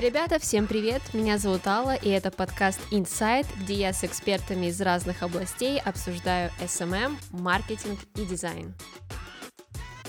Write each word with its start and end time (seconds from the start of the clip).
Ребята, 0.00 0.38
всем 0.38 0.66
привет! 0.66 1.02
Меня 1.12 1.36
зовут 1.36 1.66
Алла, 1.66 1.94
и 1.94 2.08
это 2.08 2.30
подкаст 2.30 2.80
Insight, 2.90 3.46
где 3.60 3.74
я 3.74 3.92
с 3.92 4.02
экспертами 4.02 4.68
из 4.68 4.80
разных 4.80 5.22
областей 5.22 5.78
обсуждаю 5.78 6.50
SMM, 6.58 7.18
маркетинг 7.32 7.98
и 8.16 8.24
дизайн. 8.24 8.74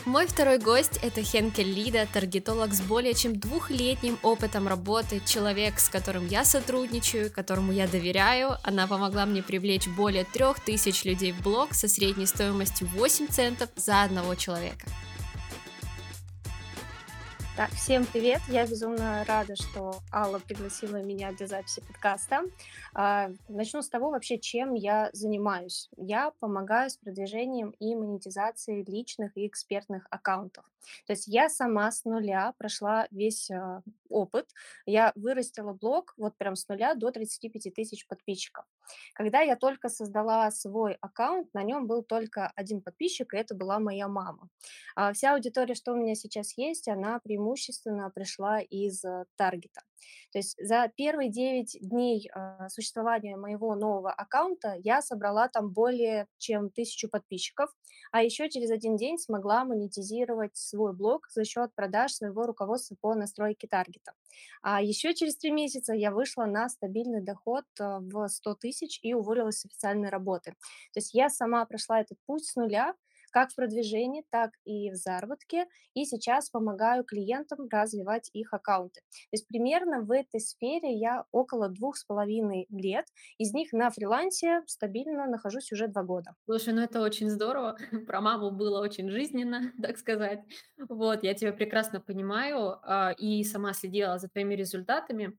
Мой 0.06 0.28
второй 0.28 0.60
гость– 0.60 0.98
это 1.04 1.22
Хенкель 1.22 1.74
Лида, 1.74 2.08
таргетолог 2.14 2.74
с 2.74 2.80
более 2.80 3.14
чем 3.14 3.38
двухлетним 3.38 4.18
опытом 4.24 4.70
работы, 4.70 5.22
человек, 5.26 5.78
с 5.78 5.90
которым 5.90 6.26
я 6.26 6.46
сотрудничаю, 6.46 7.29
которому 7.29 7.73
я 7.73 7.85
доверяю. 7.85 8.55
Она 8.63 8.87
помогла 8.87 9.26
мне 9.26 9.44
привлечь 9.44 9.89
более 9.89 10.23
трех 10.23 10.62
тысяч 10.62 11.03
людей 11.03 11.33
в 11.33 11.42
блог 11.42 11.73
со 11.73 11.89
средней 11.89 12.28
стоимостью 12.28 12.87
8 12.96 13.28
центов 13.28 13.69
за 13.76 14.03
одного 14.03 14.35
человека. 14.35 14.87
Так, 17.58 17.70
всем 17.72 18.05
привет! 18.05 18.41
Я 18.48 18.66
безумно 18.66 19.26
рада, 19.27 19.58
что 19.58 19.95
Алла 20.13 20.40
пригласила 20.40 21.04
меня 21.04 21.34
для 21.34 21.48
записи 21.48 21.82
подкаста. 21.82 22.44
А, 22.94 23.30
начну 23.50 23.82
с 23.82 23.90
того 23.90 24.10
вообще, 24.10 24.40
чем 24.40 24.74
я 24.74 25.10
занимаюсь. 25.12 25.90
Я 25.98 26.32
помогаю 26.40 26.90
с 26.90 26.96
продвижением 26.96 27.72
и 27.72 27.94
монетизацией 27.94 28.86
личных 28.86 29.36
и 29.36 29.46
экспертных 29.46 30.08
аккаунтов. 30.10 30.64
То 31.05 31.13
есть 31.13 31.27
я 31.27 31.49
сама 31.49 31.91
с 31.91 32.05
нуля 32.05 32.53
прошла 32.58 33.08
весь 33.12 33.49
а, 33.52 33.81
опыт. 34.09 34.49
Я 34.85 35.12
вырастила 35.16 35.73
блог 35.73 36.13
вот 36.17 36.38
прям 36.38 36.55
с 36.55 36.67
нуля 36.67 36.94
до 36.95 37.12
35 37.12 37.73
тысяч 37.73 38.07
подписчиков. 38.07 38.66
Когда 39.13 39.41
я 39.41 39.55
только 39.55 39.90
создала 39.90 40.49
свой 40.52 40.98
аккаунт, 41.02 41.54
на 41.54 41.63
нем 41.63 41.88
был 41.88 42.04
только 42.04 42.52
один 42.55 42.81
подписчик, 42.81 43.34
и 43.34 43.38
это 43.38 43.55
была 43.55 43.80
моя 43.80 44.07
мама. 44.07 44.49
А 44.95 45.13
вся 45.13 45.34
аудитория, 45.34 45.76
что 45.76 45.94
у 45.94 45.95
меня 45.95 46.16
сейчас 46.16 46.57
есть, 46.57 46.88
она 46.88 47.20
преимущественно 47.20 48.09
пришла 48.09 48.59
из 48.59 49.04
э, 49.04 49.26
таргета. 49.35 49.82
То 50.32 50.40
есть 50.40 50.55
за 50.62 50.91
первые 50.96 51.30
9 51.30 51.78
дней 51.82 52.30
э, 52.34 52.70
существования 52.70 53.36
моего 53.36 53.76
нового 53.76 54.12
аккаунта 54.12 54.76
я 54.80 55.02
собрала 55.02 55.48
там 55.48 55.71
более 55.71 56.27
чем 56.38 56.70
тысячу 56.70 57.10
подписчиков, 57.10 57.70
а 58.12 58.24
еще 58.24 58.49
через 58.49 58.72
один 58.72 58.98
день 58.98 59.18
смогла 59.18 59.66
монетизировать 59.66 60.55
свой 60.55 60.94
блог 60.94 61.27
за 61.29 61.46
счет 61.46 61.74
продаж 61.76 62.13
своего 62.13 62.46
руководства 62.46 62.96
по 62.99 63.13
настройке 63.16 63.68
таргета. 63.68 64.13
А 64.61 64.81
еще 64.81 65.13
через 65.13 65.38
три 65.38 65.52
месяца 65.52 65.94
я 65.94 66.11
вышла 66.11 66.45
на 66.45 66.69
стабильный 66.69 67.22
доход 67.22 67.66
э, 67.79 67.99
в 67.99 68.27
100 68.27 68.55
тысяч 68.55 68.99
и 69.02 69.13
уволилась 69.13 69.59
с 69.59 69.66
официальной 69.66 70.09
работы. 70.09 70.52
То 70.94 70.99
есть 70.99 71.13
я 71.13 71.29
сама 71.29 71.66
прошла 71.66 72.02
этот 72.02 72.17
путь 72.25 72.45
с 72.45 72.55
нуля, 72.55 72.95
как 73.31 73.51
в 73.51 73.55
продвижении, 73.55 74.23
так 74.29 74.51
и 74.65 74.91
в 74.91 74.95
заработке, 74.95 75.65
и 75.93 76.05
сейчас 76.05 76.49
помогаю 76.49 77.03
клиентам 77.03 77.67
развивать 77.71 78.29
их 78.33 78.53
аккаунты. 78.53 79.01
То 79.01 79.33
есть 79.33 79.47
примерно 79.47 80.01
в 80.01 80.11
этой 80.11 80.39
сфере 80.39 80.93
я 80.93 81.25
около 81.31 81.69
двух 81.69 81.97
с 81.97 82.05
половиной 82.05 82.67
лет, 82.69 83.05
из 83.38 83.53
них 83.53 83.73
на 83.73 83.89
фрилансе 83.89 84.61
стабильно 84.67 85.25
нахожусь 85.27 85.71
уже 85.71 85.88
два 85.88 86.03
года. 86.03 86.35
Слушай, 86.45 86.73
ну 86.73 86.81
это 86.81 87.01
очень 87.01 87.29
здорово, 87.29 87.77
про 88.07 88.21
маму 88.21 88.51
было 88.51 88.81
очень 88.81 89.09
жизненно, 89.09 89.71
так 89.81 89.97
сказать. 89.97 90.41
Вот, 90.89 91.23
я 91.23 91.33
тебя 91.33 91.53
прекрасно 91.53 92.01
понимаю 92.01 92.79
а, 92.83 93.11
и 93.17 93.43
сама 93.43 93.73
следила 93.73 94.17
за 94.17 94.27
твоими 94.29 94.55
результатами 94.55 95.38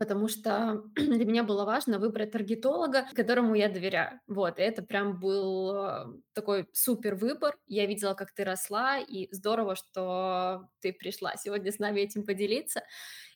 потому 0.00 0.28
что 0.28 0.82
для 0.96 1.26
меня 1.26 1.42
было 1.44 1.66
важно 1.66 1.98
выбрать 1.98 2.30
таргетолога, 2.32 3.06
которому 3.14 3.54
я 3.54 3.68
доверяю. 3.68 4.18
Вот, 4.26 4.58
и 4.58 4.62
это 4.62 4.82
прям 4.82 5.20
был 5.20 5.76
э, 5.76 6.06
такой 6.32 6.66
супер 6.72 7.16
выбор. 7.16 7.54
Я 7.66 7.84
видела, 7.84 8.14
как 8.14 8.32
ты 8.32 8.44
росла, 8.44 8.98
и 8.98 9.28
здорово, 9.30 9.76
что 9.76 10.70
ты 10.80 10.94
пришла 10.94 11.36
сегодня 11.36 11.70
с 11.70 11.78
нами 11.78 12.00
этим 12.00 12.24
поделиться. 12.24 12.82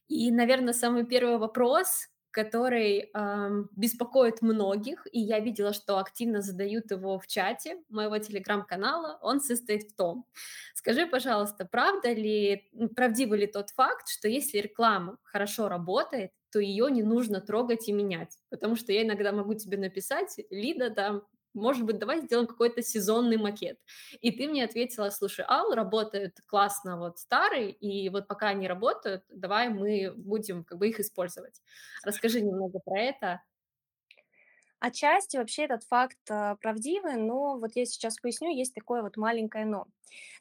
И, 0.09 0.31
наверное, 0.33 0.73
самый 0.73 1.05
первый 1.05 1.37
вопрос, 1.37 2.09
который 2.31 3.11
эм, 3.15 3.69
беспокоит 3.77 4.41
многих, 4.41 5.07
и 5.13 5.21
я 5.21 5.41
видела, 5.41 5.75
что 5.75 5.99
активно 5.99 6.41
задают 6.41 6.91
его 6.91 7.19
в 7.19 7.27
чате 7.27 7.77
моего 7.91 8.17
телеграм-канала, 8.19 9.19
он 9.21 9.41
состоит 9.41 9.83
в 9.85 9.97
том. 9.97 10.25
Скажи, 10.75 11.07
пожалуйста, 11.07 11.67
правда 11.67 12.11
ли, 12.13 12.71
правдивый 12.97 13.41
ли 13.41 13.47
тот 13.47 13.71
факт, 13.71 14.09
что 14.09 14.29
если 14.29 14.59
реклама 14.59 15.19
хорошо 15.25 15.69
работает, 15.69 16.31
то 16.55 16.61
ее 16.61 16.89
не 16.89 17.03
нужно 17.03 17.41
трогать 17.41 17.89
и 17.89 17.93
менять? 17.93 18.39
Потому 18.49 18.77
что 18.77 18.93
я 18.93 19.03
иногда 19.03 19.33
могу 19.33 19.55
тебе 19.55 19.77
написать, 19.77 20.39
Лида, 20.51 20.91
там, 20.91 21.25
может 21.53 21.85
быть, 21.85 21.99
давай 21.99 22.21
сделаем 22.21 22.47
какой-то 22.47 22.81
сезонный 22.81 23.39
макет. 23.39 23.81
И 24.21 24.31
ты 24.31 24.47
мне 24.47 24.65
ответила, 24.65 25.11
слушай, 25.11 25.45
Ал, 25.49 25.75
работают 25.75 26.39
классно 26.47 26.97
вот 26.97 27.19
старые, 27.19 27.73
и 27.73 28.09
вот 28.09 28.29
пока 28.29 28.51
они 28.51 28.69
работают, 28.69 29.25
давай 29.29 29.69
мы 29.69 30.13
будем 30.17 30.63
как 30.63 30.79
бы 30.79 30.89
их 30.89 31.01
использовать. 31.01 31.61
Расскажи 32.05 32.41
немного 32.41 32.79
про 32.79 33.01
это. 33.01 33.43
Отчасти 34.85 35.39
вообще 35.39 35.63
этот 35.65 35.83
факт 35.85 36.19
а, 36.31 36.57
правдивый, 36.57 37.17
но 37.17 37.59
вот 37.59 37.75
я 37.75 37.87
сейчас 37.87 38.19
поясню, 38.19 38.55
есть 38.55 38.75
такое 38.75 39.01
вот 39.01 39.17
маленькое 39.17 39.65
но. 39.65 39.87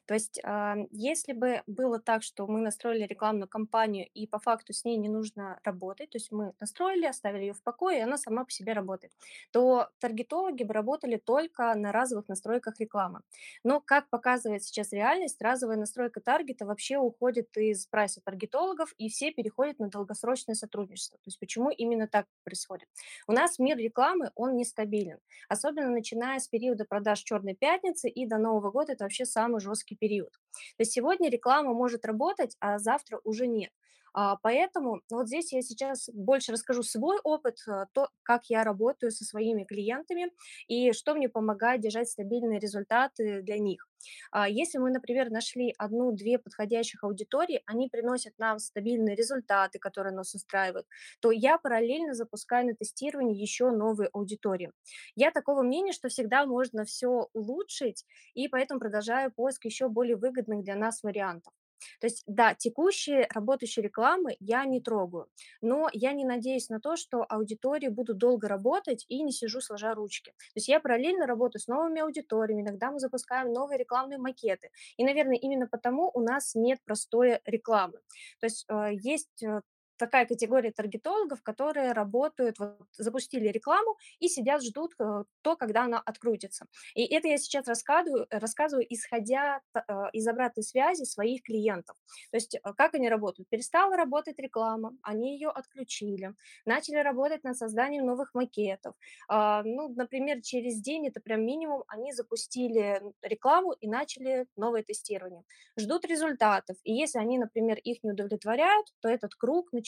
То 0.06 0.14
есть, 0.14 0.38
а, 0.44 0.76
если 0.90 1.32
бы 1.32 1.62
было 1.66 1.98
так, 1.98 2.22
что 2.22 2.46
мы 2.46 2.60
настроили 2.60 3.04
рекламную 3.04 3.48
кампанию, 3.48 4.06
и 4.12 4.26
по 4.26 4.38
факту 4.38 4.74
с 4.74 4.84
ней 4.84 4.96
не 4.98 5.08
нужно 5.08 5.58
работать, 5.64 6.10
то 6.10 6.18
есть 6.18 6.30
мы 6.30 6.52
настроили, 6.60 7.06
оставили 7.06 7.44
ее 7.44 7.54
в 7.54 7.62
покое, 7.62 7.98
и 7.98 8.02
она 8.02 8.18
сама 8.18 8.44
по 8.44 8.50
себе 8.50 8.74
работает, 8.74 9.12
то 9.50 9.88
таргетологи 9.98 10.62
бы 10.62 10.74
работали 10.74 11.16
только 11.16 11.74
на 11.74 11.90
разовых 11.90 12.28
настройках 12.28 12.78
рекламы. 12.78 13.20
Но, 13.62 13.80
как 13.80 14.10
показывает 14.10 14.62
сейчас 14.62 14.92
реальность, 14.92 15.40
разовая 15.40 15.78
настройка 15.78 16.20
таргета 16.20 16.66
вообще 16.66 16.98
уходит 16.98 17.56
из 17.56 17.86
прайса 17.86 18.20
таргетологов, 18.22 18.92
и 18.98 19.08
все 19.08 19.32
переходят 19.32 19.78
на 19.78 19.88
долгосрочное 19.88 20.54
сотрудничество. 20.54 21.16
То 21.18 21.28
есть 21.28 21.40
почему 21.40 21.70
именно 21.70 22.06
так 22.06 22.26
происходит? 22.44 22.88
У 23.26 23.32
нас 23.32 23.58
мир 23.58 23.78
рекламы, 23.78 24.30
он 24.34 24.56
нестабилен. 24.56 25.18
Особенно 25.48 25.90
начиная 25.90 26.38
с 26.38 26.48
периода 26.48 26.84
продаж 26.84 27.20
Черной 27.22 27.54
пятницы 27.54 28.08
и 28.08 28.26
до 28.26 28.38
Нового 28.38 28.70
года 28.70 28.92
это 28.92 29.04
вообще 29.04 29.24
самый 29.24 29.60
жесткий 29.60 29.96
период. 29.96 30.32
То 30.76 30.80
есть 30.80 30.92
сегодня 30.92 31.30
реклама 31.30 31.72
может 31.72 32.04
работать, 32.04 32.56
а 32.60 32.78
завтра 32.78 33.20
уже 33.24 33.46
нет. 33.46 33.70
А, 34.14 34.36
поэтому 34.36 35.00
вот 35.10 35.26
здесь 35.26 35.52
я 35.52 35.60
сейчас 35.62 36.08
больше 36.12 36.52
расскажу 36.52 36.82
свой 36.84 37.18
опыт, 37.24 37.58
э, 37.68 37.86
то, 37.92 38.08
как 38.22 38.44
я 38.46 38.62
работаю 38.64 39.10
со 39.10 39.24
своими 39.24 39.64
клиентами 39.64 40.30
и 40.68 40.92
что 40.92 41.14
мне 41.14 41.28
помогает 41.28 41.80
держать 41.80 42.08
стабильные 42.08 42.60
результаты 42.60 43.42
для 43.42 43.58
них. 43.58 43.88
А, 44.30 44.48
если 44.48 44.78
мы, 44.78 44.90
например, 44.90 45.30
нашли 45.30 45.74
одну-две 45.78 46.38
подходящих 46.38 47.02
аудитории, 47.04 47.62
они 47.66 47.88
приносят 47.88 48.34
нам 48.38 48.58
стабильные 48.58 49.16
результаты, 49.16 49.78
которые 49.78 50.14
нас 50.14 50.34
устраивают, 50.34 50.86
то 51.20 51.30
я 51.30 51.58
параллельно 51.58 52.14
запускаю 52.14 52.66
на 52.66 52.74
тестирование 52.74 53.40
еще 53.40 53.70
новые 53.70 54.08
аудитории. 54.12 54.70
Я 55.16 55.30
такого 55.30 55.62
мнения, 55.62 55.92
что 55.92 56.08
всегда 56.08 56.46
можно 56.46 56.84
все 56.84 57.28
улучшить, 57.32 58.04
и 58.34 58.48
поэтому 58.48 58.80
продолжаю 58.80 59.32
поиск 59.32 59.64
еще 59.64 59.88
более 59.88 60.16
выгодных 60.16 60.62
для 60.64 60.76
нас 60.76 61.02
вариантов. 61.02 61.52
То 62.00 62.06
есть, 62.06 62.22
да, 62.26 62.54
текущие 62.54 63.26
работающие 63.30 63.82
рекламы 63.82 64.36
я 64.40 64.64
не 64.64 64.80
трогаю, 64.80 65.28
но 65.60 65.88
я 65.92 66.12
не 66.12 66.24
надеюсь 66.24 66.68
на 66.68 66.80
то, 66.80 66.96
что 66.96 67.24
аудитории 67.28 67.88
будут 67.88 68.18
долго 68.18 68.48
работать 68.48 69.04
и 69.08 69.22
не 69.22 69.32
сижу 69.32 69.60
сложа 69.60 69.94
ручки. 69.94 70.30
То 70.30 70.56
есть 70.56 70.68
я 70.68 70.80
параллельно 70.80 71.26
работаю 71.26 71.60
с 71.60 71.68
новыми 71.68 72.00
аудиториями, 72.00 72.62
иногда 72.62 72.90
мы 72.90 73.00
запускаем 73.00 73.52
новые 73.52 73.78
рекламные 73.78 74.18
макеты. 74.18 74.70
И, 74.96 75.04
наверное, 75.04 75.36
именно 75.36 75.66
потому 75.66 76.10
у 76.14 76.20
нас 76.20 76.54
нет 76.54 76.78
простой 76.84 77.40
рекламы. 77.44 77.98
То 78.40 78.46
есть 78.46 78.64
э, 78.68 78.90
есть 78.92 79.42
э, 79.42 79.60
такая 79.96 80.26
категория 80.26 80.72
таргетологов, 80.72 81.42
которые 81.42 81.92
работают, 81.92 82.58
вот, 82.58 82.78
запустили 82.92 83.48
рекламу 83.48 83.96
и 84.18 84.28
сидят, 84.28 84.62
ждут 84.62 84.92
э, 84.98 85.24
то, 85.42 85.56
когда 85.56 85.84
она 85.84 86.00
открутится. 86.00 86.66
И 86.94 87.04
это 87.04 87.28
я 87.28 87.38
сейчас 87.38 87.66
рассказываю, 87.66 88.26
рассказываю 88.30 88.86
исходя 88.88 89.60
э, 89.74 89.80
из 90.12 90.26
обратной 90.26 90.62
связи 90.62 91.04
своих 91.04 91.42
клиентов. 91.42 91.96
То 92.30 92.36
есть 92.36 92.54
э, 92.54 92.60
как 92.76 92.94
они 92.94 93.08
работают? 93.08 93.48
Перестала 93.48 93.96
работать 93.96 94.38
реклама, 94.38 94.92
они 95.02 95.34
ее 95.34 95.48
отключили, 95.48 96.34
начали 96.64 96.96
работать 96.96 97.44
над 97.44 97.56
созданием 97.56 98.06
новых 98.06 98.34
макетов. 98.34 98.94
Э, 99.30 99.62
ну, 99.64 99.88
например, 99.88 100.40
через 100.42 100.80
день, 100.80 101.08
это 101.08 101.20
прям 101.20 101.44
минимум, 101.44 101.84
они 101.88 102.12
запустили 102.12 103.00
рекламу 103.22 103.72
и 103.72 103.88
начали 103.88 104.46
новое 104.56 104.82
тестирование. 104.82 105.42
Ждут 105.78 106.04
результатов. 106.04 106.76
И 106.84 106.92
если 106.92 107.18
они, 107.18 107.38
например, 107.38 107.78
их 107.78 108.02
не 108.02 108.10
удовлетворяют, 108.12 108.86
то 109.00 109.08
этот 109.08 109.34
круг 109.34 109.72
начинается 109.72 109.83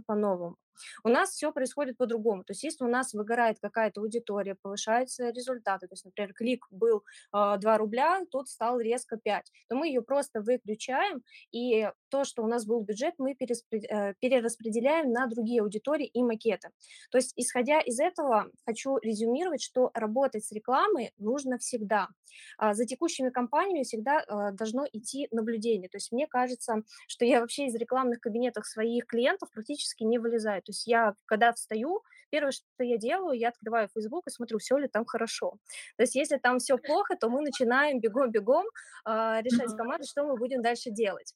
по-новому. 0.00 0.56
У 1.04 1.08
нас 1.08 1.30
все 1.30 1.52
происходит 1.52 1.96
по-другому. 1.96 2.44
То 2.44 2.52
есть 2.52 2.64
если 2.64 2.84
у 2.84 2.88
нас 2.88 3.12
выгорает 3.14 3.58
какая-то 3.60 4.00
аудитория, 4.00 4.56
повышаются 4.60 5.30
результаты, 5.30 5.86
то 5.86 5.92
есть, 5.92 6.04
например, 6.04 6.32
клик 6.34 6.66
был 6.70 7.02
а, 7.32 7.56
2 7.56 7.78
рубля, 7.78 8.20
тут 8.30 8.48
стал 8.48 8.80
резко 8.80 9.16
5, 9.16 9.50
то 9.68 9.76
мы 9.76 9.88
ее 9.88 10.02
просто 10.02 10.40
выключаем, 10.40 11.22
и 11.52 11.88
то, 12.08 12.24
что 12.24 12.42
у 12.44 12.46
нас 12.46 12.64
был 12.64 12.80
бюджет, 12.80 13.14
мы 13.18 13.32
э, 13.32 14.14
перераспределяем 14.20 15.10
на 15.10 15.26
другие 15.26 15.62
аудитории 15.62 16.06
и 16.06 16.22
макеты. 16.22 16.70
То 17.10 17.18
есть, 17.18 17.32
исходя 17.36 17.80
из 17.80 17.98
этого, 17.98 18.46
хочу 18.64 18.98
резюмировать, 18.98 19.62
что 19.62 19.90
работать 19.94 20.44
с 20.44 20.52
рекламой 20.52 21.12
нужно 21.18 21.58
всегда. 21.58 22.08
А, 22.58 22.74
За 22.74 22.84
текущими 22.84 23.30
компаниями 23.30 23.82
всегда 23.82 24.22
а, 24.26 24.52
должно 24.52 24.86
идти 24.92 25.28
наблюдение. 25.30 25.88
То 25.88 25.96
есть 25.96 26.12
мне 26.12 26.26
кажется, 26.26 26.82
что 27.08 27.24
я 27.24 27.40
вообще 27.40 27.66
из 27.66 27.74
рекламных 27.74 28.20
кабинетов 28.20 28.66
своих 28.66 29.06
клиентов 29.06 29.50
практически 29.50 30.04
не 30.04 30.18
вылезаю. 30.18 30.62
То 30.64 30.70
есть 30.70 30.86
я, 30.86 31.14
когда 31.26 31.52
встаю, 31.52 32.02
первое, 32.30 32.52
что 32.52 32.64
я 32.80 32.96
делаю, 32.98 33.38
я 33.38 33.50
открываю 33.50 33.88
Facebook 33.94 34.26
и 34.26 34.30
смотрю, 34.30 34.58
все 34.58 34.76
ли 34.76 34.88
там 34.88 35.04
хорошо. 35.04 35.52
То 35.96 36.02
есть 36.02 36.14
если 36.14 36.36
там 36.38 36.58
все 36.58 36.78
плохо, 36.78 37.16
то 37.16 37.28
мы 37.28 37.42
начинаем 37.42 38.00
бегом-бегом 38.00 38.66
а, 39.04 39.40
решать 39.42 39.70
с 39.70 39.76
командой, 39.76 40.06
что 40.06 40.24
мы 40.24 40.36
будем 40.36 40.62
дальше 40.62 40.90
делать. 40.90 41.34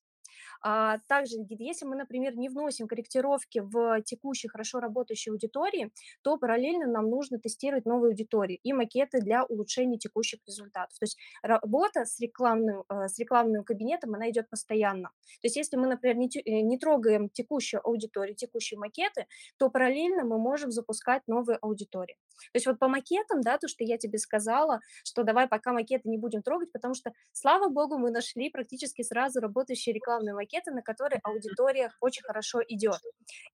А, 0.61 0.99
также, 1.07 1.37
если 1.49 1.87
мы, 1.87 1.97
например, 1.97 2.37
не 2.37 2.49
вносим 2.49 2.89
корректировки 2.89 3.61
в 3.61 4.03
текущей 4.03 4.49
хорошо 4.49 4.81
работающей 4.81 5.31
аудитории, 5.31 5.93
то 6.23 6.37
параллельно 6.39 6.87
нам 6.87 7.11
нужно 7.11 7.39
тестировать 7.39 7.87
новые 7.87 8.11
аудитории 8.11 8.61
и 8.63 8.73
макеты 8.73 9.21
для 9.21 9.45
улучшения 9.45 9.99
текущих 9.99 10.41
результатов. 10.47 10.99
То 10.99 11.05
есть 11.05 11.19
работа 11.43 12.05
с 12.05 12.19
рекламным, 12.21 12.85
э, 12.89 13.09
с 13.09 13.19
рекламным 13.19 13.65
кабинетом, 13.65 14.15
она 14.15 14.31
идет 14.31 14.49
постоянно. 14.51 15.11
То 15.41 15.47
есть 15.47 15.57
если 15.57 15.77
мы, 15.77 15.87
например, 15.87 16.17
не, 16.17 16.29
э, 16.29 16.61
не 16.61 16.79
трогаем 16.79 17.29
текущую 17.29 17.87
аудиторию, 17.87 18.35
текущие 18.37 18.79
макеты, 18.79 19.27
то 19.59 19.71
параллельно 19.71 20.25
мы 20.25 20.39
можем 20.39 20.71
запускать 20.71 21.23
новые 21.27 21.59
аудитории. 21.59 22.17
То 22.53 22.57
есть 22.57 22.67
вот 22.67 22.79
по 22.79 22.89
макетам, 22.89 23.41
да, 23.41 23.59
то, 23.59 23.69
что 23.69 23.85
я 23.85 23.99
тебе 23.99 24.19
сказала, 24.19 24.81
что 25.05 25.23
давай 25.25 25.49
пока 25.49 25.73
макеты 25.73 26.09
не 26.09 26.19
будем 26.19 26.43
трогать, 26.43 26.73
потому 26.73 26.95
что, 26.95 27.13
слава 27.33 27.69
богу, 27.69 27.99
мы 27.99 28.11
нашли 28.11 28.51
практически 28.51 29.03
сразу 29.03 29.41
работающие 29.41 29.95
рекламные 29.95 30.35
макеты, 30.35 30.48
на 30.71 30.83
которые 30.83 31.21
аудитория 31.23 31.91
очень 32.01 32.23
хорошо 32.23 32.61
идет. 32.67 33.01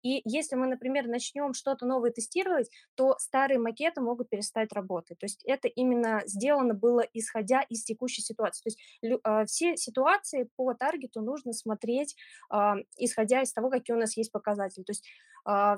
И 0.03 0.23
если 0.25 0.57
мы, 0.57 0.67
например, 0.67 1.07
начнем 1.07 1.55
что-то 1.55 1.87
новое 1.87 2.11
тестировать, 2.11 2.71
то 2.95 3.17
старые 3.19 3.59
макеты 3.59 4.01
могут 4.01 4.31
перестать 4.31 4.73
работать. 4.73 5.19
То 5.19 5.25
есть 5.27 5.43
это 5.45 5.69
именно 5.69 6.23
сделано 6.27 6.75
было 6.75 7.01
исходя 7.13 7.63
из 7.63 7.85
текущей 7.85 8.23
ситуации. 8.23 8.63
То 8.63 8.69
есть 8.69 9.21
а, 9.25 9.45
все 9.47 9.77
ситуации 9.77 10.49
по 10.57 10.75
таргету 10.75 11.21
нужно 11.21 11.53
смотреть, 11.53 12.17
а, 12.51 12.77
исходя 12.99 13.43
из 13.43 13.53
того, 13.53 13.71
какие 13.71 13.95
у 13.95 14.01
нас 14.01 14.17
есть 14.17 14.33
показатели. 14.33 14.85
То 14.85 14.91
есть 14.91 15.07
а, 15.45 15.77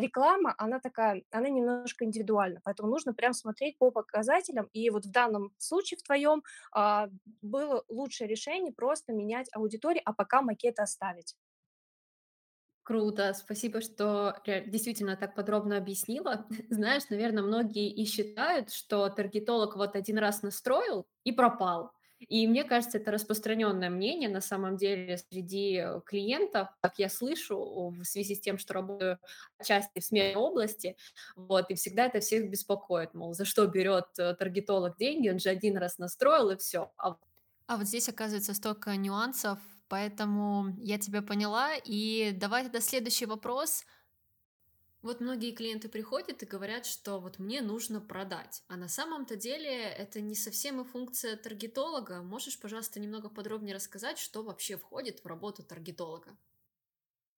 реклама, 0.00 0.54
она 0.58 0.80
такая, 0.80 1.22
она 1.30 1.48
немножко 1.48 2.04
индивидуальна, 2.04 2.60
поэтому 2.64 2.88
нужно 2.88 3.14
прям 3.14 3.32
смотреть 3.32 3.78
по 3.78 3.90
показателям. 3.90 4.68
И 4.72 4.90
вот 4.90 5.06
в 5.06 5.10
данном 5.10 5.52
случае 5.58 5.98
в 5.98 6.02
твоем 6.02 6.42
а, 6.72 7.08
было 7.42 7.84
лучшее 7.88 8.28
решение 8.28 8.72
просто 8.72 9.12
менять 9.12 9.48
аудиторию, 9.54 10.02
а 10.04 10.12
пока 10.12 10.42
макеты 10.42 10.82
оставить. 10.82 11.36
Круто, 12.82 13.34
спасибо, 13.34 13.80
что 13.80 14.42
действительно 14.46 15.16
так 15.16 15.36
подробно 15.36 15.76
объяснила. 15.76 16.46
Знаешь, 16.70 17.04
наверное, 17.08 17.42
многие 17.42 17.88
и 17.88 18.04
считают, 18.04 18.72
что 18.72 19.08
таргетолог 19.10 19.76
вот 19.76 19.94
один 19.94 20.18
раз 20.18 20.42
настроил 20.42 21.06
и 21.22 21.30
пропал. 21.30 21.92
И 22.28 22.46
мне 22.46 22.64
кажется, 22.64 22.98
это 22.98 23.10
распространенное 23.10 23.90
мнение 23.90 24.28
на 24.28 24.40
самом 24.40 24.76
деле 24.76 25.18
среди 25.18 25.76
э, 25.76 26.00
клиентов, 26.04 26.68
как 26.80 26.98
я 26.98 27.08
слышу, 27.08 27.90
в 27.90 28.04
связи 28.04 28.34
с 28.34 28.40
тем, 28.40 28.58
что 28.58 28.74
работаю 28.74 29.18
отчасти 29.58 30.00
в 30.00 30.04
сменной 30.04 30.34
области, 30.36 30.96
вот, 31.36 31.70
и 31.70 31.74
всегда 31.74 32.06
это 32.06 32.20
всех 32.20 32.50
беспокоит, 32.50 33.14
мол, 33.14 33.32
за 33.34 33.44
что 33.44 33.66
берет 33.66 34.06
э, 34.18 34.34
таргетолог 34.34 34.96
деньги, 34.98 35.28
он 35.30 35.38
же 35.38 35.48
один 35.48 35.76
раз 35.78 35.98
настроил 35.98 36.50
и 36.50 36.56
все. 36.56 36.92
А 36.98 37.16
А 37.66 37.76
вот 37.76 37.86
здесь 37.86 38.08
оказывается 38.08 38.54
столько 38.54 38.96
нюансов, 38.96 39.58
поэтому 39.88 40.74
я 40.78 40.98
тебя 40.98 41.22
поняла. 41.22 41.74
И 41.84 42.32
давай 42.34 42.64
тогда 42.64 42.80
следующий 42.80 43.26
вопрос. 43.26 43.84
Вот 45.02 45.20
многие 45.20 45.52
клиенты 45.52 45.90
приходят 45.90 46.42
и 46.42 46.46
говорят, 46.46 46.86
что 46.86 47.20
вот 47.20 47.38
мне 47.38 47.60
нужно 47.60 48.00
продать, 48.00 48.64
а 48.66 48.76
на 48.78 48.88
самом-то 48.88 49.36
деле 49.36 49.70
это 49.82 50.20
не 50.22 50.34
совсем 50.34 50.80
и 50.80 50.84
функция 50.84 51.36
таргетолога. 51.36 52.22
Можешь, 52.22 52.58
пожалуйста, 52.58 52.98
немного 53.00 53.28
подробнее 53.28 53.74
рассказать, 53.74 54.18
что 54.18 54.42
вообще 54.42 54.76
входит 54.78 55.20
в 55.22 55.26
работу 55.26 55.62
таргетолога? 55.62 56.38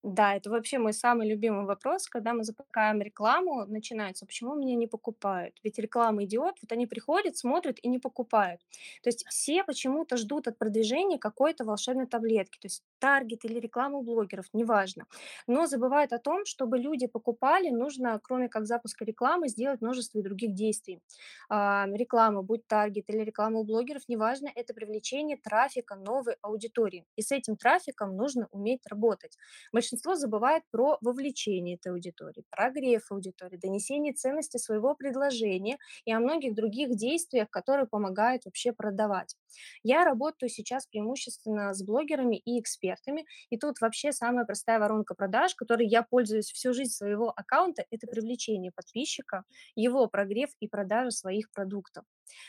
Да, 0.05 0.35
это 0.35 0.51
вообще 0.51 0.79
мой 0.79 0.93
самый 0.93 1.29
любимый 1.29 1.65
вопрос, 1.65 2.09
когда 2.09 2.35
мы 2.35 2.43
запускаем 2.43 3.01
рекламу, 3.01 3.65
начинается, 3.67 4.27
почему 4.27 4.57
меня 4.57 4.75
не 4.75 4.89
покупают? 4.89 5.61
Ведь 5.63 5.79
реклама 5.79 6.25
идет, 6.25 6.57
вот 6.61 6.73
они 6.73 6.89
приходят, 6.89 7.37
смотрят 7.37 7.79
и 7.81 7.89
не 7.89 8.01
покупают. 8.01 8.61
То 9.05 9.09
есть 9.09 9.25
все 9.29 9.63
почему-то 9.63 10.17
ждут 10.17 10.49
от 10.49 10.59
продвижения 10.59 11.19
какой-то 11.19 11.65
волшебной 11.65 12.09
таблетки, 12.09 12.59
то 12.59 12.67
есть 12.67 12.83
таргет 13.03 13.45
или 13.45 13.59
рекламу 13.59 14.03
блогеров, 14.03 14.47
неважно. 14.53 15.07
Но 15.49 15.67
забывают 15.67 16.13
о 16.13 16.19
том, 16.21 16.45
чтобы 16.45 16.79
люди 16.79 17.09
покупали, 17.09 17.71
нужно, 17.71 18.21
кроме 18.23 18.49
как 18.49 18.67
запуска 18.67 19.05
рекламы, 19.05 19.49
сделать 19.49 19.81
множество 19.81 20.19
и 20.19 20.23
других 20.23 20.55
действий. 20.55 21.01
А, 21.49 21.87
реклама, 21.89 22.43
будь 22.43 22.67
таргет 22.67 23.05
или 23.09 23.19
реклама 23.25 23.59
у 23.61 23.65
блогеров, 23.65 24.03
неважно, 24.09 24.49
это 24.55 24.75
привлечение 24.75 25.37
трафика 25.37 25.97
новой 25.97 26.37
аудитории. 26.43 27.05
И 27.17 27.23
с 27.23 27.33
этим 27.33 27.57
трафиком 27.57 28.17
нужно 28.17 28.49
уметь 28.53 28.87
работать. 28.87 29.37
Большинство 29.73 30.15
забывает 30.15 30.63
про 30.71 30.99
вовлечение 31.01 31.77
этой 31.77 31.93
аудитории, 31.93 32.45
прогрев 32.51 33.11
аудитории, 33.11 33.57
донесение 33.57 34.13
ценности 34.13 34.57
своего 34.59 34.95
предложения 34.95 35.79
и 36.05 36.13
о 36.13 36.21
многих 36.21 36.55
других 36.55 36.95
действиях, 36.97 37.51
которые 37.51 37.87
помогают 37.87 38.45
вообще 38.45 38.73
продавать. 38.73 39.37
Я 39.83 40.05
работаю 40.05 40.49
сейчас 40.49 40.87
преимущественно 40.87 41.73
с 41.75 41.83
блогерами 41.85 42.37
и 42.37 42.61
экспертами, 42.61 43.27
и 43.51 43.59
тут 43.59 43.81
вообще 43.81 44.13
самая 44.13 44.45
простая 44.45 44.79
воронка 44.79 45.15
продаж, 45.15 45.55
которой 45.55 45.87
я 45.87 46.03
пользуюсь 46.03 46.51
всю 46.53 46.73
жизнь 46.75 46.93
своего 46.93 47.33
аккаунта, 47.35 47.85
это 47.91 48.07
привлечение 48.07 48.73
подписчика, 48.75 49.45
его 49.75 50.07
прогрев 50.09 50.51
и 50.61 50.69
продажа 50.69 51.11
своих 51.11 51.51
продуктов. 51.53 52.05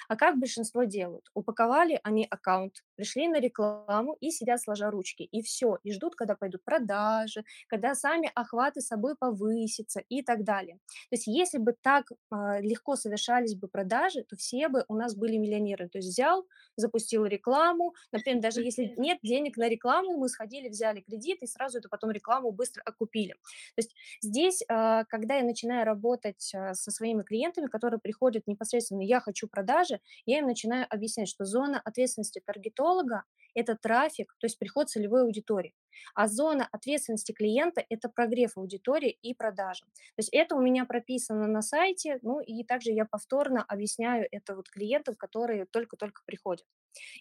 А 0.08 0.16
как 0.16 0.38
большинство 0.38 0.84
делают? 0.84 1.30
Упаковали 1.34 2.00
они 2.04 2.28
аккаунт, 2.30 2.84
пришли 2.96 3.28
на 3.28 3.40
рекламу 3.40 4.18
и 4.20 4.31
сидят 4.31 4.62
сложа 4.62 4.92
ручки. 4.92 5.24
И 5.24 5.42
все. 5.42 5.78
И 5.84 5.92
ждут, 5.92 6.16
когда 6.16 6.36
пойдут 6.36 6.64
продажи, 6.64 7.44
когда 7.68 7.96
сами 7.96 8.31
охваты 8.36 8.81
собой 8.81 9.16
повысятся 9.16 10.02
и 10.10 10.22
так 10.22 10.44
далее. 10.44 10.80
То 11.10 11.16
есть 11.16 11.28
если 11.28 11.58
бы 11.58 11.75
так 11.81 12.12
а, 12.30 12.60
легко 12.60 12.96
совершались 12.96 13.56
бы 13.56 13.68
продажи, 13.68 14.24
то 14.24 14.36
все 14.36 14.68
бы 14.70 14.86
у 14.88 14.96
нас 14.96 15.16
были 15.16 15.38
миллионеры. 15.38 15.90
То 15.90 15.98
есть 15.98 16.10
взял, 16.10 16.46
запустил 16.75 17.25
рекламу. 17.25 17.94
Например, 18.12 18.42
даже 18.42 18.62
если 18.62 18.94
нет 18.98 19.20
денег 19.24 19.58
на 19.58 19.68
рекламу, 19.68 20.18
мы 20.18 20.30
сходили, 20.30 20.70
взяли 20.70 21.02
кредит 21.02 21.40
и 21.42 21.48
сразу 21.48 21.80
эту 21.80 21.90
потом 21.90 22.12
рекламу 22.12 22.52
быстро 22.52 22.81
окупили. 22.86 23.34
То 23.75 23.80
есть 23.80 23.96
здесь, 24.22 24.64
а, 24.70 25.06
когда 25.06 25.36
я 25.36 25.44
начинаю 25.44 25.86
работать 25.86 26.54
а, 26.56 26.74
со 26.74 26.92
своими 26.92 27.24
клиентами, 27.24 27.68
которые 27.68 28.00
приходят 28.00 28.48
непосредственно, 28.48 29.02
я 29.02 29.20
хочу 29.20 29.48
продажи, 29.74 30.00
я 30.25 30.40
им 30.40 30.48
начинаю 30.48 30.86
объяснять, 30.90 31.28
что 31.28 31.46
зона 31.46 31.81
ответственности 31.84 32.42
таргетолога– 32.46 33.24
это 33.56 33.75
трафик, 33.75 34.36
то 34.40 34.46
есть 34.46 34.58
приход 34.58 34.90
целевой 34.90 35.24
аудитории. 35.24 35.75
А 36.16 36.28
зона 36.28 36.68
ответственности 36.72 37.34
клиента– 37.34 37.86
это 37.88 38.10
прогрев 38.10 38.58
аудитории 38.58 39.18
и 39.22 39.36
продажи. 39.36 39.86
То 39.86 40.20
есть 40.20 40.30
это 40.32 40.56
у 40.56 40.62
меня 40.62 40.86
прописано 40.86 41.48
на 41.48 41.62
сайте, 41.62 42.18
ну 42.24 42.39
и 42.39 42.63
также 42.63 42.92
я 42.92 43.06
повторно 43.06 43.63
объясняю 43.63 44.27
это 44.32 44.56
вот 44.56 44.70
клиентам, 44.70 45.15
которые 45.15 45.65
только-только 45.65 46.24
приходят. 46.25 46.65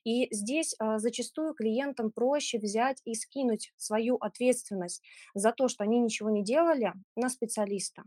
И 0.04 0.34
здесь 0.34 0.74
а, 0.78 0.98
зачастую 0.98 1.54
клиентам 1.54 2.10
проще 2.12 2.58
взять 2.58 3.00
и 3.04 3.14
скинуть 3.14 3.72
свою 3.76 4.16
ответственность 4.16 5.02
за 5.34 5.52
то, 5.52 5.68
что 5.68 5.84
они 5.84 5.98
ничего 6.00 6.30
не 6.30 6.42
делали, 6.42 6.92
на 7.14 7.28
специалиста. 7.28 8.04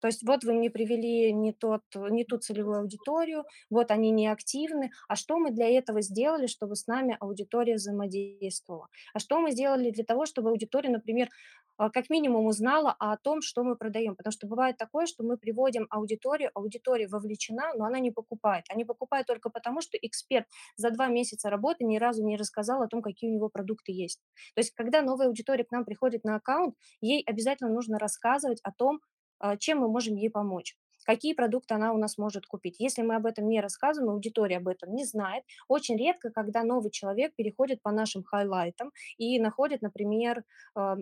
То 0.00 0.08
есть 0.08 0.22
вот 0.26 0.44
вы 0.44 0.54
мне 0.54 0.70
привели 0.70 1.32
не, 1.32 1.52
тот, 1.52 1.82
не 1.94 2.24
ту 2.24 2.38
целевую 2.38 2.80
аудиторию, 2.80 3.44
вот 3.70 3.90
они 3.90 4.10
не 4.10 4.28
активны, 4.28 4.90
а 5.08 5.16
что 5.16 5.38
мы 5.38 5.50
для 5.50 5.68
этого 5.68 6.02
сделали, 6.02 6.46
чтобы 6.46 6.76
с 6.76 6.86
нами 6.86 7.16
аудитория 7.20 7.74
взаимодействовала? 7.74 8.88
А 9.14 9.18
что 9.18 9.40
мы 9.40 9.50
сделали 9.50 9.90
для 9.90 10.04
того, 10.04 10.26
чтобы 10.26 10.50
аудитория, 10.50 10.90
например, 10.90 11.28
а, 11.80 11.88
как 11.88 12.10
минимум 12.10 12.44
узнала 12.44 12.94
о 12.98 13.16
том, 13.16 13.40
что 13.40 13.64
мы 13.64 13.74
продаем? 13.74 14.14
Потому 14.14 14.32
что 14.32 14.46
бывает 14.46 14.76
такое, 14.76 15.06
что 15.06 15.24
мы 15.24 15.38
приводим 15.38 15.86
аудиторию, 15.88 16.50
аудитория 16.52 17.08
вовлечена, 17.08 17.72
но 17.74 17.86
она 17.86 17.98
не 18.00 18.10
покупает. 18.10 18.66
Они 18.68 18.84
покупают 18.84 19.26
только 19.26 19.48
потому, 19.48 19.80
что 19.80 19.96
эксперт 19.96 20.46
за 20.76 20.90
два 20.90 21.06
месяца 21.06 21.48
работы 21.48 21.84
ни 21.84 21.96
разу 21.96 22.22
не 22.22 22.36
рассказал 22.36 22.82
о 22.82 22.86
том, 22.86 23.00
какие 23.00 23.30
у 23.30 23.34
него 23.34 23.48
продукты 23.48 23.92
есть. 23.92 24.20
То 24.54 24.60
есть 24.60 24.72
когда 24.72 25.00
новая 25.00 25.28
аудитория 25.28 25.64
к 25.64 25.72
нам 25.72 25.86
приходит 25.86 26.22
на 26.22 26.36
аккаунт, 26.36 26.74
ей 27.00 27.22
обязательно 27.26 27.70
нужно 27.70 27.98
рассказывать 27.98 28.60
о 28.62 28.72
том, 28.72 29.00
чем 29.58 29.78
мы 29.78 29.88
можем 29.88 30.16
ей 30.16 30.30
помочь 30.30 30.76
какие 31.04 31.34
продукты 31.34 31.74
она 31.74 31.92
у 31.92 31.98
нас 31.98 32.18
может 32.18 32.46
купить. 32.46 32.76
Если 32.78 33.02
мы 33.02 33.16
об 33.16 33.26
этом 33.26 33.48
не 33.48 33.60
рассказываем, 33.60 34.12
аудитория 34.12 34.58
об 34.58 34.68
этом 34.68 34.94
не 34.94 35.04
знает. 35.04 35.44
Очень 35.66 35.96
редко, 35.96 36.30
когда 36.30 36.62
новый 36.62 36.90
человек 36.90 37.34
переходит 37.34 37.82
по 37.82 37.90
нашим 37.90 38.22
хайлайтам 38.22 38.92
и 39.16 39.40
находит, 39.40 39.82
например, 39.82 40.44
а, 40.74 40.96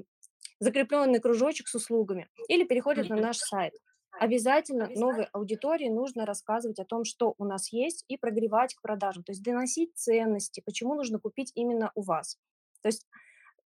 закрепленный 0.61 1.21
кружочек 1.21 1.69
с 1.69 1.75
услугами 1.75 2.29
или 2.49 2.65
переходят 2.65 3.09
на 3.09 3.17
наш 3.17 3.39
сайт. 3.39 3.75
Обязательно 4.13 4.89
новой 4.97 5.27
аудитории 5.33 5.89
нужно 5.89 6.27
рассказывать 6.27 6.81
о 6.81 6.85
том, 6.85 7.05
что 7.05 7.35
у 7.39 7.45
нас 7.45 7.73
есть, 7.73 8.05
и 8.09 8.17
прогревать 8.17 8.75
к 8.75 8.81
продажам, 8.81 9.23
то 9.23 9.33
есть 9.33 9.43
доносить 9.43 9.95
ценности, 9.95 10.63
почему 10.65 10.95
нужно 10.95 11.21
купить 11.21 11.53
именно 11.55 11.93
у 11.95 12.03
вас. 12.03 12.39
То 12.83 12.89
есть 12.89 13.07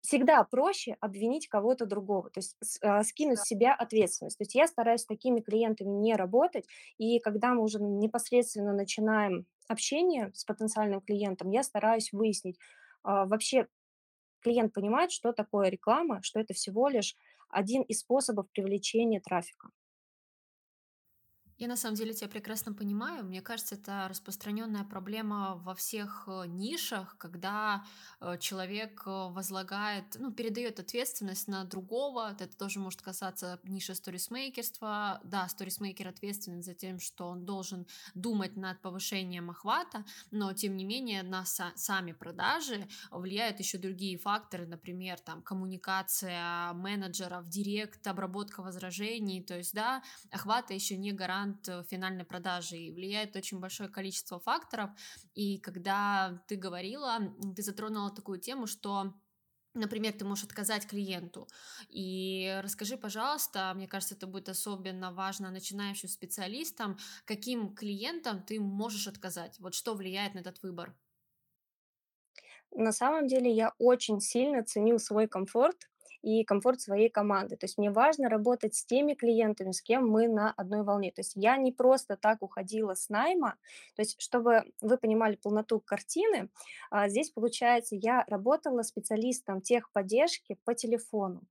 всегда 0.01 0.43
проще 0.43 0.95
обвинить 1.01 1.47
кого-то 1.47 1.85
другого, 1.85 2.29
то 2.29 2.39
есть 2.39 2.55
а, 2.81 3.03
скинуть 3.03 3.39
с 3.39 3.47
себя 3.47 3.73
ответственность. 3.73 4.37
То 4.37 4.43
есть 4.43 4.55
я 4.55 4.67
стараюсь 4.67 5.01
с 5.01 5.05
такими 5.05 5.41
клиентами 5.41 5.89
не 5.89 6.15
работать, 6.15 6.65
и 6.97 7.19
когда 7.19 7.53
мы 7.53 7.63
уже 7.63 7.79
непосредственно 7.81 8.73
начинаем 8.73 9.45
общение 9.67 10.31
с 10.33 10.45
потенциальным 10.45 11.01
клиентом, 11.01 11.49
я 11.51 11.63
стараюсь 11.63 12.11
выяснить, 12.13 12.57
а, 13.03 13.25
вообще 13.25 13.67
клиент 14.41 14.73
понимает, 14.73 15.11
что 15.11 15.33
такое 15.33 15.69
реклама, 15.69 16.21
что 16.23 16.39
это 16.39 16.53
всего 16.53 16.89
лишь 16.89 17.15
один 17.49 17.81
из 17.83 17.99
способов 17.99 18.49
привлечения 18.51 19.21
трафика. 19.21 19.69
Я 21.59 21.67
на 21.67 21.75
самом 21.75 21.95
деле 21.95 22.13
тебя 22.13 22.29
прекрасно 22.29 22.71
понимаю. 22.73 23.25
Мне 23.25 23.41
кажется, 23.41 23.75
это 23.75 24.07
распространенная 24.09 24.85
проблема 24.85 25.55
во 25.57 25.75
всех 25.75 26.23
э, 26.27 26.45
нишах, 26.47 27.17
когда 27.17 27.83
э, 28.21 28.37
человек 28.39 29.03
э, 29.05 29.09
возлагает, 29.09 30.05
ну, 30.17 30.31
передает 30.31 30.79
ответственность 30.79 31.49
на 31.49 31.65
другого. 31.65 32.31
Это 32.39 32.47
тоже 32.47 32.79
может 32.79 33.01
касаться 33.01 33.59
ниши 33.63 33.93
сторисмейкерства. 33.93 35.19
Да, 35.25 35.49
сторисмейкер 35.49 36.07
ответственен 36.07 36.63
за 36.63 36.73
тем, 36.75 36.97
что 37.01 37.27
он 37.27 37.45
должен 37.45 37.85
думать 38.15 38.55
над 38.55 38.81
повышением 38.81 39.49
охвата, 39.49 40.05
но 40.31 40.53
тем 40.53 40.77
не 40.77 40.85
менее 40.85 41.23
на 41.23 41.41
са- 41.43 41.73
сами 41.75 42.13
продажи 42.13 42.87
влияют 43.11 43.59
еще 43.59 43.77
другие 43.77 44.17
факторы, 44.17 44.65
например, 44.65 45.19
там 45.19 45.41
коммуникация 45.41 46.71
менеджера 46.71 47.41
в 47.41 47.49
директ, 47.49 48.07
обработка 48.07 48.61
возражений. 48.61 49.43
То 49.43 49.57
есть, 49.57 49.73
да, 49.73 50.01
охвата 50.31 50.73
еще 50.73 50.95
не 50.95 51.11
гарант 51.11 51.48
вариант 51.49 51.67
э, 51.67 51.83
финальной 51.89 52.25
продажи 52.25 52.77
и 52.77 52.91
влияет 52.91 53.35
очень 53.35 53.59
большое 53.59 53.89
количество 53.89 54.39
факторов. 54.39 54.89
И 55.35 55.57
когда 55.59 56.43
ты 56.47 56.55
говорила, 56.55 57.19
ты 57.55 57.61
затронула 57.61 58.11
такую 58.11 58.39
тему, 58.39 58.67
что 58.67 59.13
Например, 59.75 60.11
ты 60.13 60.25
можешь 60.25 60.45
отказать 60.45 60.87
клиенту. 60.87 61.47
И 61.89 62.59
расскажи, 62.63 62.97
пожалуйста, 62.97 63.71
мне 63.75 63.87
кажется, 63.87 64.15
это 64.15 64.25
будет 64.25 64.49
особенно 64.49 65.13
важно 65.13 65.51
начинающим 65.51 66.09
специалистам, 66.09 66.97
каким 67.25 67.75
клиентам 67.75 68.41
ты 68.41 68.59
можешь 68.59 69.07
отказать. 69.07 69.59
Вот 69.59 69.75
что 69.75 69.93
влияет 69.93 70.33
на 70.33 70.39
этот 70.39 70.63
выбор. 70.63 70.97
На 72.71 72.91
самом 72.91 73.27
деле 73.27 73.51
я 73.51 73.73
очень 73.77 74.19
сильно 74.19 74.63
ценю 74.63 74.97
свой 74.97 75.27
комфорт 75.27 75.87
и 76.21 76.43
комфорт 76.43 76.81
своей 76.81 77.09
команды. 77.09 77.55
То 77.55 77.65
есть 77.65 77.77
мне 77.77 77.91
важно 77.91 78.29
работать 78.29 78.75
с 78.75 78.85
теми 78.85 79.13
клиентами, 79.13 79.71
с 79.71 79.81
кем 79.81 80.07
мы 80.07 80.27
на 80.27 80.51
одной 80.51 80.83
волне. 80.83 81.11
То 81.11 81.21
есть 81.21 81.33
я 81.35 81.57
не 81.57 81.71
просто 81.71 82.17
так 82.17 82.41
уходила 82.41 82.93
с 82.93 83.09
найма. 83.09 83.55
То 83.95 84.01
есть 84.01 84.21
чтобы 84.21 84.63
вы 84.81 84.97
понимали 84.97 85.35
полноту 85.35 85.79
картины, 85.79 86.49
а, 86.91 87.09
здесь, 87.09 87.31
получается, 87.31 87.95
я 87.95 88.25
работала 88.27 88.81
специалистом 88.83 89.61
техподдержки 89.61 90.57
по 90.65 90.73
телефону. 90.73 91.41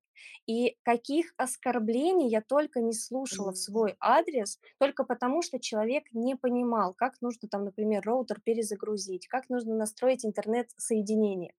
И 0.47 0.77
каких 0.83 1.33
оскорблений 1.37 2.29
я 2.29 2.41
только 2.41 2.81
не 2.81 2.93
слушала 2.93 3.53
в 3.53 3.59
свой 3.59 3.97
адрес, 4.01 4.59
только 4.79 5.05
потому, 5.05 5.43
что 5.43 5.59
человек 5.61 6.05
не 6.13 6.37
понимал, 6.37 6.95
как 6.95 7.21
нужно 7.21 7.49
там, 7.49 7.65
например, 7.65 8.03
роутер 8.05 8.41
перезагрузить, 8.41 9.29
как 9.29 9.49
нужно 9.49 9.77
настроить 9.77 10.25
интернет-соединение. 10.25 11.55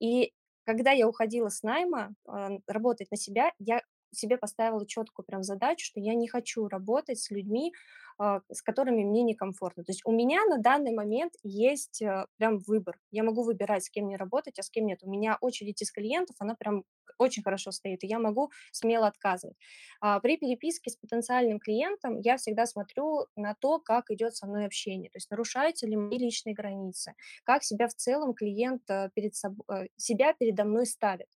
И 0.00 0.32
когда 0.64 0.90
я 0.92 1.08
уходила 1.08 1.48
с 1.48 1.62
найма 1.62 2.14
а, 2.26 2.50
работать 2.66 3.10
на 3.10 3.16
себя, 3.16 3.52
я 3.58 3.82
себе 4.16 4.36
поставила 4.36 4.86
четкую 4.86 5.26
прям 5.26 5.42
задачу, 5.42 5.84
что 5.84 6.00
я 6.00 6.14
не 6.14 6.28
хочу 6.28 6.68
работать 6.68 7.18
с 7.18 7.30
людьми, 7.30 7.72
а, 8.18 8.40
с 8.50 8.62
которыми 8.62 9.04
мне 9.04 9.22
некомфортно. 9.22 9.84
То 9.84 9.90
есть 9.90 10.02
у 10.04 10.12
меня 10.12 10.44
на 10.44 10.58
данный 10.58 10.92
момент 10.92 11.32
есть 11.42 12.00
э, 12.00 12.26
прям 12.36 12.58
выбор. 12.58 12.98
Я 13.10 13.24
могу 13.24 13.42
выбирать, 13.42 13.84
с 13.84 13.90
кем 13.90 14.06
мне 14.06 14.16
работать, 14.16 14.58
а 14.58 14.62
с 14.62 14.70
кем 14.70 14.86
нет. 14.86 15.00
У 15.02 15.10
меня 15.10 15.36
очередь 15.40 15.82
из 15.82 15.90
клиентов, 15.90 16.36
она 16.38 16.54
прям 16.54 16.84
очень 17.18 17.42
хорошо 17.42 17.70
стоит, 17.72 18.04
и 18.04 18.06
я 18.06 18.18
могу 18.18 18.50
смело 18.72 19.06
отказывать. 19.06 19.56
А, 20.00 20.20
при 20.20 20.36
переписке 20.36 20.90
с 20.90 20.96
потенциальным 20.96 21.58
клиентом 21.58 22.18
я 22.20 22.36
всегда 22.36 22.66
смотрю 22.66 23.26
на 23.36 23.54
то, 23.54 23.78
как 23.80 24.10
идет 24.10 24.36
со 24.36 24.46
мной 24.46 24.66
общение, 24.66 25.10
то 25.10 25.16
есть 25.16 25.30
нарушаются 25.30 25.86
ли 25.86 25.96
мои 25.96 26.18
личные 26.18 26.54
границы, 26.54 27.14
как 27.44 27.64
себя 27.64 27.88
в 27.88 27.94
целом 27.94 28.34
клиент 28.34 28.82
э, 28.88 29.10
перед 29.14 29.34
собой, 29.34 29.64
э, 29.68 29.86
себя 29.96 30.34
передо 30.34 30.64
мной 30.64 30.86
ставит. 30.86 31.28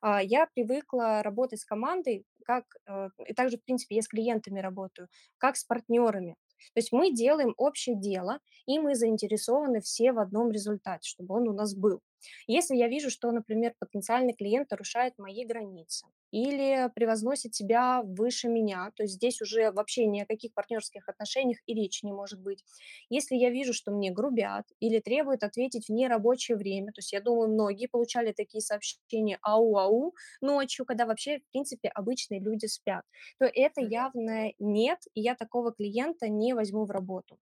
А, 0.00 0.22
я 0.22 0.46
привыкла 0.54 1.22
работать 1.22 1.60
с 1.60 1.64
командой, 1.64 2.24
как, 2.44 2.64
э, 2.86 3.08
и 3.26 3.34
также, 3.34 3.58
в 3.58 3.64
принципе, 3.64 3.96
я 3.96 4.02
с 4.02 4.08
клиентами 4.08 4.60
работаю, 4.60 5.08
как 5.38 5.56
с 5.56 5.64
партнерами. 5.64 6.36
То 6.74 6.78
есть 6.80 6.92
мы 6.92 7.12
делаем 7.12 7.54
общее 7.56 7.96
дело, 7.96 8.38
и 8.66 8.78
мы 8.78 8.94
заинтересованы 8.94 9.80
все 9.80 10.12
в 10.12 10.18
одном 10.18 10.50
результате, 10.50 11.08
чтобы 11.08 11.34
он 11.36 11.48
у 11.48 11.52
нас 11.52 11.74
был. 11.74 12.00
Если 12.46 12.76
я 12.76 12.88
вижу, 12.88 13.10
что, 13.10 13.30
например, 13.32 13.74
потенциальный 13.78 14.34
клиент 14.34 14.70
нарушает 14.70 15.14
мои 15.18 15.44
границы 15.44 16.06
или 16.30 16.90
превозносит 16.94 17.54
себя 17.54 18.02
выше 18.04 18.48
меня, 18.48 18.90
то 18.96 19.04
есть 19.04 19.14
здесь 19.14 19.40
уже 19.40 19.70
вообще 19.70 20.06
ни 20.06 20.20
о 20.20 20.26
каких 20.26 20.52
партнерских 20.52 21.08
отношениях 21.08 21.58
и 21.66 21.74
речи 21.74 22.04
не 22.04 22.12
может 22.12 22.40
быть. 22.40 22.64
Если 23.08 23.36
я 23.36 23.50
вижу, 23.50 23.72
что 23.72 23.92
мне 23.92 24.10
грубят 24.10 24.64
или 24.80 24.98
требуют 25.00 25.42
ответить 25.42 25.86
в 25.86 25.92
нерабочее 25.92 26.56
время, 26.56 26.86
то 26.92 26.98
есть 26.98 27.12
я 27.12 27.20
думаю, 27.20 27.48
многие 27.50 27.86
получали 27.86 28.32
такие 28.32 28.60
сообщения 28.62 29.38
ау-ау 29.42 30.14
ночью, 30.40 30.84
когда 30.86 31.06
вообще, 31.06 31.38
в 31.38 31.50
принципе, 31.52 31.88
обычные 31.88 32.40
люди 32.40 32.66
спят, 32.66 33.04
то 33.38 33.46
это 33.46 33.80
явно 33.80 34.52
нет, 34.58 34.98
и 35.14 35.20
я 35.20 35.34
такого 35.34 35.72
клиента 35.72 36.28
не 36.28 36.54
возьму 36.54 36.84
в 36.84 36.90
работу. 36.90 37.38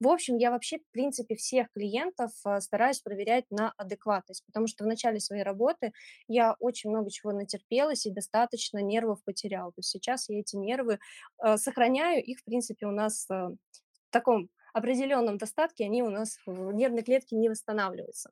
В 0.00 0.08
общем, 0.08 0.36
я 0.36 0.50
вообще, 0.50 0.78
в 0.78 0.90
принципе, 0.90 1.34
всех 1.36 1.68
клиентов 1.72 2.30
а, 2.44 2.60
стараюсь 2.60 3.00
проверять 3.00 3.44
на 3.50 3.72
адекватность, 3.76 4.23
потому 4.46 4.66
что 4.66 4.84
в 4.84 4.86
начале 4.86 5.20
своей 5.20 5.42
работы 5.42 5.92
я 6.28 6.54
очень 6.58 6.90
много 6.90 7.10
чего 7.10 7.32
натерпелась 7.32 8.06
и 8.06 8.10
достаточно 8.10 8.78
нервов 8.78 9.22
потеряла. 9.24 9.70
То 9.72 9.80
есть 9.80 9.90
сейчас 9.90 10.28
я 10.28 10.40
эти 10.40 10.56
нервы 10.56 10.98
э, 11.44 11.56
сохраняю, 11.56 12.22
их, 12.24 12.40
в 12.40 12.44
принципе, 12.44 12.86
у 12.86 12.92
нас 12.92 13.26
э, 13.30 13.34
в 13.34 14.10
таком 14.10 14.48
определенном 14.74 15.38
достатке, 15.38 15.84
они 15.84 16.02
у 16.02 16.10
нас 16.10 16.38
в 16.46 16.72
нервной 16.72 17.02
клетке 17.02 17.36
не 17.36 17.48
восстанавливаются. 17.48 18.30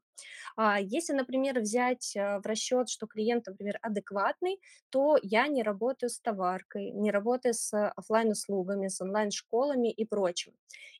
А 0.57 0.81
если, 0.81 1.15
например, 1.15 1.61
взять 1.61 2.15
э, 2.17 2.39
в 2.39 2.47
расчет, 2.47 2.89
что 2.89 3.07
клиент, 3.07 3.47
например, 3.47 3.79
адекватный, 3.83 4.61
то 4.91 5.17
я 5.23 5.47
не 5.47 5.63
работаю 5.63 6.11
с 6.11 6.21
товаркой, 6.21 6.91
не 6.91 7.11
работаю 7.11 7.55
с 7.55 7.73
оффлайн 7.97 8.31
услугами 8.31 8.89
с 8.89 9.01
онлайн-школами 9.01 9.91
и 9.91 10.05
прочим. 10.05 10.53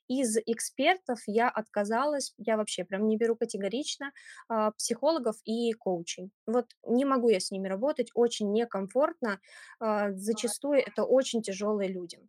Из 0.07 0.37
экспертов 0.45 1.19
я 1.27 1.49
отказалась, 1.49 2.33
я 2.37 2.57
вообще 2.57 2.83
прям 2.83 3.07
не 3.07 3.17
беру 3.17 3.35
категорично 3.35 4.11
а, 4.49 4.71
психологов 4.71 5.37
и 5.45 5.71
коучей. 5.73 6.31
Вот 6.45 6.67
не 6.85 7.05
могу 7.05 7.29
я 7.29 7.39
с 7.39 7.51
ними 7.51 7.67
работать, 7.67 8.09
очень 8.13 8.51
некомфортно, 8.51 9.39
а, 9.79 10.11
зачастую 10.11 10.79
это 10.79 11.03
очень 11.03 11.41
тяжелые 11.41 11.89
люди. 11.89 12.19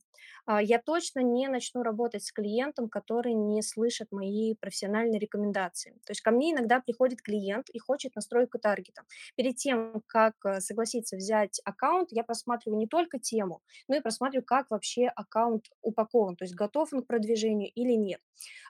Я 0.61 0.81
точно 0.81 1.21
не 1.21 1.49
начну 1.49 1.83
работать 1.83 2.25
с 2.25 2.33
клиентом, 2.33 2.89
который 2.89 3.04
не 3.13 3.63
слышит 3.63 4.13
мои 4.13 4.55
профессиональные 4.55 5.19
рекомендации. 5.19 5.93
То 6.05 6.11
есть 6.11 6.21
ко 6.21 6.31
мне 6.31 6.53
иногда 6.53 6.81
приходит 6.81 7.23
клиент 7.23 7.69
и 7.71 7.79
хочет 7.79 8.15
настройку 8.15 8.59
таргета. 8.59 9.03
Перед 9.37 9.57
тем, 9.57 10.03
как 10.07 10.35
э, 10.45 10.61
согласиться 10.61 11.17
взять 11.17 11.61
аккаунт, 11.65 12.09
я 12.13 12.25
просматриваю 12.25 12.79
не 12.79 12.87
только 12.87 13.19
тему, 13.19 13.63
но 13.89 13.97
и 13.97 14.01
просматриваю, 14.01 14.45
как 14.45 14.71
вообще 14.71 15.07
аккаунт 15.09 15.67
упакован, 15.83 16.37
то 16.37 16.45
есть 16.45 16.55
готов 16.55 16.93
он 16.93 17.03
к 17.03 17.07
продвижению 17.07 17.71
или 17.75 17.93
нет. 17.93 18.21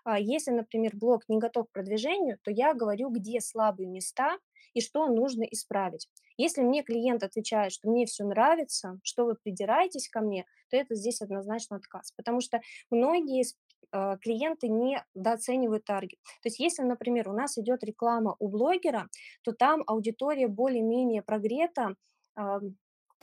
А 0.05 0.19
Если, 0.19 0.51
например, 0.51 0.93
блог 0.97 1.23
не 1.29 1.39
готов 1.39 1.69
к 1.69 1.73
продвижению, 1.73 2.39
то 2.43 2.51
я 2.51 2.75
говорю, 2.75 3.11
где 3.11 3.41
слабые 3.41 3.89
места 3.89 4.39
и 4.75 4.81
что 4.81 5.07
нужно 5.07 5.45
исправить. 5.45 6.09
Если 6.37 6.63
мне 6.63 6.83
клиент 6.83 7.23
отвечает, 7.23 7.73
что 7.73 7.89
мне 7.89 8.07
все 8.07 8.25
нравится, 8.25 8.99
что 9.05 9.25
вы 9.25 9.37
придираетесь 9.37 10.09
ко 10.09 10.21
мне, 10.21 10.47
то 10.69 10.77
это 10.77 10.95
здесь 10.97 11.23
однозначно 11.23 11.77
отказ, 11.77 12.13
потому 12.17 12.41
что 12.41 12.61
многие 12.91 13.45
клиенты 14.23 14.69
недооценивают 14.69 15.85
таргет. 15.85 16.19
То 16.43 16.49
есть 16.49 16.59
если, 16.59 16.83
например, 16.83 17.29
у 17.29 17.33
нас 17.33 17.59
идет 17.59 17.85
реклама 17.85 18.37
у 18.39 18.49
блогера, 18.49 19.09
то 19.43 19.53
там 19.53 19.83
аудитория 19.87 20.49
более-менее 20.49 21.23
прогрета, 21.23 21.95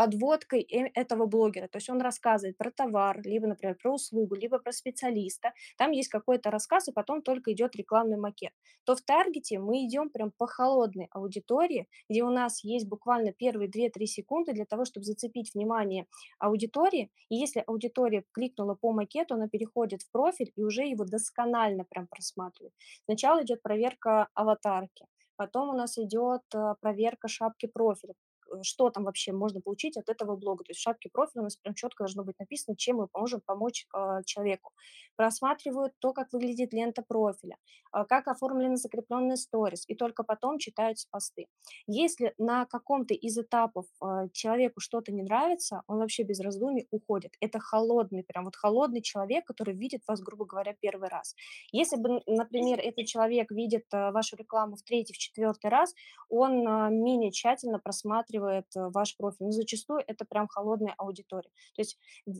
подводкой 0.02 0.62
э- 0.62 0.90
этого 0.96 1.28
блогера. 1.28 1.68
То 1.68 1.78
есть 1.78 1.90
он 1.90 2.02
рассказывает 2.02 2.58
про 2.58 2.72
товар, 2.72 3.22
либо, 3.24 3.46
например, 3.48 3.76
про 3.76 3.94
услугу, 3.94 4.34
либо 4.34 4.58
про 4.58 4.72
специалиста. 4.72 5.54
Там 5.78 5.92
есть 5.92 6.10
какой-то 6.10 6.50
рассказ, 6.50 6.88
и 6.88 6.92
потом 6.92 7.22
только 7.22 7.52
идет 7.52 7.76
рекламный 7.76 8.18
макет. 8.18 8.52
То 8.84 8.96
в 8.96 9.02
таргете 9.02 9.60
мы 9.60 9.86
идем 9.86 10.10
прям 10.10 10.32
по 10.32 10.48
холодной 10.48 11.08
аудитории, 11.12 11.88
где 12.10 12.24
у 12.24 12.32
нас 12.32 12.64
есть 12.64 12.88
буквально 12.88 13.32
первые 13.32 13.70
две-три 13.70 14.08
секунды 14.08 14.54
для 14.54 14.66
того, 14.66 14.86
чтобы 14.86 15.04
зацепить 15.04 15.54
внимание 15.54 16.08
аудитории. 16.40 17.12
И 17.30 17.36
если 17.36 17.64
аудитория 17.68 18.24
кликнула 18.32 18.74
по 18.74 18.94
макету, 18.94 19.36
она 19.36 19.48
переходит 19.50 20.02
в 20.02 20.12
профиль 20.12 20.52
и 20.56 20.64
уже 20.64 20.82
его 20.82 21.06
досконально 21.06 21.86
прям 21.86 22.08
просматривает. 22.08 22.74
Сначала 23.06 23.44
идет 23.44 23.62
проверка 23.62 24.30
аватарки, 24.34 25.06
потом 25.36 25.70
у 25.70 25.74
нас 25.74 26.00
идет 26.00 26.42
э, 26.56 26.74
проверка 26.82 27.28
шапки 27.28 27.68
профиля, 27.68 28.16
что 28.64 28.90
там 28.90 29.06
вообще 29.06 29.32
можно 29.32 29.62
получить 29.62 29.98
от 29.98 30.10
этого 30.10 30.36
блога. 30.36 30.64
То 30.64 30.72
есть 30.72 30.80
в 30.80 30.84
шапке 30.84 31.10
профиля 31.10 31.42
у 31.42 31.44
нас 31.44 31.58
прям 31.58 31.76
четко 31.76 32.04
должно 32.04 32.24
быть 32.24 32.38
написано, 32.40 32.76
чем 32.76 32.98
мы 32.98 33.08
можем 33.14 33.42
помочь 33.46 33.88
э, 33.94 34.22
человеку. 34.26 34.72
Просматривают 35.16 35.94
то, 36.00 36.14
как 36.14 36.34
выглядит 36.34 36.74
лента 36.74 37.02
профиля, 37.02 37.58
э, 37.96 38.06
как 38.08 38.28
оформлены 38.28 38.78
закрепленные 38.78 39.38
сторис, 39.38 39.86
и 39.88 39.96
только 39.96 40.24
потом 40.24 40.58
читаются 40.60 41.08
посты. 41.12 41.48
Если 41.88 42.34
на 42.38 42.66
каком-то 42.66 43.14
из 43.14 43.38
этапов 43.38 43.86
э, 44.04 44.28
человеку 44.34 44.80
что-то 44.80 45.12
не 45.12 45.24
нравится, 45.24 45.84
он 45.88 46.00
вообще 46.00 46.24
без 46.24 46.40
раздумий 46.40 46.88
уходит. 46.92 47.34
Это 47.40 47.60
холодный, 47.60 48.24
прям 48.24 48.46
вот 48.46 48.56
холодный 48.56 49.02
человек, 49.02 49.46
который 49.46 49.76
видит 49.76 50.02
вас, 50.08 50.22
грубо 50.22 50.46
говоря, 50.46 50.76
первый 50.80 51.10
раз. 51.10 51.36
Если 51.72 51.98
бы, 51.98 52.22
например, 52.26 52.80
этот 52.80 53.06
человек 53.06 53.52
видит 53.52 53.86
э, 53.94 54.12
вашу 54.12 54.36
рекламу 54.36 54.76
в 54.76 54.84
третий, 54.84 55.14
в 55.14 55.18
четвертый 55.18 55.70
раз, 55.70 55.94
он 56.30 56.68
э, 56.68 56.90
менее 56.90 57.32
тщательно 57.32 57.80
просматривает 57.80 58.41
э, 58.50 58.64
ваш 58.76 59.18
профиль. 59.18 59.46
Но 59.46 59.52
зачастую 59.52 60.04
это 60.06 60.26
прям 60.26 60.48
холодная 60.48 60.94
аудитория. 60.98 61.50
То 61.76 61.82
есть 61.82 61.98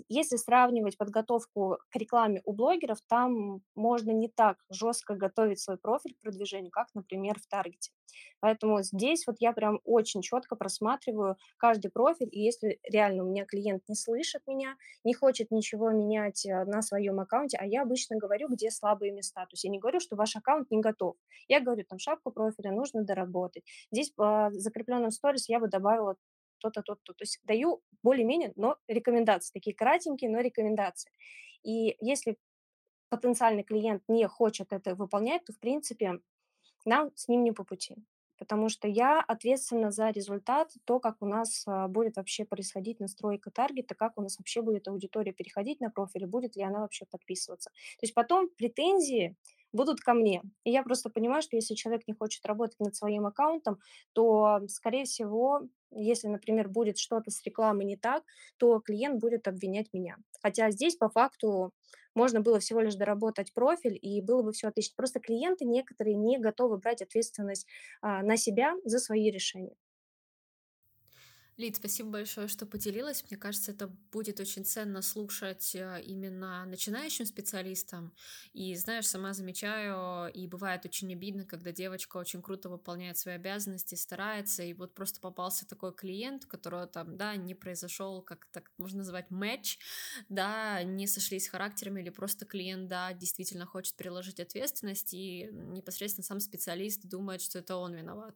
если 0.10 0.38
сравнивать 0.38 0.98
подготовку 0.98 1.78
к 1.90 1.96
рекламе 1.96 2.42
у 2.46 2.54
блогеров, 2.54 3.00
там 3.08 3.62
можно 3.76 4.12
не 4.12 4.30
так 4.30 4.58
жестко 4.70 5.16
готовить 5.16 5.60
свой 5.60 5.78
профиль 5.78 6.16
к 6.16 6.22
продвижению, 6.22 6.72
как, 6.72 6.88
например, 6.94 7.40
в 7.40 7.48
Таргете. 7.48 7.92
Поэтому 8.40 8.82
здесь 8.82 9.26
вот 9.28 9.38
я 9.40 9.54
прям 9.54 9.80
очень 9.86 10.22
четко 10.22 10.56
просматриваю 10.56 11.38
каждый 11.58 11.92
профиль, 11.92 12.30
и 12.32 12.42
если 12.42 12.80
реально 12.84 13.24
у 13.24 13.30
меня 13.30 13.46
клиент 13.46 13.84
не 13.88 13.96
слышит 13.96 14.42
меня, 14.48 14.76
не 15.04 15.14
хочет 15.14 15.52
ничего 15.52 15.92
менять 15.92 16.46
э, 16.46 16.66
на 16.66 16.82
своем 16.82 17.20
аккаунте, 17.20 17.58
а 17.58 17.66
я 17.66 17.84
обычно 17.84 18.18
говорю, 18.18 18.48
где 18.50 18.72
слабые 18.72 19.12
места. 19.12 19.42
То 19.42 19.54
есть 19.54 19.64
я 19.64 19.70
не 19.70 19.80
говорю, 19.80 20.00
что 20.00 20.16
ваш 20.16 20.36
аккаунт 20.36 20.72
не 20.72 20.82
готов. 20.82 21.16
Я 21.48 21.60
говорю, 21.60 21.84
там 21.88 22.00
шапку 22.00 22.32
профиля 22.32 22.72
нужно 22.72 23.04
доработать. 23.04 23.64
Здесь 23.92 24.12
по 24.12 24.50
закрепленным 24.54 25.12
сторис 25.12 25.48
я 25.48 25.60
бы 25.60 25.68
добавила 25.68 25.91
то-то, 26.60 26.82
то-то. 26.82 27.14
То 27.14 27.24
есть 27.24 27.40
даю 27.44 27.82
более-менее, 28.04 28.54
но 28.56 28.78
рекомендации, 28.88 29.54
такие 29.54 29.76
кратенькие, 29.76 30.30
но 30.30 30.40
рекомендации. 30.40 31.12
И 31.64 31.98
если 32.00 32.38
потенциальный 33.10 33.64
клиент 33.64 34.04
не 34.08 34.28
хочет 34.28 34.72
это 34.72 34.96
выполнять, 34.96 35.44
то, 35.46 35.54
в 35.54 35.60
принципе, 35.60 36.20
нам 36.86 37.12
с 37.16 37.28
ним 37.28 37.44
не 37.44 37.52
по 37.52 37.64
пути. 37.64 37.96
Потому 38.38 38.70
что 38.70 38.88
я 38.88 39.22
ответственна 39.22 39.92
за 39.92 40.10
результат, 40.10 40.72
то, 40.86 41.00
как 41.00 41.18
у 41.22 41.28
нас 41.28 41.64
а, 41.68 41.88
будет 41.88 42.18
вообще 42.18 42.44
происходить 42.44 43.00
настройка 43.00 43.52
таргета, 43.52 43.94
как 43.94 44.18
у 44.18 44.22
нас 44.24 44.40
вообще 44.40 44.64
будет 44.64 44.88
аудитория 44.88 45.32
переходить 45.32 45.80
на 45.80 45.92
профиль, 45.92 46.26
будет 46.26 46.56
ли 46.56 46.64
она 46.64 46.80
вообще 46.80 47.06
подписываться. 47.06 47.70
То 47.70 48.04
есть 48.04 48.16
потом 48.16 48.50
претензии 48.50 49.36
будут 49.74 50.00
ко 50.00 50.14
мне. 50.16 50.42
И 50.64 50.72
я 50.72 50.82
просто 50.82 51.12
понимаю, 51.12 51.44
что 51.44 51.56
если 51.56 51.76
человек 51.76 52.08
не 52.08 52.16
хочет 52.16 52.44
работать 52.48 52.80
над 52.80 52.96
своим 52.96 53.28
аккаунтом, 53.28 53.80
то, 54.14 54.62
скорее 54.68 55.06
всего, 55.06 55.68
если, 55.92 56.28
например, 56.28 56.70
будет 56.70 56.98
что-то 56.98 57.32
с 57.32 57.44
рекламой 57.44 57.86
не 57.86 57.98
так, 57.98 58.24
то 58.58 58.80
клиент 58.80 59.20
будет 59.20 59.48
обвинять 59.48 59.88
меня. 59.94 60.18
Хотя 60.42 60.72
здесь 60.72 60.96
по 60.96 61.10
факту 61.10 61.74
можно 62.16 62.42
было 62.42 62.60
всего 62.60 62.82
лишь 62.82 62.96
доработать 62.96 63.54
профиль, 63.54 63.98
и 64.02 64.22
было 64.22 64.42
бы 64.44 64.52
все 64.52 64.68
отлично. 64.68 64.94
Просто 64.98 65.20
клиенты 65.20 65.66
некоторые 65.66 66.16
не 66.16 66.38
готовы 66.40 66.78
брать 66.78 67.02
ответственность 67.02 67.68
а, 68.02 68.24
на 68.24 68.38
себя 68.38 68.76
за 68.84 69.00
свои 69.00 69.30
решения. 69.32 69.76
Лид, 71.58 71.76
спасибо 71.76 72.10
большое, 72.10 72.48
что 72.48 72.66
поделилась. 72.66 73.24
Мне 73.30 73.38
кажется, 73.38 73.72
это 73.72 73.88
будет 74.12 74.40
очень 74.40 74.66
ценно 74.66 75.02
слушать 75.02 75.76
э, 75.76 76.02
именно 76.04 76.66
начинающим 76.66 77.26
специалистам. 77.26 78.14
И, 78.54 78.74
знаешь, 78.76 79.08
сама 79.08 79.34
замечаю, 79.34 80.32
и 80.34 80.48
бывает 80.48 80.86
очень 80.86 81.12
обидно, 81.14 81.46
когда 81.46 81.72
девочка 81.72 82.18
очень 82.18 82.42
круто 82.42 82.70
выполняет 82.70 83.18
свои 83.18 83.36
обязанности, 83.36 83.96
старается, 83.96 84.64
и 84.64 84.74
вот 84.74 84.96
просто 84.96 85.20
попался 85.20 85.68
такой 85.68 85.94
клиент, 85.94 86.46
у 86.46 86.48
которого 86.48 86.88
там, 86.88 87.18
да, 87.18 87.36
не 87.36 87.54
произошел, 87.54 88.22
как 88.22 88.48
так 88.52 88.72
можно 88.78 89.00
назвать, 89.00 89.30
матч, 89.30 89.78
да, 90.30 90.82
не 90.84 91.06
сошлись 91.06 91.48
характерами, 91.48 92.02
или 92.02 92.10
просто 92.10 92.46
клиент, 92.46 92.88
да, 92.88 93.14
действительно 93.14 93.66
хочет 93.66 93.96
приложить 93.96 94.40
ответственность, 94.40 95.14
и 95.14 95.50
непосредственно 95.52 96.24
сам 96.24 96.40
специалист 96.40 97.06
думает, 97.06 97.42
что 97.42 97.60
это 97.60 97.76
он 97.76 97.94
виноват. 97.94 98.36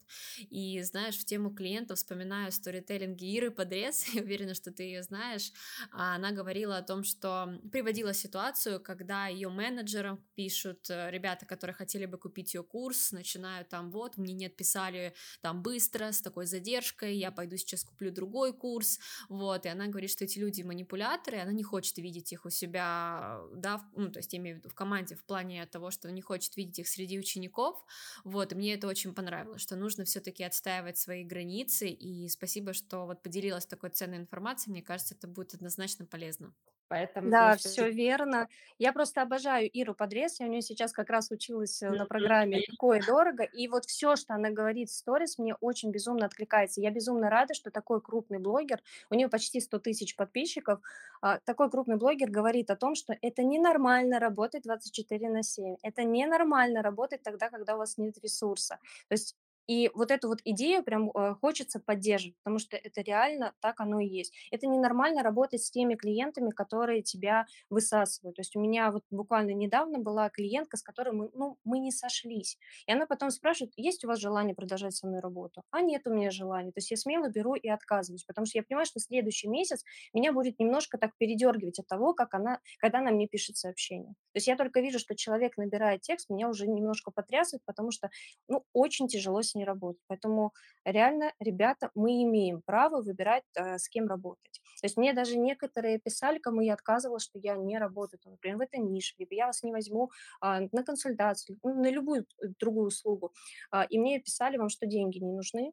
И, 0.50 0.82
знаешь, 0.84 1.18
в 1.18 1.26
тему 1.26 1.54
клиента 1.54 1.96
вспоминаю 1.96 2.52
сторителлинг 2.52 3.05
тренинге 3.06 3.28
Иры 3.28 3.52
Подрез, 3.52 4.06
я 4.14 4.22
уверена, 4.22 4.54
что 4.54 4.72
ты 4.72 4.84
ее 4.84 5.04
знаешь, 5.04 5.52
а, 5.92 6.16
она 6.16 6.32
говорила 6.32 6.78
о 6.78 6.82
том, 6.82 7.04
что 7.04 7.60
приводила 7.72 8.14
ситуацию, 8.14 8.80
когда 8.80 9.28
ее 9.28 9.50
менеджерам 9.50 10.24
пишут 10.36 10.90
э, 10.90 11.12
ребята, 11.12 11.46
которые 11.46 11.74
хотели 11.74 12.06
бы 12.06 12.18
купить 12.18 12.54
ее 12.54 12.64
курс, 12.64 13.12
начинают 13.12 13.70
там, 13.70 13.92
вот, 13.92 14.18
мне 14.18 14.34
не 14.34 14.48
отписали 14.48 15.14
там 15.42 15.62
быстро, 15.62 16.12
с 16.12 16.22
такой 16.22 16.46
задержкой, 16.46 17.18
я 17.18 17.32
пойду 17.32 17.58
сейчас 17.58 17.84
куплю 17.84 18.12
другой 18.12 18.54
курс, 18.54 19.00
вот, 19.30 19.66
и 19.66 19.70
она 19.70 19.88
говорит, 19.88 20.10
что 20.10 20.24
эти 20.24 20.40
люди 20.40 20.62
манипуляторы, 20.62 21.40
она 21.40 21.52
не 21.52 21.64
хочет 21.64 21.98
видеть 21.98 22.32
их 22.32 22.46
у 22.46 22.50
себя, 22.50 23.40
да, 23.54 23.78
в, 23.78 23.84
ну, 23.96 24.12
то 24.12 24.20
есть 24.20 24.34
я 24.34 24.40
имею 24.40 24.58
в 24.58 24.60
виду 24.60 24.70
в 24.70 24.76
команде 24.76 25.16
в 25.16 25.24
плане 25.26 25.66
того, 25.66 25.92
что 25.92 26.12
не 26.12 26.22
хочет 26.22 26.56
видеть 26.58 26.80
их 26.80 26.88
среди 26.88 27.20
учеников, 27.20 27.84
вот, 28.24 28.52
и 28.52 28.56
мне 28.56 28.74
это 28.74 28.88
очень 28.88 29.14
понравилось, 29.14 29.62
что 29.62 29.76
нужно 29.76 30.06
все-таки 30.06 30.44
отстаивать 30.44 30.98
свои 30.98 31.24
границы, 31.24 31.90
и 31.90 32.28
спасибо, 32.30 32.74
что 32.74 32.95
вот 33.04 33.22
поделилась 33.22 33.66
такой 33.66 33.90
ценной 33.90 34.18
информацией, 34.18 34.72
мне 34.74 34.82
кажется, 34.82 35.16
это 35.16 35.28
будет 35.28 35.54
однозначно 35.54 36.06
полезно. 36.06 36.54
Поэтому 36.88 37.32
Да, 37.32 37.56
все 37.58 37.90
верно. 37.90 38.48
Я 38.78 38.94
просто 38.94 39.24
обожаю 39.24 39.68
Иру 39.72 39.96
Подрез. 39.96 40.40
Я 40.40 40.46
у 40.46 40.50
нее 40.50 40.62
сейчас 40.62 40.92
как 40.92 41.10
раз 41.10 41.32
училась 41.32 41.82
э, 41.82 41.90
на 41.90 42.06
программе 42.06 42.60
«Легко 42.60 42.94
и 42.94 43.02
дорого». 43.02 43.44
И 43.44 43.68
вот 43.68 43.86
все, 43.86 44.16
что 44.16 44.36
она 44.36 44.52
говорит 44.52 44.90
в 44.90 44.94
сторис, 44.94 45.40
мне 45.40 45.56
очень 45.56 45.90
безумно 45.92 46.28
откликается. 46.28 46.82
Я 46.82 46.92
безумно 46.92 47.30
рада, 47.30 47.56
что 47.56 47.72
такой 47.72 48.02
крупный 48.02 48.38
блогер, 48.38 48.82
у 49.10 49.16
нее 49.16 49.30
почти 49.30 49.62
100 49.62 49.80
тысяч 49.80 50.16
подписчиков, 50.16 50.80
а, 51.22 51.40
такой 51.40 51.72
крупный 51.72 51.98
блогер 51.98 52.30
говорит 52.30 52.70
о 52.70 52.76
том, 52.76 52.94
что 52.94 53.16
это 53.20 53.42
ненормально 53.44 54.20
работать 54.20 54.64
24 54.64 55.30
на 55.30 55.42
7. 55.42 55.78
Это 55.82 56.04
ненормально 56.04 56.84
работать 56.84 57.24
тогда, 57.24 57.50
когда 57.50 57.76
у 57.76 57.78
вас 57.80 57.98
нет 57.98 58.16
ресурса. 58.22 58.80
То 59.08 59.14
есть 59.14 59.36
и 59.68 59.90
вот 59.94 60.12
эту 60.12 60.28
вот 60.28 60.40
идею 60.44 60.84
прям 60.84 61.10
э, 61.12 61.36
хочется 61.42 61.80
поддерживать, 61.80 62.38
потому 62.44 62.60
что 62.60 62.78
это 62.78 63.02
реально 63.02 63.54
так 63.62 63.80
оно 63.80 64.00
и 64.00 64.08
есть. 64.08 64.34
Это 64.52 64.68
ненормально 64.68 65.24
работать 65.24 65.64
с 65.64 65.72
теми 65.72 65.96
клиентами, 65.96 66.52
которые 66.52 67.02
тебя 67.02 67.46
высасывают. 67.70 68.36
То 68.36 68.42
есть 68.42 68.56
у 68.56 68.60
меня 68.60 68.92
вот 68.92 69.04
буквально 69.10 69.52
недавно 69.52 70.00
была 70.00 70.30
клиентка, 70.30 70.78
с 70.78 70.84
которой 70.84 71.14
мы, 71.14 71.30
ну, 71.34 71.58
мы 71.64 71.80
не 71.80 71.92
сошлись. 71.92 72.58
И 72.86 72.92
она 72.92 73.06
потом 73.08 73.32
спрашивает, 73.32 73.74
есть 73.78 74.04
у 74.06 74.08
вас 74.08 74.20
желание 74.20 74.56
продолжать 74.56 74.96
со 74.96 75.08
мной 75.08 75.20
работу? 75.20 75.64
А 75.72 75.82
нет 75.82 76.06
у 76.06 76.14
меня 76.14 76.30
желания. 76.32 76.72
То 76.72 76.80
есть 76.80 76.92
я 76.92 76.98
смело 76.98 77.30
беру 77.30 77.56
и 77.56 77.68
отказываюсь, 77.68 78.24
потому 78.24 78.46
что 78.46 78.60
я 78.60 78.64
понимаю, 78.64 78.86
что 78.86 79.00
следующий 79.00 79.48
месяц 79.48 79.84
меня 80.14 80.32
будет 80.32 80.60
немножко 80.60 80.98
так 80.98 81.12
передергивать 81.18 81.80
от 81.80 81.88
того, 81.88 82.14
как 82.14 82.34
она, 82.34 82.60
когда 82.80 83.00
она 83.00 83.12
мне 83.12 83.28
пишет 83.28 83.58
сообщение. 83.58 84.14
То 84.34 84.38
есть 84.38 84.48
я 84.48 84.56
только 84.56 84.82
вижу, 84.82 85.00
что 85.00 85.16
человек 85.16 85.58
набирает 85.58 86.02
текст, 86.02 86.30
меня 86.30 86.50
уже 86.50 86.68
немножко 86.68 87.12
потрясывает, 87.12 87.64
потому 87.66 87.92
что, 87.92 88.10
ну, 88.48 88.64
очень 88.74 89.08
тяжело 89.08 89.42
с 89.42 89.55
не 89.56 89.66
работать. 89.66 90.02
Поэтому 90.08 90.54
реально, 90.86 91.34
ребята, 91.40 91.92
мы 91.96 92.24
имеем 92.24 92.62
право 92.66 93.02
выбирать, 93.02 93.44
э, 93.56 93.78
с 93.78 93.90
кем 93.90 94.08
работать. 94.08 94.62
То 94.82 94.86
есть 94.86 94.98
мне 94.98 95.14
даже 95.14 95.38
некоторые 95.38 96.00
писали, 96.00 96.40
кому 96.40 96.62
я 96.62 96.74
отказывала, 96.74 97.20
что 97.20 97.40
я 97.40 97.56
не 97.56 97.78
работаю, 97.78 98.20
например, 98.26 98.58
в 98.58 98.62
этой 98.62 98.80
нише, 98.80 99.16
либо 99.18 99.34
я 99.34 99.48
вас 99.48 99.64
не 99.64 99.72
возьму 99.72 100.12
а, 100.42 100.62
на 100.72 100.84
консультацию, 100.84 101.58
ну, 101.64 101.82
на 101.82 101.90
любую 101.90 102.26
другую 102.60 102.88
услугу. 102.88 103.32
А, 103.72 103.84
и 103.84 103.98
мне 103.98 104.20
писали 104.20 104.58
вам, 104.58 104.70
что 104.70 104.86
деньги 104.86 105.20
не 105.20 105.32
нужны. 105.32 105.72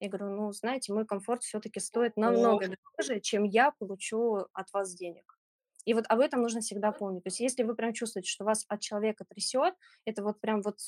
Я 0.00 0.08
говорю, 0.08 0.30
ну, 0.36 0.52
знаете, 0.52 0.92
мой 0.92 1.06
комфорт 1.06 1.42
все-таки 1.42 1.80
стоит 1.80 2.16
намного 2.16 2.66
дороже, 2.66 3.20
чем 3.20 3.44
я 3.44 3.72
получу 3.78 4.46
от 4.52 4.72
вас 4.72 4.94
денег. 4.94 5.38
И 5.84 5.94
вот 5.94 6.04
об 6.08 6.20
этом 6.20 6.42
нужно 6.42 6.60
всегда 6.60 6.92
помнить. 6.92 7.24
То 7.24 7.28
есть 7.28 7.40
если 7.40 7.62
вы 7.62 7.74
прям 7.74 7.92
чувствуете, 7.92 8.28
что 8.28 8.44
вас 8.44 8.64
от 8.68 8.80
человека 8.80 9.24
трясет, 9.28 9.74
это 10.04 10.22
вот 10.22 10.40
прям 10.40 10.62
вот 10.62 10.78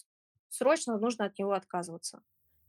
срочно 0.55 0.99
нужно 0.99 1.27
от 1.27 1.39
него 1.39 1.53
отказываться. 1.53 2.23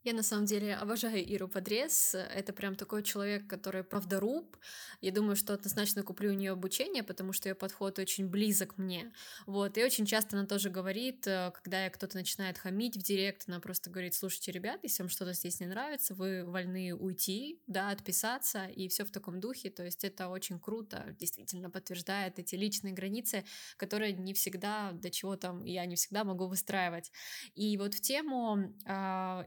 Я 0.06 0.14
на 0.14 0.22
самом 0.22 0.46
деле 0.46 0.76
обожаю 0.76 1.26
Иру 1.26 1.48
Подрез. 1.48 2.14
Это 2.14 2.54
прям 2.54 2.76
такой 2.76 3.02
человек, 3.02 3.48
который 3.48 3.84
правдоруб. 3.84 4.56
Я 5.02 5.12
думаю, 5.12 5.36
что 5.36 5.56
однозначно 5.56 6.04
куплю 6.04 6.30
у 6.30 6.36
нее 6.36 6.52
обучение, 6.52 7.02
потому 7.02 7.34
что 7.34 7.50
ее 7.50 7.56
подход 7.56 7.98
очень 7.98 8.28
близок 8.28 8.78
мне. 8.78 9.12
Вот. 9.48 9.80
И 9.80 9.84
очень 9.84 10.06
часто 10.06 10.38
она 10.38 10.46
тоже 10.46 10.70
говорит, 10.70 11.26
э, 11.26 11.52
когда 11.56 11.90
кто-то 11.90 12.18
начинает 12.18 12.60
хамить 12.60 12.98
в 12.98 13.02
директ, 13.02 13.46
она 13.48 13.60
просто 13.60 13.90
говорит, 13.90 14.14
слушайте, 14.14 14.52
ребят, 14.52 14.82
если 14.84 15.02
вам 15.02 15.10
что-то 15.10 15.34
здесь 15.34 15.60
не 15.60 15.66
нравится, 15.66 16.14
вы 16.14 16.44
вольны 16.46 16.94
уйти, 16.94 17.60
да, 17.66 17.90
отписаться, 17.90 18.68
и 18.68 18.88
все 18.90 19.06
в 19.06 19.12
таком 19.12 19.40
духе. 19.40 19.72
То 19.72 19.84
есть 19.84 20.04
это 20.04 20.28
очень 20.28 20.60
круто, 20.60 21.16
действительно 21.20 21.72
подтверждает 21.72 22.38
эти 22.38 22.54
личные 22.54 22.94
границы, 22.94 23.44
которые 23.76 24.14
не 24.14 24.36
всегда, 24.36 24.92
до 24.92 25.10
чего 25.10 25.36
там 25.36 25.66
я 25.66 25.84
не 25.88 25.96
всегда 25.96 26.24
могу 26.24 26.46
выстраивать. 26.46 27.12
И 27.56 27.76
вот 27.78 27.96
в 27.96 28.02
тему 28.02 28.72
э, 28.86 28.92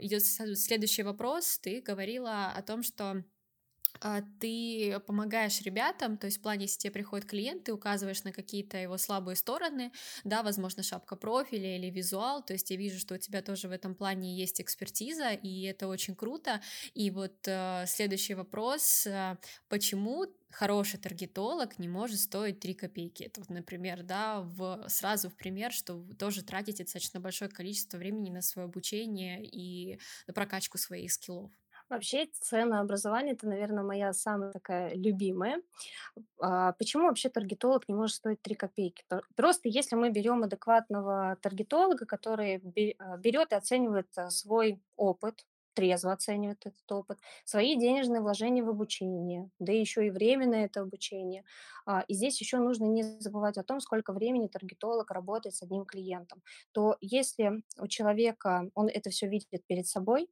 идет 0.01 0.25
следующий 0.57 1.03
вопрос. 1.03 1.59
Ты 1.59 1.81
говорила 1.81 2.51
о 2.51 2.63
том, 2.63 2.83
что 2.83 3.25
ты 4.41 5.01
помогаешь 5.07 5.61
ребятам, 5.63 6.17
то 6.17 6.27
есть 6.27 6.39
в 6.39 6.43
плане, 6.43 6.65
если 6.65 6.79
тебе 6.79 6.93
приходит 6.93 7.27
клиент, 7.27 7.65
ты 7.65 7.73
указываешь 7.73 8.23
на 8.25 8.33
какие-то 8.33 8.77
его 8.77 8.97
слабые 8.99 9.37
стороны, 9.37 9.93
да, 10.25 10.43
возможно, 10.43 10.83
шапка 10.83 11.17
профиля 11.17 11.77
или 11.77 11.91
визуал, 11.91 12.43
то 12.45 12.53
есть 12.53 12.71
я 12.71 12.77
вижу, 12.77 12.99
что 12.99 13.15
у 13.15 13.19
тебя 13.19 13.43
тоже 13.43 13.69
в 13.69 13.73
этом 13.73 13.95
плане 13.95 14.37
есть 14.37 14.61
экспертиза, 14.61 15.31
и 15.33 15.63
это 15.63 15.89
очень 15.89 16.15
круто. 16.15 16.61
И 16.95 17.11
вот 17.11 17.47
э, 17.47 17.85
следующий 17.87 18.35
вопрос, 18.35 19.07
э, 19.07 19.37
почему 19.69 20.27
хороший 20.51 20.99
таргетолог 20.99 21.79
не 21.79 21.89
может 21.89 22.21
стоить 22.21 22.61
3 22.61 22.75
копейки? 22.75 23.25
Это 23.25 23.41
вот, 23.41 23.51
например, 23.51 24.03
да, 24.03 24.41
в, 24.41 24.85
сразу 24.89 25.29
в 25.29 25.37
пример, 25.37 25.73
что 25.73 25.95
вы 25.95 26.15
тоже 26.15 26.43
тратите 26.43 26.85
достаточно 26.85 27.21
большое 27.21 27.51
количество 27.51 27.99
времени 27.99 28.31
на 28.31 28.43
свое 28.43 28.67
обучение 28.67 29.45
и 29.45 29.99
на 30.27 30.35
прокачку 30.35 30.79
своих 30.79 31.13
скиллов. 31.13 31.51
Вообще, 31.91 32.27
ценообразование- 32.33 33.33
это, 33.35 33.49
наверно, 33.49 33.83
моя 33.83 34.13
самая 34.13 34.53
такая 34.53 34.95
любимая. 34.95 35.63
А, 36.41 36.73
почему 36.75 37.07
вообще 37.07 37.31
таргетолог 37.31 37.89
не 37.89 37.95
может 37.95 38.17
стоить 38.17 38.43
3 38.43 38.55
копейки? 38.55 39.05
Просто 39.37 39.69
если 39.69 39.97
мы 39.97 40.11
берем 40.11 40.43
адекватного 40.45 41.39
таргетолога, 41.43 42.07
который 42.07 42.63
а, 42.99 43.17
берет 43.19 43.53
и 43.53 43.57
оценивает, 43.57 44.09
а, 44.17 44.31
свой 44.31 44.81
опыт, 44.97 45.47
трезво 45.75 46.13
оценивает 46.13 46.67
этот 46.67 46.93
опыт, 46.93 47.19
свои 47.45 47.77
денежные 47.77 48.21
вложения 48.21 48.65
в 48.65 48.69
обучение, 48.71 49.51
да 49.61 49.73
еще 49.73 50.07
и 50.07 50.11
время 50.11 50.47
на 50.49 50.65
это 50.65 50.81
обучение. 50.83 51.45
А, 51.87 52.03
и 52.09 52.15
здесь 52.15 52.41
еще 52.41 52.59
нужно 52.59 52.85
не 52.87 53.05
забывать 53.21 53.59
о 53.59 53.65
том, 53.65 53.81
сколько 53.81 54.13
времени 54.13 54.49
таргетолог 54.49 55.11
работает 55.13 55.55
с 55.55 55.63
одним 55.63 55.85
клиентом. 55.87 56.43
То 56.73 56.97
если 57.01 57.63
у 57.79 57.87
человека 57.89 58.71
он 58.75 58.89
это 58.89 59.11
все 59.11 59.29
видит 59.29 59.65
перед 59.67 59.87
собой, 59.87 60.29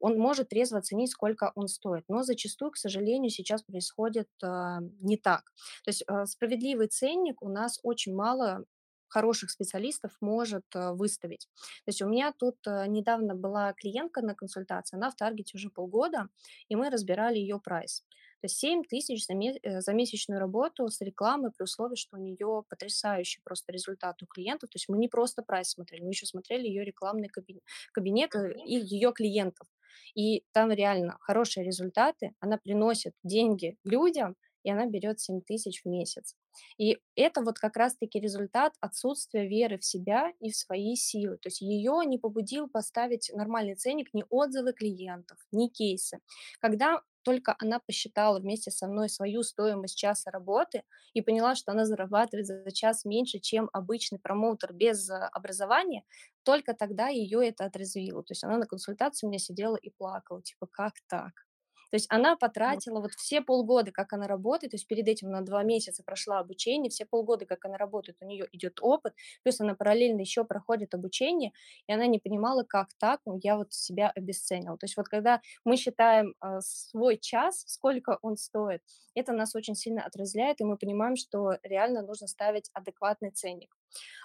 он 0.00 0.18
может 0.18 0.50
трезво 0.50 0.78
оценить, 0.78 1.10
сколько 1.10 1.52
он 1.54 1.68
стоит. 1.68 2.04
Но 2.08 2.22
зачастую, 2.22 2.70
к 2.70 2.76
сожалению, 2.76 3.30
сейчас 3.30 3.62
происходит 3.62 4.28
а, 4.42 4.78
не 5.00 5.16
так. 5.16 5.42
То 5.84 5.90
есть 5.90 6.04
а, 6.06 6.26
справедливый 6.26 6.88
ценник 6.88 7.42
у 7.42 7.48
нас 7.48 7.78
очень 7.82 8.14
мало 8.14 8.64
хороших 9.08 9.50
специалистов 9.50 10.12
может 10.20 10.64
а, 10.74 10.92
выставить. 10.92 11.48
То 11.84 11.88
есть 11.88 12.02
у 12.02 12.08
меня 12.08 12.32
тут 12.36 12.56
недавно 12.64 13.34
была 13.34 13.72
клиентка 13.72 14.22
на 14.22 14.34
консультации, 14.34 14.96
она 14.96 15.10
в 15.10 15.16
таргете 15.16 15.56
уже 15.56 15.70
полгода, 15.70 16.28
и 16.68 16.76
мы 16.76 16.90
разбирали 16.90 17.38
ее 17.38 17.60
прайс. 17.60 18.04
То 18.40 18.44
есть 18.46 18.56
7 18.58 18.84
тысяч 18.84 19.26
за, 19.26 19.34
ме- 19.34 19.58
э, 19.62 19.80
за 19.80 19.92
месячную 19.92 20.40
работу 20.40 20.88
с 20.88 21.00
рекламой 21.00 21.50
при 21.50 21.64
условии, 21.64 21.96
что 21.96 22.16
у 22.16 22.20
нее 22.20 22.64
потрясающий 22.68 23.40
просто 23.42 23.72
результат 23.72 24.22
у 24.22 24.26
клиентов. 24.26 24.70
То 24.70 24.76
есть 24.76 24.88
мы 24.88 24.98
не 24.98 25.08
просто 25.08 25.42
прайс 25.42 25.70
смотрели, 25.70 26.02
мы 26.02 26.10
еще 26.10 26.26
смотрели 26.26 26.66
ее 26.66 26.84
рекламный 26.84 27.28
кабинет, 27.28 27.62
кабинет 27.92 28.34
и 28.34 28.74
ее 28.76 29.12
клиентов. 29.12 29.66
И 30.14 30.44
там 30.52 30.70
реально 30.70 31.18
хорошие 31.20 31.64
результаты, 31.64 32.34
она 32.40 32.58
приносит 32.58 33.14
деньги 33.22 33.76
людям, 33.84 34.36
и 34.64 34.70
она 34.70 34.86
берет 34.86 35.20
7 35.20 35.40
тысяч 35.40 35.82
в 35.82 35.88
месяц. 35.88 36.34
И 36.76 36.98
это 37.14 37.42
вот 37.42 37.58
как 37.58 37.76
раз-таки 37.76 38.20
результат 38.20 38.74
отсутствия 38.80 39.46
веры 39.46 39.78
в 39.78 39.84
себя 39.84 40.32
и 40.40 40.50
в 40.50 40.56
свои 40.56 40.94
силы. 40.96 41.38
То 41.38 41.48
есть 41.48 41.60
ее 41.60 42.02
не 42.04 42.18
побудил 42.18 42.68
поставить 42.68 43.30
нормальный 43.32 43.76
ценник 43.76 44.12
ни 44.12 44.24
отзывы 44.28 44.72
клиентов, 44.72 45.38
ни 45.52 45.68
кейсы. 45.68 46.18
Когда 46.60 47.02
только 47.28 47.54
она 47.58 47.78
посчитала 47.78 48.40
вместе 48.40 48.70
со 48.70 48.86
мной 48.86 49.10
свою 49.10 49.42
стоимость 49.42 49.98
часа 49.98 50.30
работы 50.30 50.82
и 51.12 51.20
поняла, 51.20 51.54
что 51.54 51.72
она 51.72 51.84
зарабатывает 51.84 52.46
за 52.46 52.70
час 52.72 53.04
меньше, 53.04 53.38
чем 53.38 53.68
обычный 53.74 54.18
промоутер 54.18 54.72
без 54.72 55.10
э, 55.10 55.14
образования, 55.32 56.04
только 56.42 56.72
тогда 56.72 57.08
ее 57.08 57.46
это 57.46 57.66
отрезвило. 57.66 58.22
То 58.22 58.32
есть 58.32 58.44
она 58.44 58.56
на 58.56 58.66
консультации 58.66 59.26
у 59.26 59.28
меня 59.30 59.38
сидела 59.38 59.76
и 59.76 59.90
плакала, 59.90 60.42
типа, 60.42 60.66
как 60.72 60.94
так? 61.06 61.32
То 61.90 61.96
есть 61.96 62.06
она 62.10 62.36
потратила 62.36 63.00
вот 63.00 63.12
все 63.14 63.40
полгода, 63.40 63.92
как 63.92 64.12
она 64.12 64.26
работает, 64.26 64.72
то 64.72 64.76
есть 64.76 64.86
перед 64.86 65.08
этим 65.08 65.30
на 65.30 65.42
2 65.42 65.62
месяца 65.62 66.02
прошла 66.04 66.38
обучение, 66.38 66.90
все 66.90 67.06
полгода, 67.06 67.46
как 67.46 67.64
она 67.64 67.76
работает, 67.78 68.18
у 68.20 68.26
нее 68.26 68.46
идет 68.52 68.78
опыт, 68.80 69.14
плюс 69.42 69.60
она 69.60 69.74
параллельно 69.74 70.20
еще 70.20 70.44
проходит 70.44 70.94
обучение, 70.94 71.52
и 71.86 71.92
она 71.92 72.06
не 72.06 72.18
понимала, 72.18 72.62
как 72.64 72.88
так, 72.98 73.20
ну, 73.26 73.38
я 73.42 73.56
вот 73.56 73.72
себя 73.72 74.10
обесценила. 74.10 74.76
То 74.78 74.84
есть 74.84 74.96
вот 74.96 75.08
когда 75.08 75.40
мы 75.64 75.76
считаем 75.76 76.34
а, 76.40 76.60
свой 76.60 77.18
час, 77.18 77.64
сколько 77.66 78.18
он 78.22 78.36
стоит, 78.36 78.82
это 79.14 79.32
нас 79.32 79.54
очень 79.54 79.74
сильно 79.74 80.02
отразляет, 80.04 80.60
и 80.60 80.64
мы 80.64 80.76
понимаем, 80.76 81.16
что 81.16 81.58
реально 81.62 82.02
нужно 82.02 82.26
ставить 82.26 82.70
адекватный 82.74 83.30
ценник. 83.30 83.77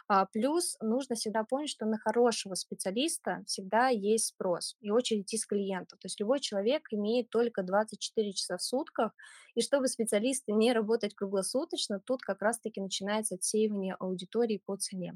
А, 0.07 0.25
плюс 0.25 0.75
нужно 0.81 1.15
всегда 1.15 1.43
помнить, 1.43 1.69
что 1.69 1.85
на 1.85 1.97
хорошего 1.97 2.55
специалиста 2.55 3.43
всегда 3.47 3.87
есть 3.87 4.27
спрос 4.27 4.75
и 4.81 4.91
очередь 4.91 5.33
из 5.33 5.45
клиентов. 5.45 5.99
То 5.99 6.07
есть 6.07 6.19
любой 6.19 6.39
человек 6.39 6.87
имеет 6.91 7.29
только 7.29 7.63
24 7.63 8.33
часа 8.33 8.57
в 8.57 8.61
сутках, 8.61 9.13
и 9.55 9.61
чтобы 9.61 9.87
специалисты 9.87 10.51
не 10.51 10.73
работать 10.73 11.15
круглосуточно, 11.15 11.99
тут 11.99 12.21
как 12.21 12.41
раз-таки 12.41 12.81
начинается 12.81 13.35
отсеивание 13.35 13.95
аудитории 13.95 14.61
по 14.65 14.75
цене. 14.75 15.15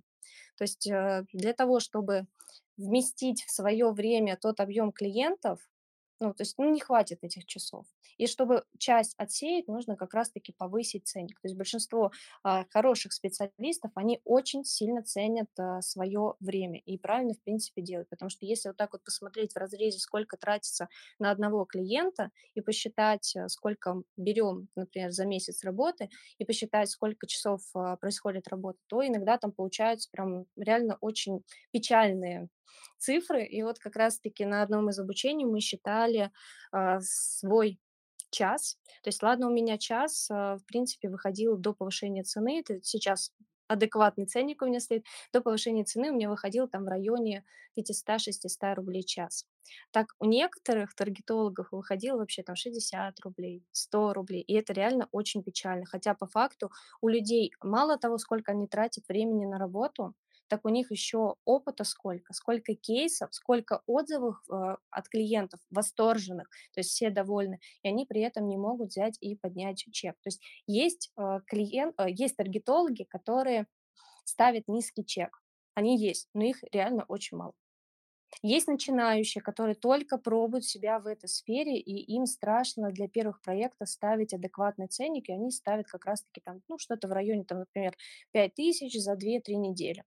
То 0.58 0.64
есть 0.64 0.88
э, 0.88 1.26
для 1.34 1.54
того, 1.54 1.80
чтобы 1.80 2.28
вместить 2.78 3.44
в 3.44 3.52
свое 3.52 3.92
время 3.92 4.38
тот 4.38 4.60
объем 4.60 4.92
клиентов, 4.92 5.60
ну, 6.20 6.34
то 6.34 6.42
есть, 6.42 6.58
ну, 6.58 6.70
не 6.72 6.80
хватит 6.80 7.20
этих 7.24 7.46
часов. 7.46 7.86
И 8.18 8.28
чтобы 8.28 8.64
часть 8.78 9.14
отсеять, 9.18 9.68
нужно 9.68 9.96
как 9.96 10.14
раз-таки 10.14 10.52
повысить 10.52 11.08
ценник. 11.08 11.40
То 11.42 11.48
есть 11.48 11.56
большинство 11.58 12.12
а, 12.44 12.66
хороших 12.72 13.14
специалистов, 13.14 13.92
они 13.96 14.20
очень 14.24 14.64
сильно 14.64 15.04
ценят 15.04 15.50
а, 15.60 15.82
свое 15.82 16.34
время 16.40 16.80
и 16.80 16.98
правильно, 16.98 17.34
в 17.34 17.42
принципе, 17.42 17.82
делают. 17.82 18.10
Потому 18.10 18.30
что 18.30 18.46
если 18.46 18.70
вот 18.70 18.78
так 18.78 18.94
вот 18.94 19.04
посмотреть 19.04 19.54
в 19.54 19.58
разрезе, 19.58 20.00
сколько 20.00 20.38
тратится 20.38 20.90
на 21.20 21.32
одного 21.32 21.66
клиента, 21.66 22.32
и 22.56 22.62
посчитать, 22.62 23.36
а, 23.36 23.48
сколько 23.50 24.02
берем, 24.18 24.70
например, 24.76 25.12
за 25.12 25.26
месяц 25.26 25.64
работы, 25.64 26.10
и 26.38 26.46
посчитать, 26.46 26.90
сколько 26.90 27.28
часов 27.28 27.62
а, 27.74 27.96
происходит 27.98 28.48
работа, 28.48 28.80
то 28.88 29.06
иногда 29.06 29.38
там 29.38 29.52
получаются 29.52 30.10
прям 30.12 30.46
реально 30.56 30.98
очень 31.02 31.44
печальные 31.72 32.50
цифры. 32.98 33.46
И 33.46 33.64
вот 33.64 33.80
как 33.80 33.96
раз-таки 33.96 34.46
на 34.46 34.62
одном 34.62 34.90
из 34.90 35.00
обучений 35.00 35.46
мы 35.46 35.60
считали 35.60 36.32
а, 36.72 37.00
свой 37.02 37.80
час. 38.30 38.78
То 39.04 39.10
есть, 39.10 39.24
ладно, 39.24 39.48
у 39.48 39.54
меня 39.54 39.78
час, 39.78 40.28
а, 40.32 40.58
в 40.58 40.66
принципе, 40.66 41.10
выходил 41.10 41.58
до 41.58 41.74
повышения 41.74 42.24
цены. 42.24 42.60
Это 42.60 42.80
сейчас 42.84 43.32
адекватный 43.68 44.26
ценник 44.26 44.62
у 44.62 44.66
меня 44.66 44.80
стоит. 44.80 45.06
До 45.34 45.42
повышения 45.42 45.84
цены 45.84 46.12
у 46.12 46.16
меня 46.16 46.30
выходил 46.30 46.68
там 46.68 46.86
в 46.86 46.88
районе 46.88 47.44
500-600 47.78 48.76
рублей 48.76 49.04
час. 49.04 49.46
Так, 49.92 50.16
у 50.20 50.26
некоторых 50.26 50.96
таргетологов 50.96 51.72
выходило 51.72 52.18
вообще 52.18 52.44
там 52.44 52.56
60 52.56 53.20
рублей, 53.22 53.66
100 53.72 54.14
рублей. 54.14 54.42
И 54.42 54.54
это 54.54 54.74
реально 54.74 55.10
очень 55.12 55.44
печально. 55.44 55.86
Хотя 55.86 56.14
по 56.14 56.28
факту 56.28 56.72
у 57.02 57.10
людей 57.10 57.52
мало 57.62 57.98
того, 57.98 58.18
сколько 58.18 58.54
они 58.54 58.68
тратят 58.68 59.08
времени 59.08 59.46
на 59.46 59.60
работу, 59.60 60.14
так 60.48 60.66
у 60.66 60.70
них 60.70 60.92
еще 60.92 61.36
опыта 61.46 61.84
сколько, 61.84 62.34
сколько 62.34 62.76
кейсов, 62.76 63.34
сколько 63.34 63.82
отзывов 63.86 64.38
э, 64.50 64.76
от 64.90 65.10
клиентов 65.10 65.60
восторженных, 65.70 66.50
то 66.74 66.80
есть 66.80 66.92
все 66.92 67.10
довольны, 67.10 67.60
и 67.84 67.88
они 67.88 68.06
при 68.06 68.22
этом 68.22 68.48
не 68.48 68.58
могут 68.58 68.90
взять 68.90 69.18
и 69.22 69.36
поднять 69.36 69.86
чек. 69.92 70.16
То 70.22 70.28
есть 70.28 70.42
есть 70.66 71.12
э, 71.18 71.40
клиент, 71.46 71.96
э, 72.00 72.08
есть 72.10 72.38
таргетологи, 72.38 73.04
которые 73.04 73.68
ставят 74.26 74.68
низкий 74.68 75.06
чек. 75.06 75.42
Они 75.76 75.98
есть, 75.98 76.30
но 76.34 76.44
их 76.44 76.64
реально 76.72 77.06
очень 77.08 77.38
мало. 77.38 77.54
Есть 78.42 78.68
начинающие, 78.68 79.42
которые 79.42 79.76
только 79.76 80.18
пробуют 80.18 80.66
себя 80.66 81.00
в 81.00 81.08
этой 81.08 81.30
сфере, 81.30 81.80
и 81.80 82.14
им 82.14 82.26
страшно 82.26 82.92
для 82.92 83.08
первых 83.08 83.42
проектов 83.42 83.90
ставить 83.90 84.34
адекватный 84.34 84.88
ценник, 84.88 85.30
и 85.30 85.34
они 85.34 85.50
ставят 85.52 85.88
как 85.88 86.06
раз-таки 86.06 86.42
там, 86.42 86.62
ну, 86.68 86.78
что-то 86.78 87.08
в 87.08 87.12
районе, 87.12 87.46
там, 87.46 87.60
например, 87.60 87.96
5000 88.34 88.94
за 89.00 89.16
две-три 89.16 89.56
недели. 89.56 90.04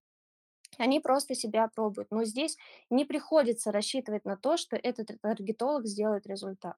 Они 0.79 1.01
просто 1.01 1.35
себя 1.35 1.69
пробуют. 1.69 2.11
Но 2.11 2.25
здесь 2.25 2.57
не 2.91 3.05
приходится 3.05 3.73
рассчитывать 3.73 4.25
на 4.25 4.37
то, 4.37 4.57
что 4.57 4.77
этот 4.77 5.21
таргетолог 5.21 5.87
сделает 5.87 6.27
результат. 6.27 6.77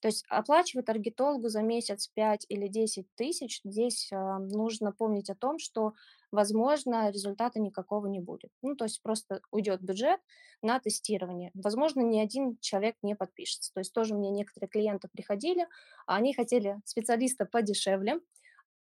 То 0.00 0.08
есть 0.08 0.24
оплачивать 0.28 0.86
таргетологу 0.86 1.48
за 1.48 1.62
месяц 1.62 2.08
5 2.14 2.46
или 2.48 2.68
10 2.68 3.06
тысяч, 3.16 3.60
здесь 3.64 4.08
а, 4.12 4.38
нужно 4.38 4.92
помнить 4.92 5.28
о 5.28 5.34
том, 5.34 5.58
что, 5.58 5.94
возможно, 6.30 7.10
результата 7.10 7.58
никакого 7.58 8.06
не 8.06 8.20
будет. 8.20 8.50
Ну, 8.62 8.76
то 8.76 8.84
есть 8.84 9.02
просто 9.02 9.40
уйдет 9.50 9.82
бюджет 9.82 10.20
на 10.62 10.78
тестирование. 10.78 11.50
Возможно, 11.54 12.00
ни 12.02 12.20
один 12.20 12.58
человек 12.60 12.96
не 13.02 13.16
подпишется. 13.16 13.72
То 13.74 13.80
есть 13.80 13.92
тоже 13.92 14.14
мне 14.14 14.30
некоторые 14.30 14.68
клиенты 14.68 15.08
приходили, 15.08 15.66
а 16.06 16.16
они 16.16 16.32
хотели 16.32 16.80
специалиста 16.84 17.44
подешевле, 17.44 18.20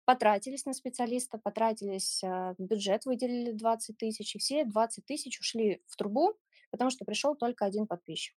Потратились 0.05 0.67
на 0.67 0.75
специалиста, 0.75 1.39
потратились, 1.39 2.23
а, 2.23 2.55
бюджет 2.59 3.07
выделили 3.07 3.53
20 3.53 3.97
тысяч, 3.97 4.35
и 4.37 4.39
все 4.39 4.65
20 4.65 5.07
тысяч 5.07 5.41
ушли 5.41 5.83
в 5.87 5.97
трубу, 5.97 6.35
потому 6.71 6.91
что 6.91 7.05
пришел 7.05 7.35
только 7.35 7.65
один 7.65 7.87
подписчик. 7.87 8.37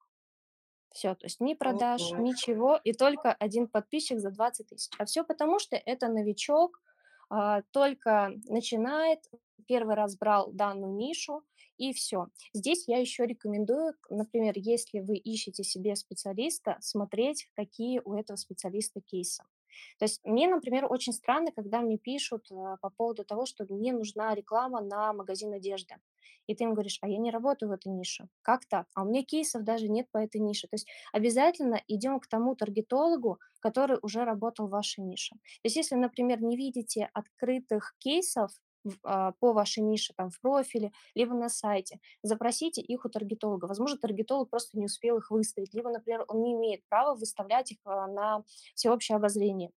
Все, 0.92 1.14
то 1.14 1.26
есть 1.26 1.40
ни 1.40 1.54
продаж, 1.54 2.00
Ого. 2.12 2.22
ничего, 2.22 2.80
и 2.82 2.92
только 2.92 3.32
один 3.32 3.68
подписчик 3.68 4.18
за 4.20 4.30
20 4.30 4.68
тысяч. 4.68 4.90
А 4.98 5.04
все 5.04 5.24
потому, 5.24 5.58
что 5.58 5.76
это 5.76 6.08
новичок, 6.08 6.80
а, 7.28 7.62
только 7.72 8.32
начинает, 8.44 9.20
первый 9.66 9.96
раз 9.96 10.16
брал 10.16 10.52
данную 10.52 10.94
нишу, 10.94 11.42
и 11.76 11.92
все. 11.92 12.28
Здесь 12.54 12.88
я 12.88 12.98
еще 12.98 13.26
рекомендую, 13.26 13.94
например, 14.08 14.54
если 14.56 15.00
вы 15.00 15.16
ищете 15.16 15.64
себе 15.64 15.96
специалиста, 15.96 16.78
смотреть, 16.80 17.50
какие 17.54 18.00
у 18.04 18.14
этого 18.14 18.36
специалиста 18.36 19.00
кейсы. 19.00 19.44
То 19.98 20.04
есть 20.04 20.20
мне, 20.24 20.48
например, 20.48 20.86
очень 20.88 21.12
странно, 21.12 21.52
когда 21.52 21.80
мне 21.80 21.98
пишут 21.98 22.50
э, 22.50 22.76
по 22.80 22.90
поводу 22.90 23.24
того, 23.24 23.46
что 23.46 23.64
мне 23.68 23.92
нужна 23.92 24.34
реклама 24.34 24.80
на 24.80 25.12
магазин 25.12 25.52
одежды. 25.52 25.96
И 26.46 26.54
ты 26.54 26.64
им 26.64 26.74
говоришь, 26.74 26.98
а 27.02 27.08
я 27.08 27.18
не 27.18 27.30
работаю 27.30 27.68
в 27.68 27.72
этой 27.72 27.88
нише. 27.88 28.28
Как 28.42 28.66
так? 28.66 28.86
А 28.94 29.02
у 29.02 29.06
меня 29.06 29.24
кейсов 29.24 29.64
даже 29.64 29.88
нет 29.88 30.08
по 30.12 30.18
этой 30.18 30.40
нише. 30.40 30.68
То 30.68 30.74
есть 30.74 30.86
обязательно 31.12 31.82
идем 31.88 32.20
к 32.20 32.26
тому 32.28 32.54
таргетологу, 32.54 33.38
который 33.60 33.98
уже 34.02 34.24
работал 34.24 34.68
в 34.68 34.70
вашей 34.70 35.02
нише. 35.02 35.34
То 35.34 35.64
есть 35.64 35.76
если, 35.76 35.96
например, 35.96 36.42
не 36.42 36.56
видите 36.56 37.10
открытых 37.12 37.94
кейсов, 37.98 38.52
по 39.02 39.52
вашей 39.52 39.82
нише, 39.82 40.14
там, 40.16 40.30
в 40.30 40.40
профиле, 40.40 40.92
либо 41.14 41.34
на 41.34 41.48
сайте. 41.48 42.00
Запросите 42.22 42.80
их 42.80 43.04
у 43.04 43.08
таргетолога. 43.08 43.66
Возможно, 43.66 43.98
таргетолог 43.98 44.50
просто 44.50 44.78
не 44.78 44.86
успел 44.86 45.18
их 45.18 45.30
выставить, 45.30 45.74
либо, 45.74 45.90
например, 45.90 46.24
он 46.28 46.42
не 46.42 46.52
имеет 46.54 46.86
права 46.88 47.14
выставлять 47.14 47.72
их 47.72 47.78
а, 47.84 48.06
на 48.06 48.42
всеобщее 48.74 49.16
обозрение. 49.16 49.70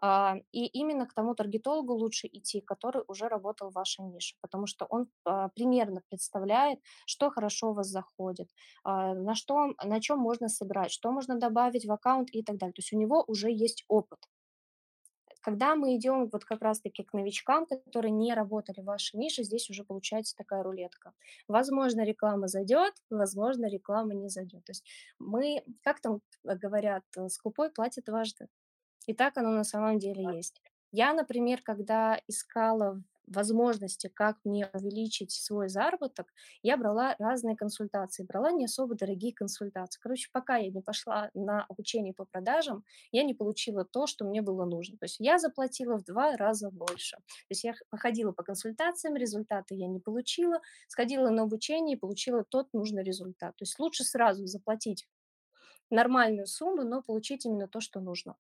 А, 0.00 0.36
и 0.52 0.66
именно 0.66 1.06
к 1.06 1.14
тому 1.14 1.34
таргетологу 1.34 1.92
лучше 1.94 2.28
идти, 2.30 2.60
который 2.60 3.02
уже 3.08 3.28
работал 3.28 3.70
в 3.70 3.74
вашей 3.74 4.04
нише, 4.04 4.36
потому 4.40 4.66
что 4.66 4.86
он 4.86 5.08
а, 5.24 5.48
примерно 5.50 6.02
представляет, 6.08 6.80
что 7.06 7.30
хорошо 7.30 7.70
у 7.70 7.74
вас 7.74 7.88
заходит, 7.88 8.48
а, 8.84 9.14
на 9.14 9.34
что, 9.34 9.74
на 9.82 10.00
чем 10.00 10.18
можно 10.18 10.48
сыграть, 10.48 10.90
что 10.92 11.12
можно 11.12 11.38
добавить 11.38 11.86
в 11.86 11.92
аккаунт 11.92 12.28
и 12.32 12.42
так 12.42 12.56
далее. 12.58 12.72
То 12.74 12.80
есть 12.80 12.92
у 12.92 12.98
него 12.98 13.24
уже 13.26 13.50
есть 13.50 13.84
опыт. 13.88 14.18
Когда 15.46 15.76
мы 15.76 15.94
идем 15.94 16.26
вот 16.26 16.44
как 16.44 16.60
раз-таки 16.60 17.04
к 17.04 17.12
новичкам, 17.12 17.66
которые 17.66 18.10
не 18.10 18.34
работали 18.34 18.80
в 18.80 18.86
вашей 18.86 19.16
нише, 19.16 19.44
здесь 19.44 19.70
уже 19.70 19.84
получается 19.84 20.34
такая 20.34 20.64
рулетка. 20.64 21.12
Возможно, 21.46 22.04
реклама 22.04 22.48
зайдет, 22.48 22.94
возможно, 23.10 23.66
реклама 23.66 24.12
не 24.12 24.28
зайдет. 24.28 24.64
То 24.64 24.70
есть 24.70 24.84
мы, 25.20 25.62
как 25.84 26.00
там 26.00 26.20
говорят, 26.42 27.04
э, 27.16 27.28
скупой 27.28 27.70
платит 27.70 28.06
дважды. 28.06 28.48
И 29.06 29.14
так 29.14 29.38
оно 29.38 29.50
на 29.50 29.62
самом 29.62 30.00
деле 30.00 30.24
есть. 30.36 30.60
Я, 30.90 31.12
например, 31.12 31.62
когда 31.62 32.20
искала 32.26 33.00
возможности, 33.26 34.08
как 34.12 34.38
мне 34.44 34.68
увеличить 34.72 35.32
свой 35.32 35.68
заработок, 35.68 36.32
я 36.62 36.76
брала 36.76 37.14
разные 37.18 37.56
консультации, 37.56 38.24
брала 38.24 38.52
не 38.52 38.64
особо 38.66 38.94
дорогие 38.94 39.32
консультации. 39.34 40.00
Короче, 40.00 40.28
пока 40.32 40.56
я 40.56 40.70
не 40.70 40.80
пошла 40.82 41.30
на 41.34 41.64
обучение 41.64 42.14
по 42.14 42.24
продажам, 42.24 42.84
я 43.12 43.22
не 43.24 43.34
получила 43.34 43.84
то, 43.84 44.06
что 44.06 44.24
мне 44.24 44.42
было 44.42 44.64
нужно. 44.64 44.96
То 44.98 45.04
есть 45.04 45.16
я 45.20 45.38
заплатила 45.38 45.98
в 45.98 46.04
два 46.04 46.36
раза 46.36 46.70
больше. 46.70 47.16
То 47.16 47.50
есть 47.50 47.64
я 47.64 47.74
походила 47.90 48.32
по 48.32 48.42
консультациям, 48.42 49.16
результаты 49.16 49.74
я 49.74 49.88
не 49.88 50.00
получила, 50.00 50.60
сходила 50.88 51.30
на 51.30 51.42
обучение 51.42 51.96
и 51.96 52.00
получила 52.00 52.44
тот 52.44 52.72
нужный 52.72 53.02
результат. 53.04 53.56
То 53.56 53.62
есть 53.62 53.78
лучше 53.78 54.04
сразу 54.04 54.46
заплатить 54.46 55.06
нормальную 55.90 56.46
сумму, 56.46 56.84
но 56.84 57.02
получить 57.02 57.46
именно 57.46 57.68
то, 57.68 57.80
что 57.80 58.00
нужно. 58.00 58.36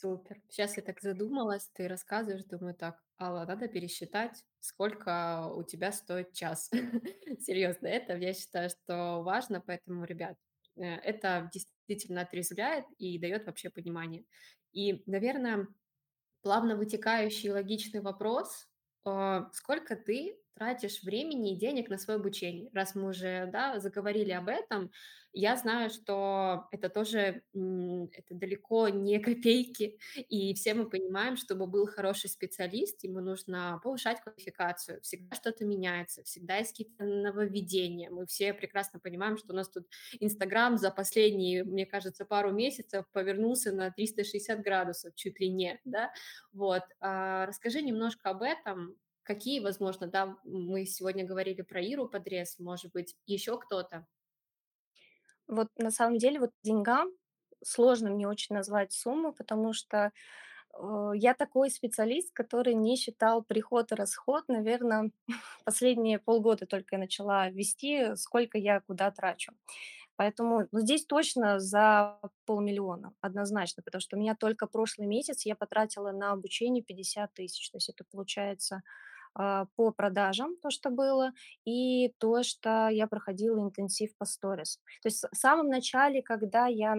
Супер. 0.00 0.40
Сейчас 0.48 0.76
я 0.76 0.82
так 0.84 1.00
задумалась, 1.00 1.68
ты 1.74 1.88
рассказываешь, 1.88 2.44
думаю, 2.44 2.72
так, 2.72 3.02
Алла, 3.20 3.44
надо 3.44 3.66
пересчитать, 3.66 4.44
сколько 4.60 5.48
у 5.52 5.64
тебя 5.64 5.90
стоит 5.90 6.32
час. 6.32 6.70
Серьезно, 7.40 7.88
это 7.88 8.16
я 8.16 8.32
считаю, 8.32 8.70
что 8.70 9.22
важно, 9.24 9.60
поэтому, 9.60 10.04
ребят, 10.04 10.36
э, 10.76 10.82
это 10.84 11.50
действительно 11.52 12.20
отрезвляет 12.20 12.84
и 12.98 13.18
дает 13.18 13.46
вообще 13.46 13.70
понимание. 13.70 14.24
И, 14.72 15.02
наверное, 15.06 15.66
плавно 16.42 16.76
вытекающий 16.76 17.50
логичный 17.50 18.00
вопрос: 18.00 18.68
а, 19.04 19.50
сколько 19.52 19.96
ты 19.96 20.38
тратишь 20.58 21.02
времени 21.02 21.52
и 21.54 21.56
денег 21.58 21.88
на 21.88 21.98
свое 21.98 22.18
обучение? 22.18 22.70
Раз 22.74 22.94
мы 22.94 23.08
уже, 23.08 23.48
да, 23.52 23.78
заговорили 23.80 24.32
об 24.32 24.48
этом, 24.48 24.90
я 25.32 25.56
знаю, 25.56 25.90
что 25.90 26.68
это 26.72 26.88
тоже, 26.88 27.42
это 27.52 28.34
далеко 28.34 28.88
не 28.88 29.18
копейки, 29.20 29.98
и 30.16 30.54
все 30.54 30.74
мы 30.74 30.88
понимаем, 30.88 31.36
чтобы 31.36 31.66
был 31.66 31.86
хороший 31.86 32.30
специалист, 32.30 33.04
ему 33.04 33.20
нужно 33.20 33.80
повышать 33.84 34.20
квалификацию, 34.20 35.00
всегда 35.02 35.36
что-то 35.36 35.64
меняется, 35.64 36.22
всегда 36.24 36.56
есть 36.56 36.70
какие-то 36.72 37.04
нововведения. 37.04 38.10
Мы 38.10 38.26
все 38.26 38.54
прекрасно 38.54 39.00
понимаем, 39.00 39.36
что 39.36 39.52
у 39.52 39.56
нас 39.56 39.68
тут 39.68 39.86
"Инстаграм" 40.18 40.76
за 40.78 40.90
последние, 40.90 41.62
мне 41.64 41.86
кажется, 41.86 42.24
пару 42.24 42.50
месяцев 42.52 43.04
повернулся 43.12 43.70
на 43.72 43.90
360 43.90 44.60
градусов 44.62 45.14
чуть 45.14 45.38
ли 45.40 45.48
не, 45.50 45.78
да. 45.84 46.10
Вот, 46.52 46.82
а, 47.00 47.46
расскажи 47.46 47.82
немножко 47.82 48.30
об 48.30 48.42
этом. 48.42 48.96
Какие, 49.28 49.60
возможно, 49.60 50.06
да, 50.06 50.38
мы 50.42 50.86
сегодня 50.86 51.26
говорили 51.26 51.60
про 51.60 51.82
Иру 51.82 52.08
Подрез, 52.08 52.58
может 52.58 52.92
быть, 52.92 53.14
еще 53.26 53.58
кто-то? 53.58 54.06
Вот 55.46 55.68
на 55.76 55.90
самом 55.90 56.16
деле 56.16 56.40
вот 56.40 56.52
деньгам 56.62 57.10
сложно 57.62 58.08
мне 58.08 58.26
очень 58.26 58.54
назвать 58.54 58.94
сумму, 58.94 59.34
потому 59.34 59.74
что, 59.74 60.12
э, 60.74 61.10
я 61.16 61.34
такой 61.34 61.70
специалист, 61.70 62.32
который 62.32 62.72
не 62.72 62.96
считал 62.96 63.42
приход 63.44 63.92
и 63.92 63.96
расход. 63.96 64.44
наверное, 64.48 65.10
последние 65.66 66.18
полгода 66.18 66.64
только 66.64 66.96
я 66.96 67.00
начала 67.00 67.50
вести, 67.50 68.16
сколько 68.16 68.56
я 68.56 68.80
куда 68.80 69.10
трачу. 69.10 69.52
Поэтому, 70.16 70.68
ну, 70.72 70.80
здесь 70.80 71.06
точно 71.06 71.60
за 71.60 72.18
полмиллиона, 72.46 73.12
однозначно, 73.20 73.82
потому 73.84 74.00
что 74.00 74.16
у 74.16 74.20
меня 74.20 74.34
только 74.34 74.66
прошлый 74.66 75.06
месяц 75.06 75.46
я 75.46 75.54
потратила 75.54 76.12
на 76.12 76.32
обучение 76.32 76.82
50 76.82 77.34
тысяч. 77.34 77.70
То 77.70 77.76
есть 77.76 77.90
это 77.90 78.04
получается, 78.10 78.82
по 79.76 79.92
продажам, 79.92 80.56
то, 80.60 80.70
что 80.70 80.90
было, 80.90 81.32
и 81.64 82.08
то, 82.18 82.42
что 82.42 82.88
я 82.88 83.06
проходила 83.06 83.60
интенсив 83.60 84.16
по 84.18 84.24
сторис. 84.24 84.80
То 85.02 85.08
есть 85.08 85.24
в 85.30 85.36
самом 85.36 85.68
начале, 85.68 86.22
когда 86.22 86.66
я 86.66 86.96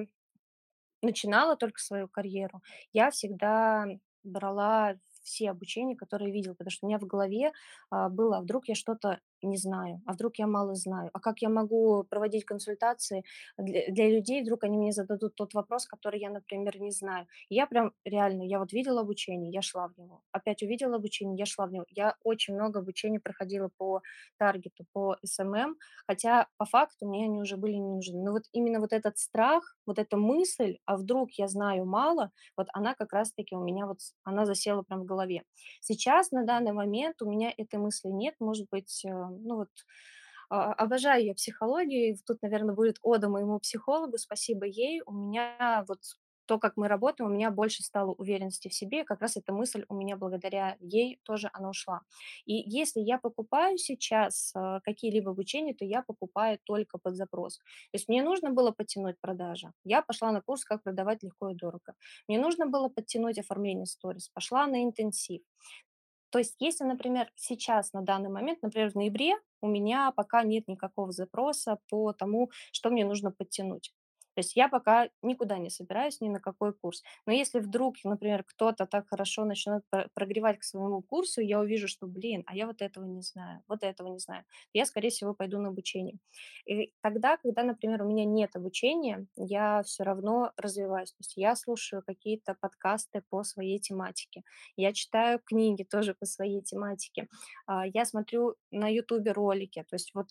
начинала 1.01 1.55
только 1.55 1.79
свою 1.79 2.07
карьеру, 2.07 2.61
я 2.93 3.11
всегда 3.11 3.85
брала 4.23 4.95
все 5.23 5.51
обучения, 5.51 5.95
которые 5.95 6.31
видела, 6.31 6.53
потому 6.53 6.71
что 6.71 6.85
у 6.85 6.89
меня 6.89 6.99
в 6.99 7.05
голове 7.05 7.51
а, 7.89 8.09
было, 8.09 8.37
а 8.37 8.41
вдруг 8.41 8.67
я 8.67 8.75
что-то 8.75 9.19
не 9.43 9.57
знаю, 9.57 10.01
а 10.05 10.13
вдруг 10.13 10.37
я 10.37 10.47
мало 10.47 10.75
знаю, 10.75 11.09
а 11.13 11.19
как 11.19 11.41
я 11.41 11.49
могу 11.49 12.03
проводить 12.09 12.45
консультации 12.45 13.23
для, 13.57 13.87
для 13.91 14.09
людей, 14.09 14.41
вдруг 14.41 14.63
они 14.63 14.77
мне 14.77 14.91
зададут 14.91 15.35
тот 15.35 15.53
вопрос, 15.53 15.85
который 15.85 16.19
я, 16.19 16.29
например, 16.29 16.79
не 16.79 16.91
знаю. 16.91 17.27
И 17.49 17.55
я 17.55 17.67
прям 17.67 17.93
реально, 18.05 18.43
я 18.43 18.59
вот 18.59 18.73
видела 18.73 19.01
обучение, 19.01 19.51
я 19.51 19.61
шла 19.61 19.87
в 19.87 19.97
него, 19.97 20.21
опять 20.31 20.63
увидела 20.63 20.95
обучение, 20.97 21.37
я 21.37 21.45
шла 21.45 21.65
в 21.67 21.71
него. 21.71 21.85
Я 21.89 22.15
очень 22.23 22.53
много 22.55 22.79
обучения 22.79 23.19
проходила 23.19 23.69
по 23.77 24.01
таргету, 24.37 24.85
по 24.93 25.17
СММ, 25.23 25.75
Хотя 26.07 26.47
по 26.57 26.65
факту 26.65 27.07
мне 27.07 27.25
они 27.25 27.41
уже 27.41 27.57
были 27.57 27.73
не 27.73 27.95
нужны. 27.95 28.23
Но 28.23 28.31
вот 28.31 28.43
именно 28.51 28.79
вот 28.79 28.93
этот 28.93 29.17
страх, 29.17 29.77
вот 29.85 29.99
эта 29.99 30.17
мысль, 30.17 30.77
а 30.85 30.97
вдруг 30.97 31.31
я 31.33 31.47
знаю 31.47 31.85
мало, 31.85 32.31
вот 32.57 32.67
она 32.73 32.95
как 32.95 33.13
раз-таки 33.13 33.55
у 33.55 33.63
меня 33.63 33.85
вот, 33.85 33.99
она 34.23 34.45
засела 34.45 34.81
прям 34.81 35.01
в 35.01 35.05
голове. 35.05 35.43
Сейчас, 35.81 36.31
на 36.31 36.45
данный 36.45 36.71
момент, 36.71 37.21
у 37.21 37.29
меня 37.29 37.53
этой 37.55 37.79
мысли 37.79 38.09
нет. 38.09 38.35
Может 38.39 38.67
быть, 38.71 39.05
э, 39.31 39.37
ну 39.41 39.55
вот, 39.57 39.69
а, 40.49 40.73
обожаю 40.73 41.25
я 41.25 41.33
психологию. 41.33 42.11
и 42.13 42.17
Тут, 42.25 42.41
наверное, 42.41 42.75
будет 42.75 42.97
ода 43.01 43.29
моему 43.29 43.59
психологу. 43.59 44.17
Спасибо 44.17 44.65
ей. 44.65 45.01
У 45.05 45.13
меня 45.13 45.85
вот 45.87 45.99
то, 46.45 46.57
как 46.57 46.77
мы 46.77 46.87
работаем, 46.87 47.29
у 47.29 47.33
меня 47.33 47.51
больше 47.51 47.83
стало 47.83 48.11
уверенности 48.13 48.69
в 48.69 48.73
себе. 48.73 49.01
И 49.01 49.03
как 49.03 49.21
раз 49.21 49.37
эта 49.37 49.53
мысль 49.53 49.85
у 49.87 49.93
меня 49.95 50.17
благодаря 50.17 50.77
ей 50.79 51.19
тоже 51.23 51.49
она 51.53 51.69
ушла. 51.69 52.01
И 52.45 52.53
если 52.55 53.01
я 53.01 53.19
покупаю 53.19 53.77
сейчас, 53.77 54.51
а, 54.55 54.79
какие-либо 54.81 55.29
обучения, 55.31 55.75
то 55.75 55.85
я 55.85 56.01
покупаю 56.01 56.57
только 56.63 56.97
под 56.97 57.15
запрос. 57.15 57.57
То 57.57 57.63
есть 57.93 58.07
мне 58.09 58.23
нужно 58.23 58.49
было 58.49 58.71
подтянуть 58.71 59.17
продажи, 59.21 59.71
я 59.83 60.01
пошла 60.01 60.31
на 60.31 60.41
курс 60.41 60.65
"Как 60.65 60.81
продавать 60.83 61.21
легко 61.21 61.49
и 61.51 61.55
дорого". 61.55 61.93
Мне 62.27 62.39
нужно 62.39 62.65
было 62.65 62.89
подтянуть 62.89 63.37
оформление 63.37 63.85
сторис, 63.85 64.29
пошла 64.29 64.65
на 64.65 64.83
интенсив. 64.83 65.41
То 66.31 66.39
есть 66.39 66.55
если, 66.59 66.83
например, 66.85 67.31
сейчас, 67.35 67.93
на 67.93 68.01
данный 68.01 68.29
момент, 68.29 68.61
например, 68.61 68.91
в 68.91 68.95
ноябре, 68.95 69.35
у 69.61 69.67
меня 69.67 70.11
пока 70.11 70.43
нет 70.43 70.67
никакого 70.67 71.11
запроса 71.11 71.79
по 71.89 72.13
тому, 72.13 72.51
что 72.71 72.89
мне 72.89 73.05
нужно 73.05 73.31
подтянуть. 73.31 73.93
То 74.39 74.41
есть 74.41 74.55
я 74.55 74.69
пока 74.69 75.09
никуда 75.21 75.57
не 75.57 75.69
собираюсь, 75.69 76.21
ни 76.21 76.29
на 76.29 76.39
какой 76.39 76.73
курс. 76.73 77.03
Но 77.25 77.33
если 77.33 77.59
вдруг, 77.59 77.97
например, 78.05 78.43
кто-то 78.45 78.85
так 78.85 79.09
хорошо 79.09 79.43
начнет 79.43 79.83
про- 79.89 80.07
прогревать 80.13 80.59
к 80.59 80.63
своему 80.63 81.01
курсу, 81.01 81.41
я 81.41 81.59
увижу, 81.59 81.89
что, 81.89 82.07
блин, 82.07 82.43
а 82.47 82.55
я 82.55 82.67
вот 82.67 82.81
этого 82.81 83.05
не 83.05 83.21
знаю, 83.21 83.61
вот 83.67 83.83
этого 83.83 84.07
не 84.07 84.19
знаю, 84.19 84.45
я, 84.73 84.85
скорее 84.85 85.09
всего, 85.09 85.33
пойду 85.33 85.59
на 85.59 85.69
обучение. 85.69 86.19
И 86.65 86.93
тогда, 87.01 87.37
когда, 87.37 87.63
например, 87.63 88.01
у 88.03 88.07
меня 88.09 88.25
нет 88.25 88.55
обучения, 88.55 89.27
я 89.35 89.83
все 89.83 90.03
равно 90.03 90.51
развиваюсь. 90.57 91.11
То 91.11 91.19
есть 91.19 91.33
я 91.37 91.55
слушаю 91.55 92.01
какие-то 92.05 92.55
подкасты 92.59 93.23
по 93.29 93.43
своей 93.43 93.79
тематике, 93.79 94.43
я 94.77 94.93
читаю 94.93 95.39
книги 95.43 95.83
тоже 95.83 96.13
по 96.13 96.25
своей 96.25 96.61
тематике, 96.61 97.27
а, 97.65 97.85
я 97.87 98.05
смотрю 98.05 98.55
на 98.71 98.87
"Ютубе" 98.87 99.31
ролики. 99.31 99.83
То 99.89 99.95
есть 99.95 100.11
вот 100.13 100.27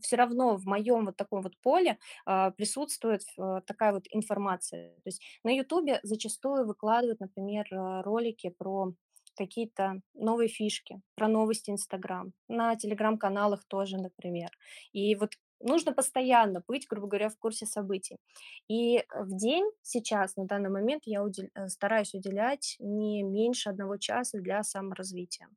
все 0.00 0.16
равно 0.16 0.56
в 0.56 0.64
моем 0.66 1.06
вот 1.06 1.16
таком 1.16 1.42
вот 1.42 1.56
поле, 1.62 1.98
а, 2.26 2.50
присутствует, 2.52 3.22
э, 3.38 3.60
такая 3.66 3.92
вот 3.92 4.04
информация. 4.10 4.94
То 4.96 5.02
есть 5.08 5.22
на 5.44 5.50
"Ютубе" 5.50 6.00
зачастую 6.02 6.66
выкладывают, 6.66 7.20
например, 7.20 7.66
а, 7.72 8.02
ролики 8.02 8.50
про 8.50 8.92
какие-то 9.36 10.00
новые 10.14 10.48
фишки, 10.48 11.00
про 11.14 11.28
новости 11.28 11.70
"Инстаграм", 11.70 12.32
на 12.48 12.76
телеграм-каналах 12.76 13.64
тоже, 13.66 13.96
например. 13.98 14.50
И 14.92 15.14
вот 15.16 15.30
нужно 15.60 15.92
постоянно 15.92 16.62
быть, 16.66 16.86
грубо 16.88 17.06
говоря, 17.08 17.28
в 17.30 17.38
курсе 17.38 17.66
событий. 17.66 18.18
И, 18.68 18.98
э, 18.98 19.02
в 19.24 19.36
день 19.36 19.64
сейчас, 19.82 20.36
на 20.36 20.44
данный 20.46 20.70
момент, 20.70 21.02
я 21.06 21.22
удел 21.22 21.46
э, 21.54 21.68
стараюсь 21.68 22.14
уделять 22.14 22.76
не 22.80 23.22
меньше 23.22 23.70
одного 23.70 23.96
часа 23.96 24.38
для 24.38 24.62
саморазвития. 24.62 25.48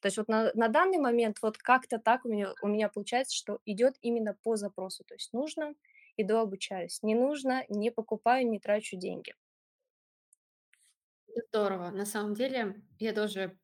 То 0.00 0.06
есть 0.08 0.18
вот 0.18 0.28
на 0.28 0.50
на 0.54 0.68
данный 0.68 0.98
момент 0.98 1.38
вот 1.42 1.58
как-то 1.58 1.98
так 1.98 2.24
у 2.24 2.28
меня 2.28 2.54
у 2.62 2.68
меня 2.68 2.88
получается, 2.88 3.36
что 3.36 3.60
идет 3.64 3.96
именно 4.02 4.34
по 4.42 4.56
запросу. 4.56 5.04
То 5.04 5.14
есть 5.14 5.32
нужно- 5.32 5.74
иду 6.16 6.36
обучаюсь, 6.38 7.02
не 7.02 7.14
нужно- 7.14 7.64
не 7.68 7.90
покупаю, 7.90 8.48
не 8.48 8.60
трачу 8.60 8.96
деньги. 8.96 9.34
Здорово. 11.48 11.90
На 11.90 12.04
самом 12.06 12.34
деле 12.34 12.82
я 12.98 13.12
тоже 13.12 13.58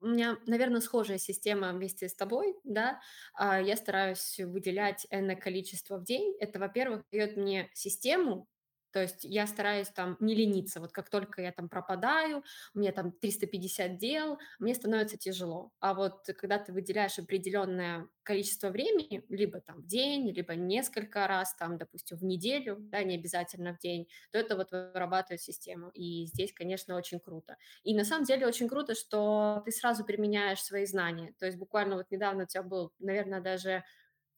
у 0.00 0.08
меня, 0.08 0.38
наверно, 0.46 0.80
схожая 0.80 1.18
система 1.18 1.72
вместе 1.72 2.08
с 2.08 2.14
тобой, 2.16 2.56
да. 2.64 3.00
А, 3.34 3.60
я 3.60 3.76
стараюсь 3.76 4.38
выделять 4.40 5.06
энное 5.10 5.36
количество 5.36 5.98
в 5.98 6.04
день. 6.04 6.36
Это, 6.40 6.58
во-первых, 6.60 7.04
даёт 7.12 7.36
мне 7.36 7.70
систему, 7.74 8.48
то 8.94 9.02
есть 9.02 9.24
я 9.24 9.48
стараюсь 9.48 9.88
там 9.88 10.16
не 10.20 10.36
лениться. 10.36 10.80
Вот 10.80 10.92
как 10.92 11.10
только 11.10 11.42
я 11.42 11.50
там 11.50 11.68
пропадаю, 11.68 12.44
меня 12.74 12.92
там 12.92 13.10
350 13.10 13.98
дел, 13.98 14.38
мне 14.60 14.72
становится 14.72 15.18
тяжело. 15.18 15.72
А 15.80 15.94
вот 15.94 16.24
когда 16.38 16.58
ты 16.60 16.72
выделяешь 16.72 17.18
определённое 17.18 18.08
количество 18.22 18.68
времени, 18.70 19.24
либо 19.28 19.60
там 19.60 19.82
в 19.82 19.86
день, 19.86 20.30
либо 20.30 20.54
несколько 20.54 21.26
раз, 21.26 21.56
там, 21.56 21.76
допустим, 21.76 22.18
в 22.18 22.24
неделю, 22.24 22.76
да, 22.78 23.02
не 23.02 23.16
обязательно 23.16 23.74
в 23.74 23.80
день, 23.80 24.06
то 24.30 24.38
это 24.38 24.54
вот 24.56 24.70
вырабатывает 24.70 25.40
систему. 25.42 25.90
И 25.90 26.26
здесь, 26.26 26.52
конечно, 26.52 26.94
очень 26.94 27.18
круто. 27.18 27.56
И 27.82 27.94
на 27.96 28.04
самом 28.04 28.24
деле 28.24 28.46
очень 28.46 28.68
круто, 28.68 28.94
что 28.94 29.60
ты 29.64 29.72
сразу 29.72 30.04
применяешь 30.04 30.62
свои 30.62 30.86
знания. 30.86 31.34
То 31.40 31.46
есть 31.46 31.58
буквально 31.58 31.96
вот 31.96 32.12
недавно 32.12 32.44
у 32.44 32.46
тя 32.46 32.62
был, 32.62 32.92
наверно, 33.00 33.40
даже 33.40 33.82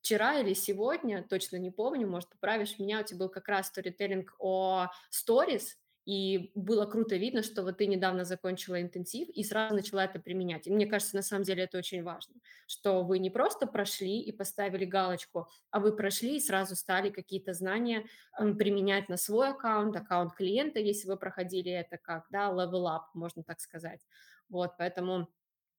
вчера 0.07 0.39
или 0.41 0.55
сегодня, 0.55 1.27
точно 1.29 1.57
не 1.57 1.71
помню, 1.71 2.07
может, 2.09 2.29
поправишь 2.31 2.79
меня, 2.79 3.01
у 3.01 3.05
тя 3.05 3.17
был 3.17 3.29
как 3.29 3.49
раз 3.49 3.67
сторителлинг 3.69 4.35
о 4.39 4.89
сторис, 5.11 5.77
и 6.05 6.53
было 6.55 6.87
круто 6.87 7.17
видно, 7.17 7.43
что 7.43 7.65
вот 7.65 7.79
ты 7.79 7.89
недавно 7.89 8.25
закончила 8.25 8.81
интенсив 8.81 9.29
и 9.29 9.43
сразу 9.43 9.75
начала 9.75 10.05
это 10.05 10.21
применять. 10.21 10.69
И 10.69 10.71
мне 10.71 10.87
кажется, 10.87 11.17
на 11.17 11.23
самом 11.23 11.43
деле 11.43 11.65
это 11.65 11.79
очень 11.79 12.05
важно, 12.05 12.37
что 12.69 13.03
вы 13.03 13.19
не 13.19 13.29
просто 13.29 13.67
прошли 13.67 14.21
и 14.21 14.31
поставили 14.31 14.85
галочку, 14.85 15.49
а 15.71 15.81
вы 15.81 15.97
прошли 15.97 16.37
и 16.37 16.41
сразу 16.41 16.77
стали 16.77 17.11
какие-то 17.11 17.55
знания, 17.55 18.07
м, 18.39 18.57
применять 18.57 19.09
на 19.09 19.17
свой 19.17 19.49
аккаунт, 19.51 19.97
аккаунт 19.97 20.35
клиента, 20.35 20.79
если 20.79 21.09
вы 21.09 21.17
проходили 21.17 21.73
это 21.73 21.99
как, 21.99 22.27
да, 22.31 22.51
level 22.53 22.85
up, 22.87 23.03
можно 23.15 23.43
так 23.43 23.59
сказать. 23.61 24.07
Вот, 24.49 24.77
поэтому 24.79 25.29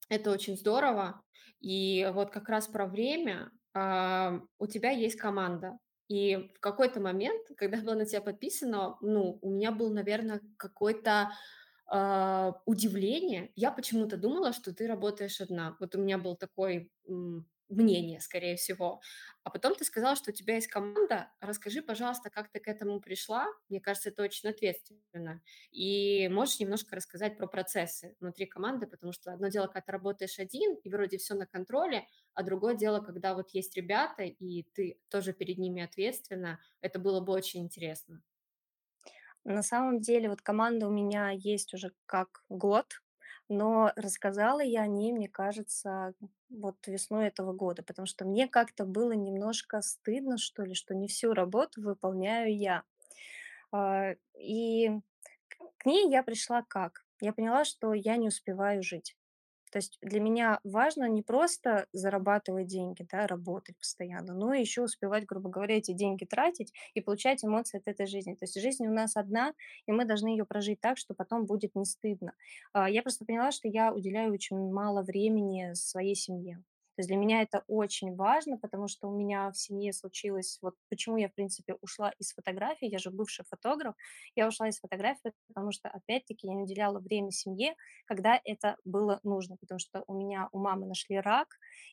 это 0.10 0.32
очень 0.32 0.58
здорово. 0.58 1.24
И 1.60 2.10
вот 2.14 2.32
как 2.32 2.50
раз 2.50 2.68
про 2.68 2.86
время. 2.88 3.52
А, 3.74 4.42
у 4.60 4.68
тебя 4.68 4.92
есть 4.92 5.18
команда, 5.18 5.78
и 6.08 6.52
в 6.56 6.60
какой-то 6.60 7.00
момент, 7.02 7.48
когда 7.58 7.78
я 7.78 7.84
была 7.84 7.96
на 7.96 8.06
тебя 8.06 8.22
подписана, 8.22 8.98
ну, 9.02 9.40
у 9.42 9.50
меня 9.52 9.72
был, 9.72 9.92
наверно, 9.94 10.42
какой-то, 10.58 11.32
а, 11.88 12.62
удивление. 12.66 13.52
Я 13.56 13.72
почему-то 13.72 14.18
думала, 14.18 14.54
что 14.54 14.74
ты 14.74 14.88
работаешь 14.88 15.42
одна. 15.42 15.76
Вот 15.80 15.96
у 15.96 16.00
меня 16.00 16.18
был 16.18 16.36
такой, 16.36 16.92
мнение, 17.70 18.20
скорее 18.22 18.56
всего. 18.56 19.02
А 19.44 19.50
потом 19.50 19.76
ты 19.76 19.84
сказала, 19.86 20.16
что 20.16 20.32
у 20.32 20.34
тебя 20.34 20.56
есть 20.56 20.68
команда. 20.68 21.32
Расскажи, 21.42 21.82
пожалуйста, 21.82 22.30
как 22.30 22.50
ты 22.52 22.60
к 22.60 22.68
этому 22.68 23.00
пришла? 23.02 23.48
Мне 23.70 23.80
кажется, 23.82 24.10
это 24.10 24.24
очень 24.24 24.50
ответственно. 24.50 25.42
И 25.72 26.28
можешь 26.30 26.60
немножко 26.60 26.96
рассказать 26.96 27.38
про 27.38 27.48
процессы 27.48 28.16
внутри 28.20 28.46
команды, 28.46 28.88
потому 28.88 29.12
что 29.14 29.32
одно 29.34 29.48
дело, 29.50 29.68
когда 29.68 29.82
ты 29.82 29.92
работаешь 29.92 30.40
один 30.40 30.76
и 30.76 30.90
вроде 30.90 31.18
всё 31.18 31.36
на 31.36 31.46
контроле, 31.46 32.08
а 32.34 32.44
другое 32.44 32.76
дело, 32.76 33.00
когда 33.02 33.34
вот 33.34 33.52
есть 33.52 33.76
ребята, 33.76 34.24
и 34.24 34.64
ты 34.74 35.00
тоже 35.10 35.34
перед 35.34 35.58
ними 35.58 35.82
ответственна. 35.84 36.60
Это 36.82 37.00
было 37.00 37.20
бы 37.22 37.34
очень 37.34 37.62
интересно. 37.64 38.22
На 39.44 39.64
самом 39.64 40.00
деле 40.02 40.30
вот 40.30 40.42
команда 40.42 40.88
у 40.88 40.92
меня 40.92 41.32
есть 41.32 41.74
уже 41.74 41.92
как 42.06 42.44
год, 42.50 43.02
но 43.50 43.92
рассказала 43.96 44.62
я 44.62 44.82
о 44.82 44.88
ней, 44.88 45.14
мне 45.14 45.30
кажется, 45.30 46.14
вот 46.50 46.76
весной 46.88 47.28
этого 47.28 47.54
года, 47.54 47.84
потому 47.84 48.06
что 48.06 48.26
мне 48.26 48.48
как-то 48.48 48.86
было 48.86 49.14
немножко 49.14 49.82
стыдно, 49.82 50.38
что 50.38 50.64
ли, 50.64 50.74
что 50.74 50.96
не 50.96 51.08
всю 51.08 51.34
работу 51.34 51.82
выполняю 51.82 52.56
я. 52.56 52.84
А, 53.72 54.16
и 54.34 54.90
к 55.78 55.86
ней 55.86 56.10
я 56.10 56.24
пришла 56.24 56.64
как? 56.64 57.06
Я 57.22 57.34
поняла, 57.34 57.66
что 57.66 57.94
я 57.94 58.18
не 58.18 58.28
успеваю 58.28 58.84
жить. 58.84 59.16
То 59.72 59.78
есть 59.80 59.98
для 60.02 60.20
меня 60.20 60.60
важно 60.64 61.08
не 61.10 61.22
просто 61.22 61.88
зарабатывать 61.94 62.68
деньги, 62.68 63.06
да, 63.12 63.28
работать 63.28 63.78
постоянно, 63.78 64.34
но 64.34 64.54
ещё 64.54 64.84
успевать, 64.84 65.26
грубо 65.26 65.50
говоря, 65.50 65.78
эти 65.78 65.92
деньги 65.94 66.26
тратить 66.26 66.74
и 66.94 67.02
получать 67.02 67.44
эмоции 67.44 67.78
от 67.80 67.88
этой 67.88 68.06
жизни. 68.08 68.34
То 68.36 68.46
есть 68.46 68.60
жизнь 68.62 68.86
у 68.88 68.94
нас 68.94 69.16
одна, 69.18 69.54
и 69.86 69.92
мы 69.92 70.06
должны 70.06 70.30
её 70.30 70.46
прожить 70.46 70.80
так, 70.82 70.98
что 70.98 71.14
потом 71.14 71.46
будет 71.46 71.76
не 71.76 71.86
стыдно. 71.86 72.34
А, 72.74 72.90
я 72.90 73.02
просто 73.02 73.26
поняла, 73.26 73.52
что 73.52 73.68
я 73.68 73.94
уделяю 73.94 74.34
очень 74.34 74.58
мало 74.72 75.02
времени 75.04 75.74
своей 75.74 76.16
семье. 76.16 76.64
То 76.98 77.02
есть 77.02 77.10
для 77.10 77.18
меня 77.18 77.44
это 77.44 77.64
очень 77.68 78.16
важно, 78.16 78.58
потому 78.58 78.88
что 78.90 79.08
у 79.08 79.16
меня 79.16 79.52
в 79.52 79.58
семье 79.58 79.94
случилось 79.94 80.60
вот 80.62 80.76
почему 80.90 81.18
я, 81.18 81.30
в 81.30 81.34
принципе, 81.36 81.76
ушла 81.82 82.12
из 82.20 82.34
фотографии. 82.34 82.88
Я 82.90 82.98
же 83.00 83.12
бывший 83.12 83.46
фотограф. 83.50 83.96
Я 84.36 84.48
ушла 84.48 84.68
из 84.68 84.80
фотографии, 84.80 85.32
потому 85.48 85.72
что, 85.72 85.90
опять-таки, 85.90 86.48
я 86.48 86.56
не 86.56 86.64
уделяла 86.64 87.00
время 87.00 87.32
семье, 87.32 87.76
когда 88.06 88.40
это 88.44 88.78
было 88.84 89.20
нужно. 89.24 89.58
Потому 89.62 89.80
что 89.80 90.04
у 90.08 90.14
меня 90.16 90.50
у 90.52 90.60
мамы 90.60 90.88
нашли 90.88 91.20
рак, 91.20 91.48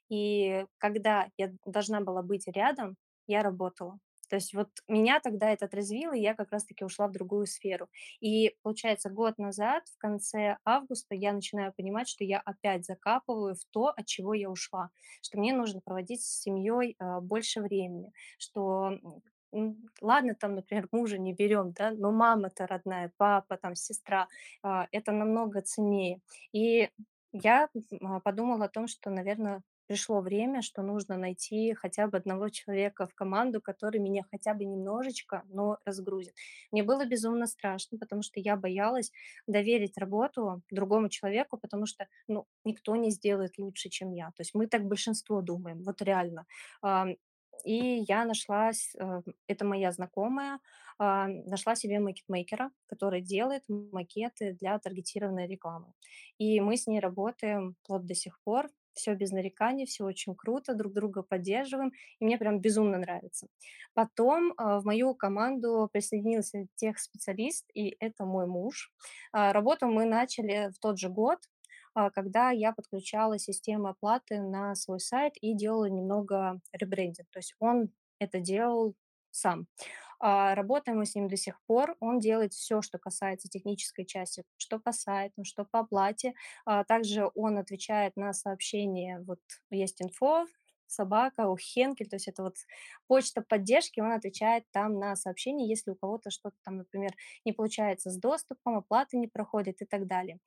и 0.08 0.66
когда 0.78 1.28
я 1.36 1.52
должна 1.66 2.00
была 2.00 2.22
быть 2.22 2.46
рядом, 2.48 2.96
я 3.26 3.42
работала. 3.42 3.98
То 4.34 4.38
есть 4.38 4.52
вот 4.52 4.68
меня 4.88 5.20
тогда 5.20 5.50
это 5.50 5.66
отрезвило, 5.66 6.12
и 6.12 6.20
я 6.20 6.34
как 6.34 6.50
раз 6.50 6.64
таки 6.64 6.84
ушла 6.84 7.06
в 7.06 7.12
другую 7.12 7.46
сферу. 7.46 7.88
И 8.18 8.56
получается, 8.62 9.08
год 9.08 9.38
назад, 9.38 9.84
в 9.94 9.96
конце 9.96 10.56
августа, 10.64 11.14
я 11.14 11.32
начинаю 11.32 11.72
понимать, 11.72 12.08
что 12.08 12.24
я 12.24 12.40
опять 12.40 12.84
закапываю 12.84 13.54
в 13.54 13.64
то, 13.70 13.90
от 13.96 14.06
чего 14.06 14.34
я 14.34 14.50
ушла. 14.50 14.90
Что 15.22 15.38
мне 15.38 15.54
нужно 15.54 15.80
проводить 15.80 16.22
с 16.22 16.40
семьей, 16.42 16.96
а, 16.98 17.20
больше 17.20 17.60
времени, 17.60 18.12
что, 18.38 18.98
ладно, 20.00 20.34
там, 20.34 20.56
например, 20.56 20.88
мужа 20.90 21.16
не 21.16 21.32
берем, 21.32 21.72
да, 21.72 21.92
но 21.92 22.10
мама-то 22.10 22.66
родная, 22.66 23.12
папа, 23.16 23.56
там, 23.56 23.76
сестра, 23.76 24.26
а, 24.64 24.88
это 24.90 25.12
намного 25.12 25.60
ценнее. 25.62 26.20
И 26.52 26.90
я, 27.32 27.68
м, 28.00 28.20
подумала 28.20 28.64
о 28.64 28.68
том, 28.68 28.88
что, 28.88 29.10
наверно, 29.10 29.62
пришло 29.86 30.20
время, 30.20 30.62
что 30.62 30.82
нужно 30.82 31.16
найти 31.16 31.74
хотя 31.74 32.06
бы 32.06 32.18
1 32.18 32.50
человека 32.50 33.06
в 33.06 33.14
команду, 33.14 33.60
который 33.60 34.00
меня 34.00 34.22
хотя 34.30 34.54
бы 34.54 34.64
немножечко, 34.64 35.42
но 35.48 35.78
разгрузит. 35.84 36.34
Мне 36.72 36.82
было 36.82 37.04
безумно 37.06 37.46
страшно, 37.46 37.98
потому 37.98 38.22
что 38.22 38.40
я 38.40 38.56
боялась 38.56 39.12
доверить 39.46 39.98
работу 39.98 40.62
другому 40.70 41.08
человеку, 41.08 41.58
потому 41.58 41.86
что, 41.86 42.06
ну, 42.28 42.46
никто 42.64 42.96
не 42.96 43.10
сделает 43.10 43.58
лучше, 43.58 43.88
чем 43.88 44.12
я. 44.12 44.28
То 44.28 44.40
есть 44.40 44.54
мы 44.54 44.66
так 44.66 44.84
большинство 44.86 45.40
думаем, 45.42 45.82
вот 45.82 46.02
реально. 46.02 46.46
И 47.64 48.04
я 48.08 48.24
нашла 48.24 48.70
э, 48.70 49.22
это 49.46 49.64
моя 49.64 49.90
знакомая, 49.92 50.58
а, 50.98 51.28
нашла 51.28 51.74
себе 51.74 51.98
макетмейкера, 51.98 52.70
который 52.86 53.22
делает 53.22 53.62
макеты 53.68 54.56
для 54.60 54.78
таргетированной 54.78 55.46
рекламы. 55.46 55.92
И 56.38 56.60
мы 56.60 56.76
с 56.76 56.86
ней 56.86 57.00
работаем 57.00 57.74
вплоть 57.82 58.06
до 58.06 58.14
сих 58.14 58.38
пор. 58.44 58.68
Всё 58.94 59.14
без 59.16 59.32
нареканий, 59.32 59.86
всё 59.86 60.04
очень 60.06 60.34
круто, 60.36 60.74
друг 60.74 60.92
друга 60.94 61.22
поддерживаем, 61.22 61.92
и 62.20 62.24
мне 62.24 62.38
прям 62.38 62.60
безумно 62.60 62.98
нравится. 62.98 63.48
Потом, 63.94 64.54
а, 64.56 64.80
в 64.80 64.84
мою 64.84 65.14
команду 65.14 65.88
присоединился 65.92 66.66
техспециалист, 66.76 67.66
и 67.74 67.96
это 68.00 68.24
мой 68.24 68.46
муж. 68.46 68.92
А, 69.32 69.52
работу 69.52 69.86
мы 69.88 70.04
начали 70.06 70.70
в 70.72 70.78
тот 70.78 70.98
же 70.98 71.08
год, 71.10 71.38
а, 71.94 72.10
когда 72.10 72.50
я 72.50 72.72
подключала 72.72 73.38
систему 73.38 73.88
оплаты 73.88 74.40
на 74.40 74.74
свой 74.76 75.00
сайт 75.00 75.34
и 75.40 75.54
делала 75.54 75.86
немного 75.86 76.60
ребрендинг. 76.72 77.28
То 77.30 77.38
есть 77.40 77.54
он 77.60 77.90
это 78.20 78.40
делал 78.40 78.94
сам. 79.32 79.66
А, 80.26 80.54
работаем 80.54 80.98
мы 80.98 81.04
с 81.04 81.14
ним 81.14 81.28
до 81.28 81.36
сих 81.36 81.60
пор. 81.66 81.96
Он 82.00 82.18
делает 82.18 82.54
всё, 82.54 82.80
что 82.80 82.98
касается 82.98 83.46
технической 83.48 84.06
части, 84.06 84.42
что 84.56 84.78
по 84.78 84.90
сайту, 84.92 85.44
что 85.44 85.66
по 85.66 85.80
оплате. 85.80 86.32
А, 86.64 86.82
также 86.84 87.30
он 87.34 87.58
отвечает 87.58 88.16
на 88.16 88.32
сообщения. 88.32 89.20
Вот 89.26 89.40
есть 89.70 90.00
инфо 90.00 90.46
собака 90.94 91.48
у 91.48 91.56
Хенкель, 91.56 92.08
то 92.08 92.16
есть 92.16 92.28
это 92.28 92.42
вот 92.42 92.56
почта 93.06 93.42
поддержки, 93.42 94.00
он 94.00 94.12
отвечает 94.12 94.64
там 94.70 94.98
на 94.98 95.16
сообщения, 95.16 95.68
если 95.68 95.90
у 95.90 95.94
кого-то 95.94 96.30
что-то 96.30 96.56
там, 96.64 96.78
например, 96.78 97.12
не 97.44 97.52
получается 97.52 98.10
с 98.10 98.16
доступом, 98.18 98.76
оплата 98.76 99.16
не 99.16 99.28
проходит 99.28 99.82
и 99.82 99.84
так 99.84 100.06
далее. 100.06 100.38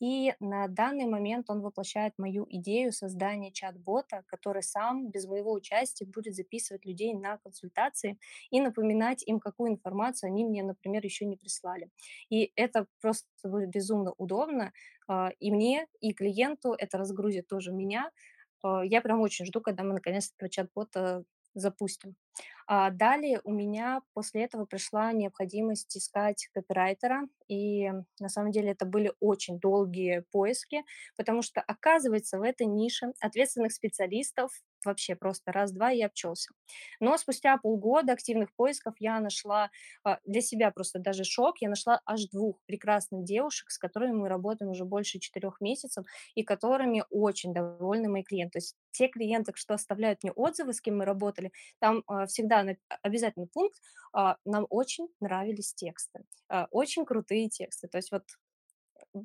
И 0.00 0.34
на 0.40 0.68
данный 0.68 1.06
момент 1.06 1.50
он 1.50 1.60
воплощает 1.60 2.14
мою 2.18 2.46
идею 2.50 2.92
создания 2.92 3.52
чат-бота, 3.52 4.22
который 4.26 4.62
сам 4.62 5.08
без 5.08 5.26
моего 5.26 5.52
участия 5.52 6.06
будет 6.06 6.34
записывать 6.34 6.84
людей 6.84 7.14
на 7.14 7.38
консультации 7.38 8.18
и 8.50 8.60
напоминать 8.60 9.22
им, 9.26 9.40
какую 9.40 9.72
информацию 9.72 10.28
они 10.28 10.44
мне, 10.44 10.62
например, 10.62 11.04
еще 11.04 11.24
не 11.24 11.36
прислали. 11.36 11.90
И 12.28 12.52
это 12.56 12.86
просто 13.00 13.28
будет 13.44 13.70
безумно 13.70 14.12
удобно 14.18 14.72
а, 15.06 15.30
и 15.38 15.50
мне, 15.50 15.86
и 16.00 16.12
клиенту, 16.12 16.74
это 16.76 16.98
разгрузит 16.98 17.48
тоже 17.48 17.72
меня. 17.72 18.10
А, 18.64 18.84
Я 18.84 19.00
прям 19.02 19.20
очень 19.20 19.46
жду, 19.46 19.60
когда 19.60 19.84
мы 19.84 19.94
наконец 19.94 20.32
этого 20.36 20.50
чат-бота 20.50 21.24
запустим. 21.54 22.16
А 22.66 22.90
далее 22.90 23.40
у 23.44 23.52
меня 23.52 24.02
после 24.14 24.44
этого 24.44 24.64
пришла 24.66 25.12
необходимость 25.12 25.96
искать 25.96 26.48
копирайтера, 26.54 27.28
и 27.48 27.90
на 28.20 28.28
самом 28.28 28.52
деле 28.52 28.70
это 28.72 28.86
были 28.86 29.12
очень 29.20 29.60
долгие 29.60 30.24
поиски, 30.32 30.84
потому 31.16 31.42
что, 31.42 31.60
оказывается, 31.60 32.38
в 32.38 32.42
этой 32.42 32.66
нише 32.66 33.12
ответственных 33.20 33.72
специалистов 33.72 34.52
вообще 34.84 35.14
просто 35.16 35.52
раз-два 35.52 35.92
и 35.92 36.00
обчелся. 36.02 36.52
Но 37.00 37.16
спустя 37.18 37.56
полгода 37.58 38.12
активных 38.12 38.54
поисков 38.54 38.94
я 38.98 39.20
нашла 39.20 39.70
а, 40.04 40.18
для 40.24 40.40
себя 40.40 40.70
просто 40.70 40.98
даже 40.98 41.24
шок, 41.24 41.60
я 41.60 41.68
нашла 41.68 42.00
аж 42.06 42.26
двух 42.28 42.60
прекрасных 42.66 43.24
девушек, 43.24 43.70
с 43.70 43.78
которыми 43.78 44.12
мы 44.12 44.28
работаем 44.28 44.70
уже 44.70 44.84
больше 44.84 45.18
четырех 45.18 45.60
месяцев, 45.60 46.04
и 46.34 46.42
которыми 46.42 47.04
очень 47.10 47.52
довольны 47.52 48.08
мои 48.08 48.22
клиенты. 48.22 48.52
То 48.52 48.58
есть 48.58 48.76
те 48.92 49.08
клиенты, 49.08 49.52
что 49.54 49.74
оставляют 49.74 50.22
мне 50.22 50.32
отзывы, 50.32 50.72
с 50.72 50.80
кем 50.80 50.98
мы 50.98 51.04
работали, 51.04 51.52
там 51.80 52.02
а, 52.06 52.26
всегда 52.26 52.62
на- 52.62 52.76
обязательный 53.02 53.48
пункт, 53.48 53.80
а, 54.12 54.36
нам 54.44 54.66
очень 54.70 55.08
нравились 55.20 55.74
тексты, 55.74 56.24
а, 56.48 56.68
очень 56.70 57.04
крутые 57.04 57.48
тексты. 57.48 57.88
То 57.88 57.98
есть 57.98 58.12
вот 58.12 58.24
а, 59.14 59.18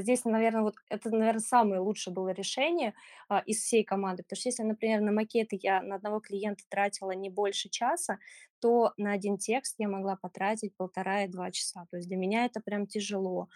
здесь, 0.00 0.24
наверное, 0.24 0.62
вот 0.62 0.74
это, 0.88 1.10
наверное, 1.10 1.40
самое 1.40 1.80
лучшее 1.80 2.14
было 2.14 2.30
решение 2.30 2.94
а, 3.28 3.40
из 3.40 3.58
всей 3.58 3.84
команды. 3.84 4.22
Потому 4.22 4.38
что 4.38 4.48
если, 4.48 4.62
например, 4.62 5.00
на 5.00 5.12
макеты 5.12 5.58
я 5.62 5.82
на 5.82 5.96
одного 5.96 6.20
клиента 6.20 6.64
тратила 6.68 7.10
не 7.12 7.30
больше 7.30 7.68
часа, 7.68 8.18
то 8.60 8.92
на 8.96 9.12
один 9.12 9.36
текст 9.38 9.74
я 9.78 9.88
могла 9.88 10.16
потратить 10.16 10.76
полтора 10.76 11.24
и 11.24 11.28
два 11.28 11.50
часа. 11.50 11.86
То 11.90 11.96
есть 11.96 12.08
для 12.08 12.16
меня 12.16 12.44
это 12.46 12.60
прям 12.60 12.86
тяжело. 12.86 13.48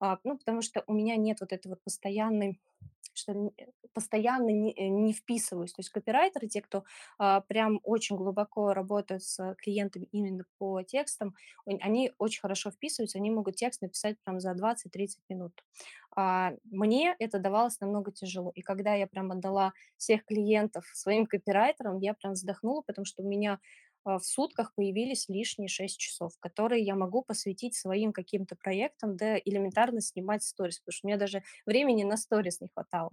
А, 0.00 0.18
ну, 0.24 0.38
потому 0.38 0.62
что 0.62 0.82
у 0.86 0.92
меня 0.92 1.16
нет 1.16 1.40
вот 1.40 1.52
этой 1.52 1.68
вот 1.68 1.82
постоянной 1.84 2.60
что 3.20 3.32
э, 3.32 3.66
постоянно 3.94 4.50
не, 4.50 4.72
э, 4.72 4.88
не 4.88 5.12
вписываюсь. 5.12 5.72
То 5.72 5.80
есть 5.80 5.90
копирайтеры, 5.90 6.48
те, 6.48 6.60
кто 6.62 6.84
а, 7.18 7.40
прям 7.42 7.80
очень 7.84 8.16
глубоко 8.16 8.72
работают 8.74 9.22
с 9.22 9.54
клиентами 9.58 10.08
именно 10.12 10.44
по 10.58 10.82
текстам, 10.82 11.34
он- 11.66 11.78
они 11.82 12.12
очень 12.18 12.40
хорошо 12.40 12.70
вписываются, 12.70 13.18
они 13.18 13.30
могут 13.30 13.56
текст 13.56 13.82
написать 13.82 14.16
прям 14.24 14.40
за 14.40 14.54
двадцать-тридцать 14.54 15.22
минут. 15.28 15.64
А, 16.16 16.52
мне 16.64 17.14
это 17.18 17.38
давалось 17.38 17.80
намного 17.80 18.12
тяжело. 18.12 18.50
И 18.54 18.62
когда 18.62 18.94
я 18.94 19.06
прям 19.06 19.30
отдала 19.32 19.72
всех 19.96 20.24
клиентов 20.24 20.84
своим 20.92 21.26
копирайтерам, 21.26 21.98
я 21.98 22.14
прям 22.14 22.32
вздохнула, 22.32 22.82
потому 22.82 23.04
что 23.04 23.22
у 23.22 23.28
меня 23.28 23.60
в 24.04 24.20
сутках 24.20 24.74
появились 24.74 25.28
лишние 25.28 25.68
6 25.68 25.98
часов, 25.98 26.32
которые 26.40 26.82
я 26.84 26.94
могу 26.96 27.22
посвятить 27.22 27.74
своим 27.76 28.12
каким-то 28.12 28.56
проектам, 28.56 29.16
да 29.16 29.38
элементарно 29.38 30.00
снимать 30.00 30.42
сторис, 30.42 30.78
потому 30.80 30.92
что 30.94 31.06
у 31.06 31.08
меня 31.08 31.18
даже 31.18 31.42
времени 31.66 32.04
на 32.04 32.16
сторис 32.16 32.60
не 32.60 32.68
хватало. 32.68 33.12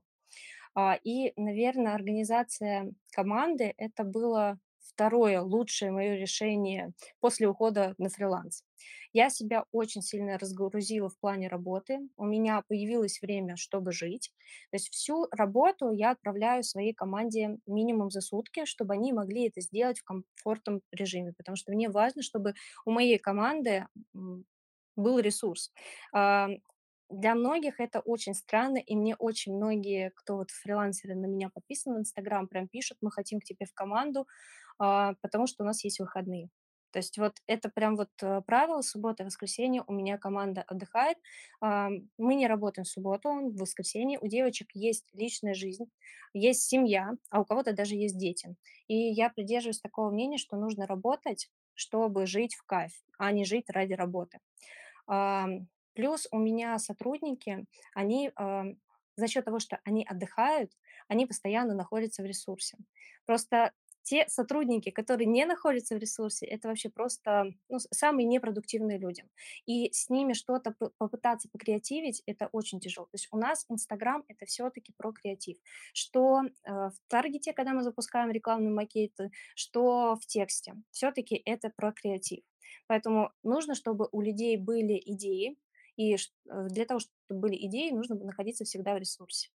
А, 0.75 0.95
и, 1.03 1.33
наверное, 1.38 1.95
организация 1.95 2.91
команды- 3.11 3.73
это 3.77 4.03
было 4.03 4.59
второе 4.97 5.41
лучшее 5.41 5.91
мое 5.91 6.15
решение 6.15 6.91
после 7.19 7.47
ухода 7.47 7.93
на 7.99 8.09
фриланс. 8.09 8.63
Я 9.13 9.29
себя 9.29 9.65
очень 9.71 10.01
сильно 10.01 10.39
разгрузила 10.39 11.09
в 11.09 11.19
плане 11.19 11.47
работы. 11.49 11.99
У 12.17 12.25
меня 12.25 12.63
появилось 12.67 13.21
время, 13.21 13.55
чтобы 13.57 13.91
жить. 13.91 14.31
То 14.71 14.75
есть 14.77 14.89
всю 14.89 15.27
работу 15.31 15.91
я 15.91 16.11
отправляю 16.11 16.63
своей 16.63 16.93
команде 16.93 17.59
минимум 17.67 18.09
за 18.09 18.21
сутки, 18.21 18.65
чтобы 18.65 18.95
они 18.95 19.13
могли 19.13 19.47
это 19.49 19.61
сделать 19.61 19.99
в 19.99 20.03
комфортном 20.03 20.81
режиме, 20.91 21.33
потому 21.37 21.55
что 21.55 21.71
мне 21.71 21.89
важно, 21.89 22.23
чтобы 22.23 22.55
у 22.85 22.91
моей 22.91 23.19
команды, 23.19 23.85
был 24.95 25.19
ресурс. 25.19 25.71
Для 27.09 27.35
многих 27.35 27.79
это 27.79 28.01
очень 28.01 28.33
странно, 28.33 28.79
и 28.79 28.93
мне 28.93 29.15
очень 29.15 29.55
многие, 29.55 30.11
кто 30.13 30.35
вот 30.35 30.51
фрилансеры 30.51 31.15
на 31.15 31.25
меня 31.25 31.49
подписаны 31.49 31.95
в 31.95 31.99
Инстаграм, 31.99 32.49
прям 32.49 32.67
пишут: 32.67 32.97
"Мы 33.01 33.11
хотим 33.11 33.39
к 33.39 33.45
тебе 33.45 33.65
в 33.65 33.73
команду, 33.73 34.27
потому 34.78 35.47
что 35.47 35.63
у 35.63 35.67
нас 35.67 35.84
есть 35.84 35.99
выходные". 35.99 36.49
То 36.91 36.99
есть 36.99 37.17
вот 37.17 37.34
это 37.47 37.69
прям 37.69 37.95
вот, 37.97 38.09
э, 38.21 38.41
правило: 38.45 38.82
суббота, 38.82 39.23
воскресенье 39.25 39.84
у 39.88 39.93
меня 39.93 40.17
команда 40.17 40.63
отдыхает. 40.63 41.17
Ам, 41.61 42.09
мы 42.17 42.36
не 42.36 42.47
работаем 42.47 42.86
в 42.86 42.89
субботу, 42.89 43.30
в 43.30 43.57
воскресенье. 43.57 44.19
У 44.19 44.28
девочек 44.28 44.69
есть 44.73 45.09
личная 45.13 45.53
жизнь, 45.53 45.86
есть 46.34 46.63
семья, 46.63 47.11
а 47.30 47.41
у 47.41 47.45
кого-то 47.45 47.73
даже 47.73 47.95
есть 47.95 48.17
дети. 48.17 48.55
И 48.88 48.95
я 48.95 49.30
придерживаюсь 49.30 49.80
такого 49.82 50.09
мнения, 50.11 50.38
что 50.38 50.55
нужно 50.57 50.88
работать, 50.88 51.49
чтобы 51.75 52.25
жить 52.25 52.55
в 52.55 52.63
кайф, 52.63 52.93
а 53.19 53.32
не 53.32 53.45
жить 53.45 53.69
ради 53.69 53.93
работы. 53.93 54.39
Ам, 55.07 55.67
плюс 55.93 56.28
у 56.32 56.38
меня 56.39 56.78
сотрудники, 56.80 57.65
они, 57.93 58.32
за 59.15 59.28
счет 59.28 59.45
того, 59.45 59.59
что 59.59 59.80
они 59.84 60.05
отдыхают, 60.05 60.71
они 61.07 61.25
постоянно 61.25 61.73
находятся 61.73 62.21
в 62.23 62.25
ресурсе. 62.25 62.78
Просто 63.25 63.71
те 64.07 64.25
сотрудники, 64.29 64.89
которые 64.89 65.27
не 65.27 65.45
находятся 65.45 65.95
в 65.95 65.97
ресурсе, 65.99 66.45
это 66.45 66.69
вообще 66.69 66.89
просто, 66.89 67.53
ну, 67.67 67.77
самые 67.91 68.25
непродуктивные 68.25 68.97
люди. 68.97 69.25
И 69.65 69.91
с 69.91 70.09
ними 70.09 70.31
что-то 70.31 70.73
попытаться 70.97 71.49
покреативить- 71.49 72.23
это 72.25 72.47
очень 72.53 72.79
тяжело. 72.79 73.05
То 73.07 73.15
есть 73.15 73.27
у 73.31 73.37
нас 73.37 73.65
"Инстаграм"- 73.69 74.23
это 74.29 74.45
все 74.45 74.69
таки 74.69 74.93
про 74.95 75.11
креатив. 75.11 75.57
Что, 75.93 76.41
э, 76.63 76.71
в 76.71 76.93
таргете, 77.09 77.51
когда 77.51 77.73
мы 77.73 77.83
запускаем 77.83 78.31
рекламные 78.31 78.71
макеты, 78.71 79.31
что 79.55 80.15
в 80.15 80.25
тексте. 80.25 80.73
все 80.91 81.11
таки 81.11 81.41
это 81.45 81.69
про 81.75 81.91
креатив. 81.91 82.43
Поэтому 82.87 83.31
нужно, 83.43 83.75
чтобы 83.75 84.07
у 84.11 84.21
людей 84.21 84.55
были 84.57 85.01
идеи, 85.05 85.57
и 85.97 86.15
э, 86.15 86.17
для 86.69 86.85
того, 86.85 86.99
чтобы 87.01 87.41
были 87.41 87.57
идеи, 87.67 87.91
нужно 87.91 88.15
находиться 88.15 88.63
всегда 88.63 88.93
в 88.95 88.99
ресурсе. 88.99 89.49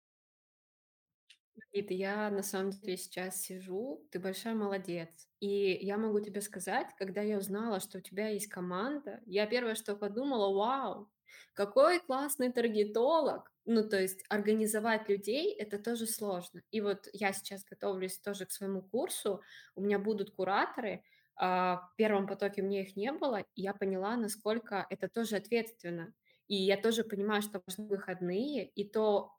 Ты 1.73 1.95
я 1.95 2.31
на 2.31 2.43
самом 2.43 2.71
деле 2.71 2.97
сейчас 2.97 3.41
сижу, 3.43 4.07
ты 4.11 4.19
большая 4.21 4.55
молодец. 4.55 5.29
И 5.41 5.49
я 5.85 5.97
могу 5.99 6.21
тебе 6.21 6.41
сказать, 6.41 6.89
когда 6.99 7.23
я 7.23 7.39
узнала, 7.39 7.81
что 7.81 7.99
у 7.99 8.01
тебя 8.01 8.29
есть 8.29 8.49
команда, 8.49 9.21
я 9.27 9.47
первое, 9.47 9.75
что 9.75 9.97
подумала, 9.97 10.53
вау, 10.55 11.11
какой 11.55 12.01
классный 12.01 12.53
таргетолог. 12.53 13.53
Ну, 13.65 13.87
то 13.89 14.01
есть 14.01 14.25
организовать 14.31 15.09
людей 15.09 15.55
это 15.55 15.79
тоже 15.79 16.07
сложно. 16.07 16.63
И 16.71 16.81
вот 16.81 17.09
я 17.13 17.33
сейчас 17.33 17.65
готовлюсь 17.65 18.19
тоже 18.19 18.47
к 18.47 18.51
своему 18.53 18.83
курсу, 18.83 19.43
у 19.75 19.83
меня 19.83 19.99
будут 19.99 20.31
кураторы, 20.31 21.05
а, 21.37 21.89
в 21.93 21.97
первом 21.97 22.27
потоке 22.27 22.63
мне 22.63 22.83
их 22.83 22.97
не 22.97 23.13
было, 23.13 23.41
и 23.55 23.63
я 23.63 23.75
поняла, 23.75 24.17
насколько 24.17 24.87
это 24.91 25.09
тоже 25.09 25.37
ответственно. 25.37 26.15
И 26.49 26.57
я 26.57 26.77
тоже 26.79 27.05
понимаю, 27.05 27.43
что 27.43 27.63
важны 27.67 27.87
выходные, 27.87 28.67
и 28.67 28.89
то, 28.89 29.38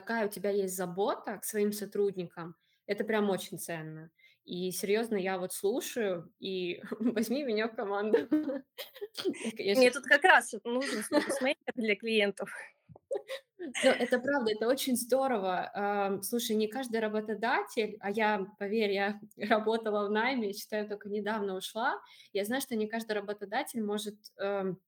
какая 0.00 0.26
у 0.26 0.28
тебя 0.28 0.50
есть 0.50 0.74
забота 0.74 1.38
к 1.38 1.44
своим 1.44 1.72
сотрудникам, 1.72 2.56
это 2.86 3.04
прям 3.04 3.30
очень 3.30 3.60
ценно. 3.60 4.10
И 4.44 4.72
серьезно, 4.72 5.14
я 5.14 5.38
вот 5.38 5.52
слушаю, 5.52 6.32
и 6.40 6.82
возьми 6.98 7.44
меня 7.44 7.68
в 7.68 7.76
команду. 7.76 8.18
Мне 9.56 9.90
тут 9.92 10.04
как 10.04 10.24
раз 10.24 10.52
нужен 10.64 11.04
сториз-мейкер 11.04 11.74
для 11.76 11.94
клиентов. 11.94 12.50
Ну, 13.58 13.90
это 13.90 14.18
правда, 14.18 14.50
это 14.50 14.66
очень 14.66 14.96
здорово. 14.96 16.20
Слушай, 16.24 16.56
не 16.56 16.66
каждый 16.66 17.00
работодатель, 17.00 17.96
а 18.00 18.10
я, 18.10 18.44
поверь, 18.58 18.90
я 18.90 19.20
работала 19.48 20.08
в 20.08 20.10
найме, 20.10 20.52
считаю, 20.52 20.88
только 20.88 21.08
недавно 21.08 21.54
ушла. 21.54 22.02
Я 22.32 22.44
знаю, 22.44 22.60
что 22.62 22.74
не 22.74 22.88
каждый 22.88 23.12
работодатель 23.12 23.82
может, 23.82 24.16
эм, 24.38 24.80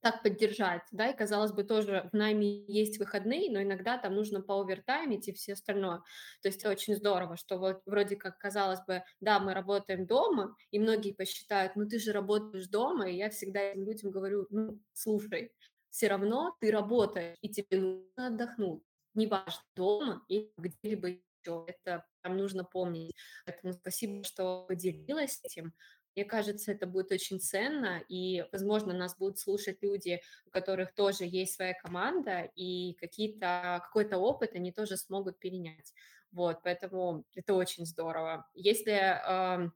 так 0.00 0.22
поддержать, 0.22 0.82
да, 0.92 1.08
и, 1.10 1.16
казалось 1.16 1.52
бы, 1.52 1.64
тоже 1.64 2.08
в 2.12 2.16
найме 2.16 2.64
есть 2.66 2.98
выходные, 2.98 3.50
но 3.50 3.62
иногда 3.62 3.98
там 3.98 4.14
нужно 4.14 4.40
поовертаймить 4.42 5.28
и 5.28 5.32
все 5.32 5.52
остальное. 5.54 6.02
То 6.42 6.48
есть 6.48 6.64
очень 6.64 6.96
здорово, 6.96 7.36
что 7.36 7.58
вот 7.58 7.82
вроде 7.86 8.16
как, 8.16 8.38
казалось 8.38 8.80
бы, 8.86 9.02
да, 9.20 9.38
мы 9.40 9.54
работаем 9.54 10.06
дома, 10.06 10.56
и 10.70 10.78
многие 10.78 11.12
посчитают, 11.12 11.76
ну 11.76 11.86
ты 11.86 11.98
же 11.98 12.12
работаешь 12.12 12.66
дома, 12.68 13.08
и 13.10 13.16
я 13.16 13.30
всегда 13.30 13.60
этим 13.60 13.84
людям 13.84 14.10
говорю, 14.10 14.46
ну, 14.50 14.80
слушай, 14.92 15.52
все 15.90 16.08
равно 16.08 16.56
ты 16.60 16.70
работаешь, 16.70 17.36
и 17.42 17.48
тебе 17.48 17.78
нужно 17.80 18.26
отдохнуть. 18.28 18.82
Неважно, 19.14 19.62
дома 19.74 20.22
или 20.28 20.52
где-либо 20.56 21.08
еще. 21.08 21.64
Это 21.66 22.06
прям 22.22 22.36
нужно 22.36 22.64
помнить. 22.64 23.14
Поэтому 23.46 23.72
спасибо, 23.72 24.22
что 24.24 24.66
поделилась 24.68 25.40
этим. 25.42 25.72
Мне 26.16 26.24
кажется, 26.24 26.72
это 26.72 26.86
будет 26.86 27.12
очень 27.12 27.40
ценно, 27.40 28.02
и, 28.08 28.44
возможно, 28.52 28.92
нас 28.92 29.16
будут 29.16 29.38
слушать 29.38 29.78
люди, 29.82 30.20
у 30.46 30.50
которых 30.50 30.94
тоже 30.94 31.24
есть 31.24 31.54
своя 31.54 31.74
команда, 31.74 32.50
и 32.56 32.94
какие-то, 33.00 33.80
какой-то 33.84 34.18
опыт 34.18 34.54
они 34.54 34.72
тоже 34.72 34.96
смогут 34.96 35.38
перенять. 35.38 35.92
Вот, 36.32 36.62
поэтому 36.62 37.24
это 37.34 37.54
очень 37.54 37.86
здорово. 37.86 38.48
Если, 38.54 38.92
ам, 38.92 39.72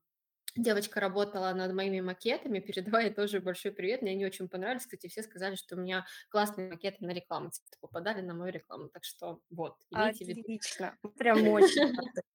девочка 0.56 1.00
работала 1.00 1.52
над 1.52 1.72
моими 1.74 2.00
макетами, 2.00 2.60
передавай 2.98 3.06
ей 3.06 3.14
тоже 3.14 3.40
большой 3.40 3.72
привет. 3.72 4.02
Мне 4.02 4.12
они 4.12 4.26
очень 4.26 4.48
понравились. 4.48 4.82
Кстати, 4.84 5.08
все 5.08 5.22
сказали, 5.22 5.56
что 5.56 5.76
у 5.76 5.78
меня 5.80 6.06
классные 6.30 6.70
макеты 6.70 7.04
на 7.04 7.10
рекламу 7.12 7.50
типа 7.50 7.68
попадали 7.80 8.20
на 8.22 8.34
мою 8.34 8.52
рекламу. 8.52 8.88
Так 8.88 9.04
что 9.04 9.40
вот, 9.50 9.76
имейте 9.90 10.24
в 10.24 10.28
виду. 10.28 10.40
Отлично, 10.42 10.96
прям 11.18 11.48
очень. 11.48 11.94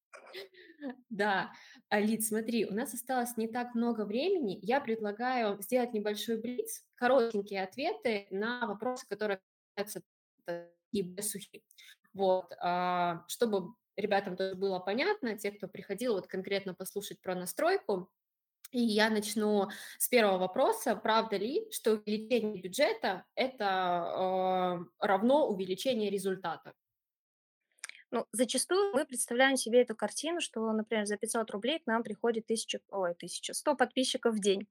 Да, 1.09 1.51
а, 1.89 1.99
Лид, 1.99 2.23
смотри, 2.23 2.65
у 2.65 2.73
нас 2.73 2.93
осталось 2.93 3.35
не 3.37 3.47
так 3.47 3.75
много 3.75 4.05
времени. 4.05 4.59
Я 4.61 4.79
предлагаю 4.79 5.61
сделать 5.61 5.93
небольшой 5.93 6.37
блиц, 6.37 6.85
коротенькие 6.95 7.63
ответы 7.63 8.27
на 8.31 8.65
вопросы, 8.67 9.05
которые 9.07 9.41
касаются 9.75 10.01
такие 10.45 11.21
сухие. 11.21 11.63
Вот, 12.13 12.53
а, 12.59 13.25
чтобы 13.27 13.73
ребятам 13.95 14.35
тоже 14.37 14.55
было 14.55 14.79
понятно, 14.79 15.37
те, 15.37 15.51
кто 15.51 15.67
приходил 15.67 16.13
вот 16.13 16.27
конкретно 16.27 16.73
послушать 16.73 17.21
про 17.21 17.35
настройку, 17.35 18.09
и 18.71 18.79
я 18.79 19.09
начну 19.09 19.67
с 19.97 20.07
первого 20.07 20.37
вопроса. 20.37 20.95
Правда 20.95 21.37
ли, 21.37 21.67
что 21.71 21.93
увеличение 21.93 22.61
бюджета– 22.61 23.25
это 23.35 23.65
а, 23.67 24.79
равно 24.99 25.47
увеличение 25.47 26.09
результата? 26.09 26.73
Ну, 28.11 28.25
зачастую 28.31 28.91
мы 28.95 29.05
представляем 29.05 29.55
себе 29.55 29.81
эту 29.83 29.95
картину, 29.95 30.41
что, 30.41 30.71
например, 30.71 31.05
за 31.05 31.15
500 31.17 31.51
рублей 31.51 31.77
к 31.79 31.85
нам 31.85 32.01
приходит 32.01 32.45
1000, 32.47 32.79
ой, 32.89 33.13
1000, 33.13 33.53
100 33.53 33.75
подписчиков 33.75 34.33
в 34.33 34.39
день. 34.39 34.67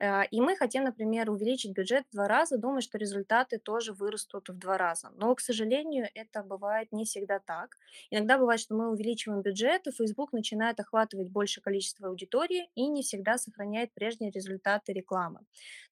Э, 0.00 0.24
И 0.30 0.40
мы 0.40 0.56
хотим, 0.56 0.84
например, 0.84 1.30
увеличить 1.30 1.72
бюджет 1.72 2.06
в 2.10 2.14
два 2.14 2.28
раза, 2.28 2.58
думая, 2.58 2.80
что 2.82 2.98
результаты 2.98 3.58
тоже 3.58 3.92
вырастут 3.92 4.48
в 4.48 4.58
два 4.58 4.78
раза. 4.78 5.10
Но, 5.16 5.34
к 5.34 5.40
сожалению, 5.40 6.08
это 6.14 6.42
бывает 6.42 6.92
не 6.92 7.04
всегда 7.04 7.40
так. 7.40 7.76
Иногда 8.10 8.38
бывает, 8.38 8.60
что 8.60 8.74
мы 8.76 8.90
увеличиваем 8.90 9.42
бюджет, 9.42 9.86
и 9.86 9.92
Facebook 9.92 10.32
начинает 10.32 10.80
охватывать 10.80 11.28
большее 11.30 11.62
количество 11.62 12.08
аудитории 12.08 12.70
и 12.74 12.88
не 12.88 13.02
всегда 13.02 13.38
сохраняет 13.38 13.92
прежние 13.94 14.30
результаты 14.32 14.92
рекламы. 14.92 15.40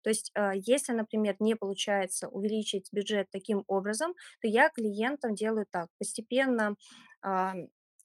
То 0.03 0.11
есть, 0.11 0.31
э, 0.35 0.53
если, 0.57 0.93
например, 0.93 1.37
не 1.41 1.55
получается 1.55 2.29
увеличить 2.29 2.89
бюджет 2.93 3.29
таким 3.31 3.65
образом, 3.67 4.15
то 4.41 4.49
я 4.49 4.69
клиентам 4.71 5.35
делаю 5.35 5.67
так. 5.71 5.89
Постепенно 5.99 6.77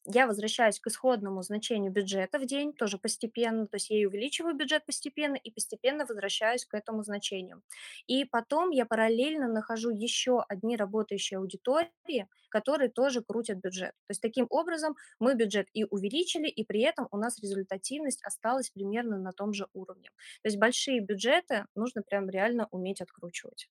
я 0.08 0.28
возвращаюсь 0.28 0.80
к 0.80 0.88
исходному 0.88 1.42
значению 1.42 1.92
бюджета 1.92 2.38
в 2.38 2.46
день, 2.46 2.74
тоже 2.74 3.00
постепенно, 3.00 3.66
то 3.68 3.78
есть 3.78 3.90
я 3.90 4.08
увеличиваю 4.08 4.56
бюджет 4.56 4.86
постепенно 4.86 5.36
и 5.36 5.50
постепенно 5.50 6.06
возвращаюсь 6.06 6.66
к 6.66 6.76
этому 6.76 7.04
значению. 7.04 7.64
И 8.06 8.24
потом 8.26 8.70
я 8.70 8.86
параллельно 8.86 9.48
нахожу 9.48 9.90
еще 9.90 10.44
одни 10.48 10.78
работающие 10.78 11.40
аудитории, 11.40 12.28
которые 12.50 12.90
тоже 12.90 13.24
крутят 13.24 13.58
бюджет. 13.58 13.94
То 14.06 14.12
есть 14.12 14.22
таким 14.22 14.46
образом 14.50 14.96
мы 15.20 15.34
бюджет 15.36 15.68
и 15.74 15.86
увеличили, 15.86 16.48
и 16.50 16.64
при 16.64 16.82
этом 16.82 17.08
у 17.12 17.18
нас 17.18 17.40
результативность 17.40 18.24
осталась 18.24 18.70
примерно 18.70 19.18
на 19.18 19.32
том 19.32 19.54
же 19.54 19.68
уровне. 19.74 20.10
То 20.44 20.50
есть 20.50 20.60
большие 20.60 21.00
бюджеты 21.00 21.66
нужно 21.74 22.04
прям 22.04 22.30
реально 22.30 22.68
уметь 22.70 23.02
откручивать. 23.02 23.70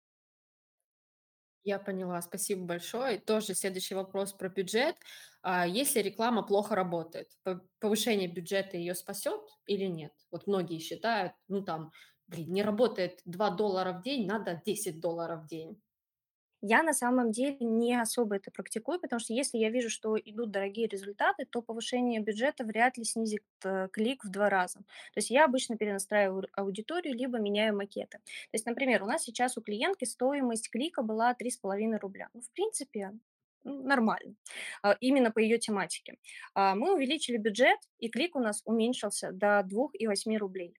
Я 1.65 1.79
поняла, 1.79 2.21
спасибо 2.21 2.65
большое. 2.67 3.19
Тоже 3.19 3.55
следующий 3.55 3.95
вопрос 3.95 4.35
про 4.35 4.51
бюджет. 4.51 4.97
А, 5.43 5.67
если 5.67 6.01
реклама 6.01 6.43
плохо 6.43 6.75
работает, 6.75 7.29
повышение 7.81 8.29
бюджета 8.29 8.77
ее 8.77 8.95
спасет 8.95 9.41
или 9.67 9.87
нет? 9.87 10.13
Вот 10.31 10.47
многие 10.47 10.79
считают, 10.79 11.33
ну 11.49 11.63
там, 11.63 11.91
блин, 12.27 12.53
не 12.53 12.63
работает 12.63 13.21
2 13.25 13.49
доллара 13.51 13.95
в 13.95 14.03
день, 14.03 14.27
надо 14.27 14.61
10 14.65 15.01
долларов 15.01 15.45
в 15.45 15.47
день. 15.47 15.81
Я 16.67 16.83
на 16.83 16.95
самом 16.95 17.31
деле 17.31 17.59
не 17.61 17.95
особо 18.01 18.37
это 18.37 18.51
практикую, 18.51 18.99
потому 18.99 19.21
что 19.21 19.35
если 19.35 19.59
я 19.59 19.69
вижу, 19.69 19.91
что 19.91 20.17
идут 20.19 20.51
дорогие 20.51 20.87
результаты, 20.89 21.45
то 21.45 21.61
повышение 21.61 22.21
бюджета 22.21 22.65
вряд 22.65 22.97
ли 22.97 23.05
снизит 23.05 23.45
э, 23.65 23.89
клик 23.93 24.25
в 24.25 24.31
два 24.31 24.49
раза. 24.49 24.79
То 24.79 25.17
есть 25.17 25.29
я 25.29 25.45
обычно 25.45 25.77
перенастраиваю 25.77 26.49
аудиторию, 26.55 27.15
либо 27.15 27.39
меняю 27.39 27.77
макеты. 27.77 28.17
То 28.19 28.55
есть, 28.55 28.65
например, 28.65 29.03
у 29.03 29.07
нас 29.07 29.25
сейчас 29.25 29.59
у 29.59 29.61
клиентки 29.61 30.07
стоимость 30.07 30.71
клика 30.71 31.03
была 31.03 31.35
три 31.35 31.51
с 31.51 31.59
половиной 31.59 31.99
рубля. 31.99 32.31
Ну, 32.33 32.41
в 32.41 32.51
принципе, 32.53 33.13
ну, 33.63 33.83
нормально, 33.83 34.35
а, 34.83 34.97
именно 35.01 35.31
по 35.31 35.41
ее 35.41 35.59
тематике. 35.59 36.17
А, 36.55 36.75
Мы 36.75 36.95
увеличили 36.95 37.37
бюджет, 37.37 37.79
и 37.99 38.09
клик 38.09 38.37
у 38.37 38.41
нас 38.41 38.63
уменьшился 38.65 39.33
до 39.33 39.63
двух 39.65 39.91
и 39.95 40.07
восьми 40.07 40.39
рублей. 40.39 40.75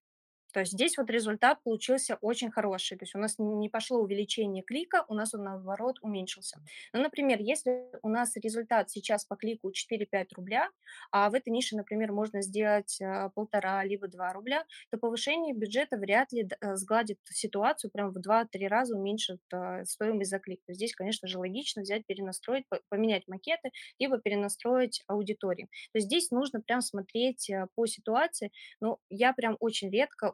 То 0.55 0.61
есть 0.61 0.71
здесь 0.71 0.97
вот 0.97 1.09
результат 1.09 1.61
получился 1.63 2.17
очень 2.21 2.49
хороший. 2.49 2.97
То 2.97 3.03
есть 3.03 3.13
у 3.13 3.19
нас 3.19 3.35
не 3.39 3.67
пошло 3.67 3.99
увеличение 3.99 4.63
клика, 4.63 5.03
у 5.09 5.13
нас 5.13 5.33
он 5.33 5.43
наоборот 5.43 5.97
уменьшился. 6.01 6.61
Ну, 6.93 7.01
например, 7.01 7.39
если 7.41 7.89
у 8.03 8.07
нас 8.07 8.37
результат 8.37 8.89
сейчас 8.89 9.25
по 9.25 9.35
клику 9.35 9.69
4-5 9.69 10.27
рубля, 10.37 10.69
а 11.11 11.29
в 11.29 11.33
этой 11.33 11.49
нише, 11.49 11.75
например, 11.75 12.13
можно 12.13 12.41
сделать 12.41 13.01
а, 13.01 13.31
полтора 13.35 13.83
либо 13.83 14.07
2 14.07 14.31
рубля, 14.31 14.63
то 14.91 14.97
повышение 14.97 15.53
бюджета 15.53 15.97
вряд 15.97 16.31
ли 16.31 16.47
э, 16.47 16.75
сгладит 16.77 17.19
ситуацию, 17.25 17.91
прям 17.91 18.11
в 18.11 18.21
два-три 18.21 18.69
раза 18.69 18.95
уменьшит 18.95 19.41
а, 19.51 19.83
стоимость 19.83 20.29
за 20.29 20.39
клик. 20.39 20.61
То 20.65 20.71
есть 20.71 20.79
здесь, 20.79 20.95
конечно 20.95 21.27
же, 21.27 21.37
логично 21.37 21.81
взять, 21.81 22.05
перенастроить, 22.05 22.63
по- 22.69 22.79
поменять 22.87 23.27
макеты, 23.27 23.71
либо 23.99 24.19
перенастроить 24.19 25.03
аудитории. 25.07 25.65
То 25.91 25.97
есть 25.97 26.07
здесь 26.07 26.31
нужно 26.31 26.61
прям 26.61 26.79
смотреть 26.79 27.51
по 27.75 27.85
ситуации, 27.87 28.53
ну, 28.79 28.99
я 29.09 29.33
прям 29.33 29.57
очень 29.59 29.91
редко 29.91 30.31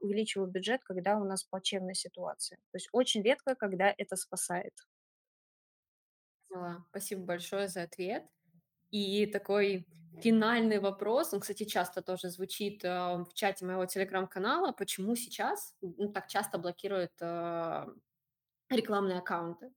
бюджет, 0.47 0.83
когда 0.83 1.17
у 1.17 1.23
нас 1.23 1.43
плачевная 1.43 1.93
ситуация. 1.93 2.57
То 2.71 2.77
есть 2.77 2.89
очень 2.91 3.21
редко, 3.23 3.55
когда 3.55 3.93
это 3.97 4.15
спасает. 4.15 4.73
Спасибо 6.89 7.23
большое 7.23 7.67
за 7.67 7.83
ответ. 7.83 8.25
И 8.91 9.25
такой 9.25 9.87
финальный 10.19 10.79
вопрос, 10.79 11.33
он, 11.33 11.39
кстати, 11.39 11.63
часто 11.63 12.01
тоже 12.01 12.29
звучит 12.29 12.83
э, 12.83 12.89
в 12.89 13.33
чате 13.33 13.65
моего 13.65 13.85
телеграм-канала, 13.85 14.73
почему 14.73 15.15
сейчас 15.15 15.73
ну, 15.81 16.11
так 16.11 16.27
часто 16.27 16.57
блокируют 16.57 17.13
э, 17.21 17.85
рекламные 18.69 19.19
аккаунты? 19.19 19.71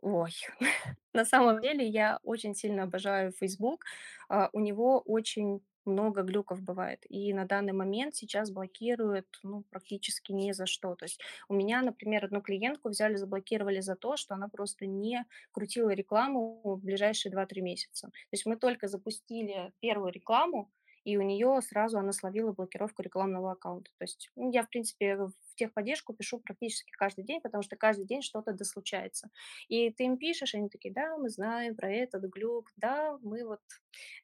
Ой, 0.00 0.32
на 1.12 1.24
самом 1.24 1.60
деле 1.62 1.86
я 1.86 2.18
очень 2.24 2.54
сильно 2.54 2.82
обожаю 2.84 3.32
Facebook. 3.32 3.84
А, 4.28 4.50
У 4.52 4.58
него 4.60 5.00
очень 5.00 5.60
много 5.84 6.22
глюков 6.22 6.62
бывает. 6.62 7.04
И 7.08 7.32
на 7.32 7.46
данный 7.46 7.72
момент 7.72 8.14
сейчас 8.14 8.50
блокируют, 8.50 9.26
ну, 9.42 9.64
практически 9.70 10.32
ни 10.32 10.52
за 10.52 10.66
что. 10.66 10.94
То 10.94 11.04
есть 11.04 11.20
у 11.48 11.54
меня, 11.54 11.82
например, 11.82 12.24
одну 12.24 12.40
клиентку 12.40 12.88
взяли, 12.88 13.16
заблокировали 13.16 13.80
за 13.80 13.96
то, 13.96 14.16
что 14.16 14.34
она 14.34 14.48
просто 14.48 14.86
не 14.86 15.24
крутила 15.52 15.90
рекламу 15.90 16.60
в 16.64 16.84
ближайшие 16.84 17.32
два-три 17.32 17.62
месяца. 17.62 18.08
То 18.08 18.32
есть 18.32 18.46
мы 18.46 18.56
только 18.56 18.88
запустили 18.88 19.72
первую 19.80 20.12
рекламу, 20.12 20.70
и 21.04 21.16
у 21.16 21.22
нее 21.22 21.60
сразу 21.62 21.98
она 21.98 22.12
словила 22.12 22.52
блокировку 22.52 23.02
рекламного 23.02 23.52
аккаунта. 23.52 23.90
То 23.98 24.04
есть 24.04 24.30
ну, 24.36 24.52
я, 24.52 24.62
в 24.62 24.68
принципе, 24.68 25.18
техподдержку 25.62 26.14
пишу 26.14 26.40
практически 26.40 26.90
каждый 26.92 27.24
день, 27.24 27.40
потому 27.40 27.62
что 27.62 27.76
каждый 27.76 28.06
день 28.06 28.22
что-то 28.22 28.52
да 28.52 28.64
случается. 28.64 29.30
И 29.68 29.90
ты 29.90 30.04
им 30.04 30.18
пишешь, 30.18 30.54
они 30.54 30.68
такие, 30.68 30.92
да, 30.92 31.16
мы 31.16 31.28
знаем 31.28 31.76
про 31.76 31.90
этот 31.90 32.24
глюк, 32.24 32.70
да, 32.76 33.18
мы 33.22 33.44
вот 33.44 33.60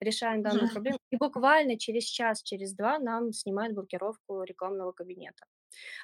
решаем 0.01 0.43
данную 0.43 0.71
проблему. 0.71 0.99
И 1.11 1.17
буквально 1.17 1.79
через 1.79 2.05
час, 2.05 2.43
через 2.43 2.75
два 2.75 2.99
нам 2.99 3.33
снимают 3.33 3.75
блокировку 3.75 4.43
рекламного 4.43 4.93
кабинета. 4.93 5.47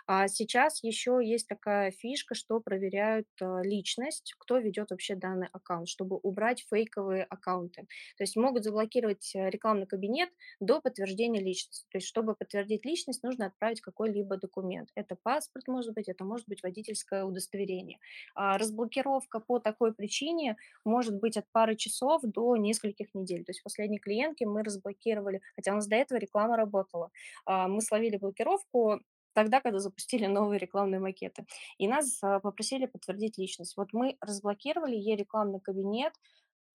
А 0.07 0.29
сейчас 0.29 0.83
еще 0.83 1.21
есть 1.23 1.49
такая 1.49 1.91
фишка, 1.91 2.35
что 2.35 2.61
проверяют 2.61 3.27
э, 3.41 3.63
личность, 3.63 4.35
кто 4.39 4.59
ведет 4.59 4.91
вообще 4.91 5.15
данный 5.15 5.49
аккаунт, 5.53 5.89
чтобы 5.89 6.19
убрать 6.23 6.65
фейковые 6.69 7.25
аккаунты. 7.25 7.83
То 8.17 8.23
есть 8.25 8.37
могут 8.37 8.65
заблокировать 8.65 9.35
э, 9.35 9.51
рекламный 9.51 9.87
кабинет 9.87 10.31
до 10.61 10.81
подтверждения 10.81 11.41
личности. 11.41 11.87
То 11.91 11.99
есть 11.99 12.07
чтобы 12.07 12.35
подтвердить 12.35 12.85
личность, 12.85 13.23
нужно 13.23 13.47
отправить 13.47 13.81
какой-либо 13.81 14.37
документ. 14.37 14.91
Это 14.95 15.17
паспорт, 15.23 15.69
может 15.69 15.95
быть, 15.95 16.09
это 16.09 16.25
может 16.25 16.47
быть 16.49 16.63
водительское 16.63 17.25
удостоверение. 17.25 17.99
А 18.35 18.59
разблокировка 18.59 19.41
по 19.41 19.59
такой 19.59 19.95
причине 19.95 20.57
может 20.85 21.19
быть 21.19 21.37
от 21.37 21.47
пары 21.53 21.77
часов 21.77 22.23
до 22.23 22.57
нескольких 22.57 23.15
недель. 23.15 23.45
То 23.45 23.51
есть 23.51 23.63
последней 23.63 23.99
клиентке 23.99 24.47
мы 24.47 24.63
разблокировали, 24.63 25.41
хотя 25.57 25.73
у 25.73 25.77
нас 25.77 25.87
до 25.87 25.97
этого 25.97 26.19
реклама 26.19 26.57
работала. 26.57 27.11
А, 27.47 27.69
Мы 27.69 27.81
словили 27.81 28.17
блокировку 28.17 29.01
тогда, 29.35 29.61
когда 29.61 29.79
запустили 29.79 30.27
новые 30.27 30.59
рекламные 30.59 31.01
макеты. 31.01 31.47
И 31.79 31.89
нас 31.89 32.19
а, 32.23 32.41
попросили 32.41 32.87
подтвердить 32.87 33.39
личность. 33.39 33.77
Вот 33.77 33.93
мы 33.93 34.17
разблокировали 34.21 34.97
ей 34.97 35.17
рекламный 35.17 35.61
кабинет 35.61 36.15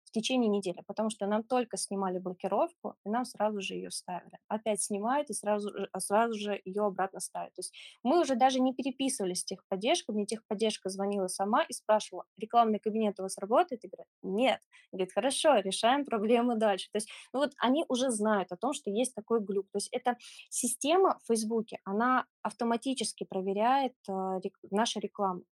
в 0.09 0.11
течение 0.11 0.49
недели, 0.49 0.81
потому 0.87 1.09
что 1.09 1.27
нам 1.27 1.43
только 1.43 1.77
снимали 1.77 2.17
блокировку, 2.17 2.95
и 3.05 3.09
нам 3.09 3.25
сразу 3.25 3.61
же 3.61 3.75
ее 3.75 3.91
ставили. 3.91 4.37
Опять 4.47 4.81
снимают 4.81 5.29
и 5.29 5.33
сразу, 5.33 5.71
а 5.91 5.99
сразу 5.99 6.33
же 6.33 6.59
ее 6.65 6.83
обратно 6.83 7.19
ставят. 7.19 7.53
То 7.53 7.59
есть 7.59 7.73
мы 8.03 8.21
уже 8.21 8.35
даже 8.35 8.59
не 8.59 8.73
переписывались 8.73 9.41
с 9.41 9.45
техподдержкой, 9.45 10.15
мне 10.15 10.25
техподдержка 10.25 10.89
звонила 10.89 11.27
сама 11.27 11.63
и 11.63 11.73
спрашивала, 11.73 12.25
рекламный 12.37 12.79
кабинет 12.79 13.19
у 13.19 13.23
вас 13.23 13.37
работает? 13.37 13.83
И 13.83 13.87
говорят, 13.87 14.07
нет. 14.23 14.59
Говорит, 14.91 15.13
хорошо, 15.13 15.57
решаем 15.59 16.05
проблему 16.05 16.57
дальше. 16.57 16.89
То 16.91 16.97
есть 16.97 17.09
ну 17.33 17.39
вот 17.39 17.51
они 17.57 17.85
уже 17.87 18.09
знают 18.09 18.51
о 18.51 18.57
том, 18.57 18.73
что 18.73 18.89
есть 18.89 19.13
такой 19.13 19.39
глюк. 19.41 19.67
То 19.71 19.77
есть 19.77 19.89
эта 19.91 20.17
система 20.49 21.19
в 21.23 21.27
Фейсбуке, 21.27 21.79
она 21.83 22.25
автоматически 22.41 23.25
проверяет 23.25 23.93
а, 24.07 24.39
рек- 24.39 24.59
нашу 24.71 24.99
рекламу. 24.99 25.43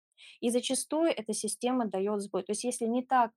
И 0.41 0.51
зачастую 0.51 1.11
эта 1.11 1.33
система 1.33 1.87
дает 1.87 2.21
сбой. 2.23 2.43
То 2.43 2.53
есть 2.53 2.65
если 2.65 2.87
не 2.87 3.03
так, 3.03 3.33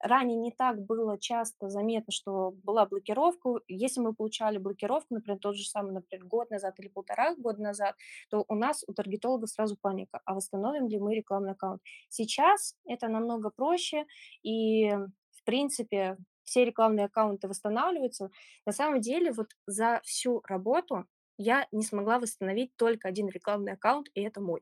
ранее 0.00 0.36
не 0.38 0.50
так 0.52 0.80
было 0.84 1.18
часто 1.18 1.68
заметно, 1.68 2.12
что 2.12 2.52
была 2.62 2.86
блокировка, 2.86 3.60
если 3.68 4.00
мы 4.00 4.14
получали 4.14 4.58
блокировку, 4.58 5.14
например, 5.14 5.38
тот 5.38 5.56
же 5.56 5.64
самый, 5.64 5.92
например, 5.92 6.24
год 6.26 6.50
назад 6.50 6.78
или 6.78 6.88
полтора 6.88 7.34
года 7.36 7.62
назад, 7.62 7.96
то 8.30 8.44
у 8.48 8.54
нас, 8.54 8.84
у 8.86 8.92
таргетолога 8.92 9.46
сразу 9.46 9.76
паника, 9.80 10.20
а 10.24 10.34
восстановим 10.34 10.88
ли 10.88 10.98
мы 10.98 11.14
рекламный 11.14 11.52
аккаунт? 11.52 11.82
Сейчас 12.08 12.76
это 12.86 13.08
намного 13.08 13.50
проще, 13.50 14.06
и, 14.42 14.90
в 15.30 15.44
принципе, 15.44 16.16
все 16.44 16.64
рекламные 16.64 17.06
аккаунты 17.06 17.48
восстанавливаются. 17.48 18.30
На 18.66 18.72
самом 18.72 19.00
деле, 19.00 19.32
вот 19.32 19.48
за 19.66 20.00
всю 20.04 20.42
работу 20.46 21.06
я 21.38 21.66
не 21.72 21.82
смогла 21.82 22.18
восстановить 22.18 22.76
только 22.76 23.08
один 23.08 23.28
рекламный 23.28 23.72
аккаунт, 23.72 24.08
и 24.14 24.20
это 24.22 24.40
мой. 24.40 24.60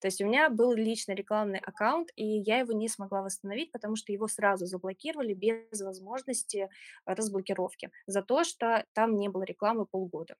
То 0.00 0.08
есть 0.08 0.20
у 0.20 0.26
меня 0.26 0.50
был 0.50 0.72
личный 0.72 1.14
рекламный 1.14 1.58
аккаунт, 1.58 2.10
и 2.16 2.24
я 2.24 2.58
его 2.58 2.72
не 2.72 2.88
смогла 2.88 3.22
восстановить, 3.22 3.72
потому 3.72 3.96
что 3.96 4.12
его 4.12 4.28
сразу 4.28 4.66
заблокировали 4.66 5.34
без 5.34 5.80
возможности 5.80 6.68
разблокировки 7.04 7.90
за 8.06 8.22
то, 8.22 8.44
что 8.44 8.84
там 8.92 9.16
не 9.16 9.28
было 9.28 9.42
рекламы 9.42 9.86
полгода. 9.86 10.36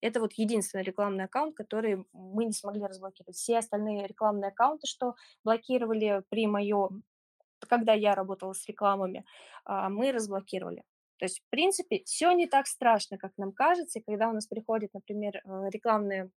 Это 0.00 0.20
вот 0.20 0.32
единственный 0.34 0.82
рекламный 0.82 1.24
аккаунт, 1.24 1.54
который 1.54 2.06
мы 2.12 2.46
не 2.46 2.52
смогли 2.52 2.82
разблокировать. 2.84 3.36
Все 3.36 3.58
остальные 3.58 4.06
рекламные 4.06 4.48
аккаунты, 4.48 4.86
что 4.86 5.14
блокировали 5.44 6.22
при 6.30 6.46
моем, 6.46 7.02
когда 7.68 7.92
я 7.92 8.14
работала 8.14 8.54
с 8.54 8.66
рекламами, 8.66 9.24
а, 9.64 9.90
мы 9.90 10.12
разблокировали. 10.12 10.84
То 11.18 11.26
есть, 11.26 11.40
в 11.40 11.50
принципе, 11.50 12.02
все 12.06 12.32
не 12.32 12.46
так 12.46 12.66
страшно, 12.66 13.18
как 13.18 13.32
нам 13.36 13.52
кажется. 13.52 13.98
И 13.98 14.02
когда 14.02 14.30
у 14.30 14.32
нас 14.32 14.46
приходит, 14.46 14.94
например, 14.94 15.36
э, 15.36 15.68
рекламные 15.70 16.30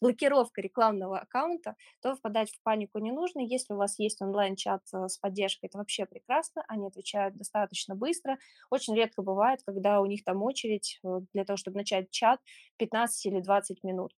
блокировка 0.00 0.60
рекламного 0.60 1.18
аккаунта, 1.20 1.76
то 2.02 2.14
впадать 2.14 2.50
в 2.50 2.62
панику 2.62 2.98
не 2.98 3.12
нужно. 3.12 3.40
Если 3.40 3.72
у 3.74 3.76
вас 3.76 3.98
есть 3.98 4.20
онлайн-чат 4.22 4.82
э, 4.92 5.08
с 5.08 5.18
поддержкой, 5.18 5.66
это 5.66 5.78
вообще 5.78 6.06
прекрасно. 6.06 6.64
Они 6.68 6.86
отвечают 6.86 7.36
достаточно 7.36 7.94
быстро. 7.94 8.38
Очень 8.70 8.94
редко 8.94 9.22
бывает, 9.22 9.60
когда 9.64 10.00
у 10.00 10.06
них 10.06 10.24
там 10.24 10.42
очередь 10.42 11.00
э, 11.04 11.20
для 11.32 11.44
того, 11.44 11.56
чтобы 11.56 11.78
начать 11.78 12.10
чат 12.10 12.40
15 12.78 13.26
или 13.26 13.40
20 13.40 13.82
минут. 13.84 14.14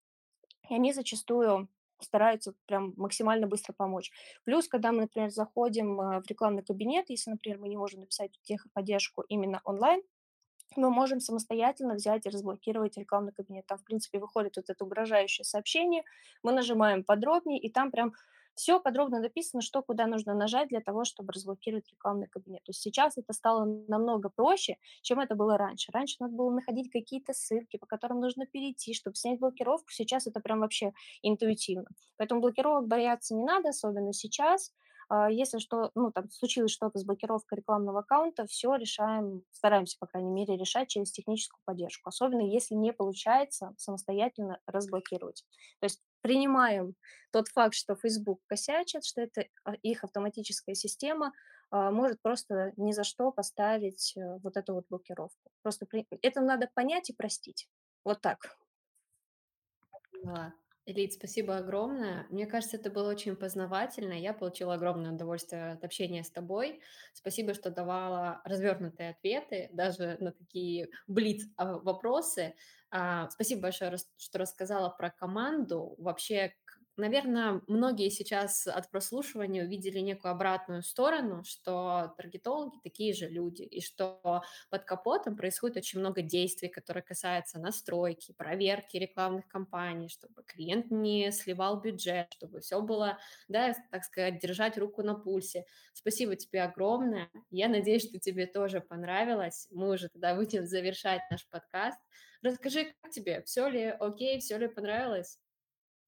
И 0.69 0.75
они 0.75 0.93
зачастую 0.93 1.69
стараются 2.01 2.55
прям 2.67 2.95
максимально 2.97 3.47
быстро 3.47 3.73
помочь. 3.73 4.11
Плюс, 4.45 4.69
когда 4.69 4.93
мы, 4.93 5.03
например, 5.03 5.31
заходим 5.31 5.97
в 5.97 6.23
рекламный 6.27 6.63
кабинет, 6.63 7.11
если, 7.11 7.31
например, 7.31 7.59
мы 7.59 7.69
не 7.69 7.77
можем 7.77 8.01
написать 8.01 8.33
техподдержку 8.43 9.23
именно 9.29 9.61
онлайн, 9.65 10.03
мы 10.77 10.91
можем 10.91 11.21
самостоятельно 11.21 11.95
взять 11.95 12.27
и 12.27 12.31
разблокировать 12.31 12.97
рекламный 12.97 13.33
кабинет. 13.33 13.67
Там, 13.67 13.79
в 13.79 13.85
принципе, 13.85 14.19
выходит 14.19 14.57
вот 14.57 14.71
это 14.71 14.85
угрожающее 14.85 15.45
сообщение, 15.45 16.05
мы 16.43 16.53
нажимаем 16.53 17.05
подробнее, 17.05 17.59
и 17.61 17.71
там 17.71 17.91
прям 17.91 18.13
все 18.55 18.81
подробно 18.81 19.21
написано, 19.21 19.63
что 19.63 19.83
куда 19.83 20.07
нужно 20.07 20.35
нажать 20.35 20.69
для 20.69 20.81
того, 20.81 21.05
чтобы 21.05 21.33
разблокировать 21.33 21.89
рекламный 21.91 22.27
кабинет. 22.27 22.63
То 22.65 22.71
есть 22.71 22.81
сейчас 22.81 23.17
это 23.17 23.33
стало 23.33 23.65
намного 23.89 24.29
проще, 24.29 24.77
чем 25.03 25.21
это 25.21 25.35
было 25.35 25.57
раньше. 25.57 25.91
Раньше 25.93 26.17
надо 26.21 26.35
было 26.35 26.51
находить 26.51 26.91
какие-то 26.91 27.33
ссылки, 27.33 27.79
по 27.79 27.87
которым 27.87 28.21
нужно 28.21 28.47
перейти, 28.47 28.93
чтобы 28.93 29.17
снять 29.17 29.39
блокировку. 29.39 29.91
Сейчас 29.91 30.27
это 30.27 30.41
прям 30.41 30.61
вообще 30.61 30.93
интуитивно. 31.23 31.87
Поэтому 32.17 32.41
блокировок 32.41 32.87
бояться 32.87 33.35
не 33.35 33.45
надо, 33.45 33.71
особенно 33.71 34.13
сейчас. 34.13 34.75
А, 35.11 35.29
если 35.29 35.59
что, 35.59 35.91
ну, 35.97 36.13
там 36.13 36.31
случилось 36.31 36.71
что-то 36.71 37.01
с 37.01 37.05
блокировкой 37.05 37.59
рекламного 37.59 38.01
аккаунта, 38.01 38.47
все 38.47 38.77
решаем, 38.77 39.43
стараемся, 39.51 39.97
по 39.99 40.07
крайней 40.07 40.31
мере, 40.31 40.57
решать 40.57 40.89
через 40.89 41.11
техническую 41.11 41.61
поддержку, 41.65 42.09
особенно 42.09 42.43
если 42.43 42.75
не 42.77 42.93
получается 42.93 43.75
самостоятельно 43.77 44.61
разблокировать. 44.67 45.45
То 45.81 45.87
есть 45.87 46.01
принимаем 46.21 46.95
тот 47.33 47.49
факт, 47.49 47.75
что 47.75 47.97
Facebook 47.97 48.41
косячит, 48.47 49.05
что 49.05 49.21
это 49.21 49.47
а, 49.65 49.75
их 49.83 50.05
автоматическая 50.05 50.77
система, 50.77 51.33
а, 51.71 51.91
может 51.91 52.23
просто 52.23 52.73
ни 52.77 52.93
за 52.93 53.03
что 53.03 53.33
поставить 53.33 54.17
э, 54.17 54.39
вот 54.45 54.57
эту 54.57 54.75
вот 54.75 54.87
блокировку. 54.89 55.51
Просто 55.63 55.87
при... 55.87 56.07
это 56.23 56.41
надо 56.41 56.71
понять 56.73 57.11
и 57.11 57.15
простить. 57.15 57.69
Вот 58.05 58.21
так. 58.21 58.57
Да. 60.23 60.53
Элит, 60.87 61.13
спасибо 61.13 61.59
огромное. 61.59 62.27
Мне 62.31 62.47
кажется, 62.47 62.77
это 62.77 62.91
было 62.91 63.11
очень 63.11 63.37
познавательно. 63.37 64.15
Я 64.15 64.33
получила 64.33 64.75
огромное 64.75 65.13
удовольствие 65.13 65.73
от 65.73 65.85
общения 65.85 66.25
с 66.25 66.31
тобой. 66.31 66.81
Спасибо, 67.13 67.55
что 67.55 67.71
давала 67.71 68.41
развернутые 68.45 69.11
ответы 69.11 69.69
даже 69.73 70.17
на 70.21 70.33
такие 70.33 70.89
блиц 71.07 71.45
а, 71.57 71.79
вопросы. 71.79 72.55
А, 72.91 73.29
спасибо 73.31 73.63
большое, 73.63 73.95
что 74.17 74.39
рассказала 74.39 74.89
про 74.89 75.11
команду. 75.11 75.95
Вообще, 75.99 76.55
Наверное, 77.01 77.63
многие 77.67 78.11
сейчас 78.11 78.67
от 78.67 78.91
прослушивания 78.91 79.65
увидели 79.65 80.01
некую 80.01 80.33
обратную 80.33 80.83
сторону, 80.83 81.43
что 81.45 82.13
таргетологи 82.19 82.77
такие 82.85 83.15
же 83.15 83.27
люди, 83.27 83.63
и 83.63 83.81
что 83.81 84.43
под 84.69 84.85
капотом 84.85 85.35
происходит 85.35 85.79
очень 85.79 86.01
много 86.01 86.21
действий, 86.21 86.69
которые 86.69 87.03
касаются 87.03 87.59
настройки, 87.59 88.35
проверки 88.37 88.99
рекламных 88.99 89.49
кампаний, 89.49 90.11
чтобы 90.11 90.43
клиент 90.45 90.91
не 90.91 91.33
сливал 91.33 91.81
бюджет, 91.81 92.35
чтобы 92.35 92.61
все 92.61 92.83
было, 92.83 93.19
да, 93.49 93.75
так 93.91 94.05
сказать, 94.05 94.39
держать 94.39 94.77
руку 94.77 95.03
на 95.03 95.15
пульсе. 95.15 95.65
Спасибо 95.95 96.37
тебе 96.37 96.63
огромное. 96.63 97.31
Я 97.51 97.69
надеюсь, 97.69 98.07
что 98.07 98.19
тебе 98.19 98.47
тоже 98.47 98.83
понравилось. 98.83 99.69
Мы 99.71 99.89
уже 99.89 100.11
тогда 100.11 100.35
будем 100.35 100.67
завершать 100.67 101.23
наш 101.31 101.49
подкаст. 101.49 101.99
Расскажи, 102.43 102.93
как 103.01 103.11
тебе? 103.11 103.43
Все 103.45 103.69
ли 103.69 103.85
окей, 103.87 104.39
все 104.41 104.59
ли 104.59 104.69
понравилось? 104.69 105.39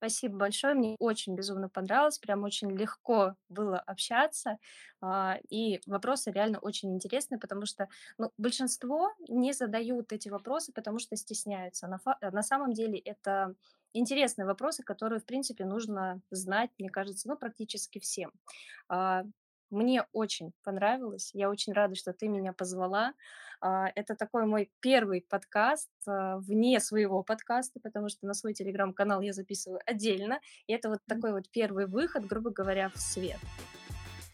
Спасибо 0.02 0.36
большое, 0.36 0.74
мне 0.74 0.96
очень 0.98 1.36
безумно 1.36 1.68
понравилось, 1.68 2.18
прям 2.18 2.42
очень 2.42 2.72
легко 2.76 3.36
было 3.48 3.78
общаться, 3.78 4.58
а, 5.00 5.38
и 5.48 5.78
вопросы 5.86 6.32
реально 6.32 6.58
очень 6.58 6.92
интересные, 6.92 7.38
потому 7.38 7.66
что 7.66 7.88
ну, 8.18 8.32
большинство 8.36 9.12
не 9.28 9.52
задают 9.52 10.12
эти 10.12 10.28
вопросы, 10.28 10.72
потому 10.72 10.98
что 10.98 11.14
стесняются. 11.14 11.86
На, 11.86 12.00
на 12.20 12.42
самом 12.42 12.72
деле 12.72 12.98
это 12.98 13.54
интересные 13.92 14.44
вопросы, 14.44 14.82
которые, 14.82 15.20
в 15.20 15.24
принципе, 15.24 15.64
нужно 15.64 16.20
знать, 16.32 16.70
мне 16.80 16.90
кажется, 16.90 17.28
ну, 17.28 17.36
практически 17.36 18.00
всем. 18.00 18.32
Мне 19.72 20.04
очень 20.12 20.52
понравилось. 20.64 21.30
Я 21.32 21.48
очень 21.48 21.72
рада, 21.72 21.94
что 21.94 22.12
ты 22.12 22.28
меня 22.28 22.52
позвала. 22.52 23.14
А, 23.62 23.90
это 23.94 24.14
такой 24.14 24.44
мой 24.44 24.70
первый 24.80 25.24
подкаст 25.26 25.88
а, 26.06 26.36
вне 26.36 26.78
своего 26.78 27.22
подкаста, 27.22 27.80
потому 27.82 28.10
что 28.10 28.26
на 28.26 28.34
свой 28.34 28.52
телеграм-канал 28.52 29.22
я 29.22 29.32
записываю 29.32 29.80
отдельно. 29.86 30.40
И 30.66 30.74
это 30.74 30.90
вот 30.90 30.98
такой 31.08 31.32
вот 31.32 31.48
первый 31.50 31.86
выход, 31.86 32.26
грубо 32.26 32.50
говоря, 32.50 32.90
в 32.90 33.00
свет. 33.00 33.40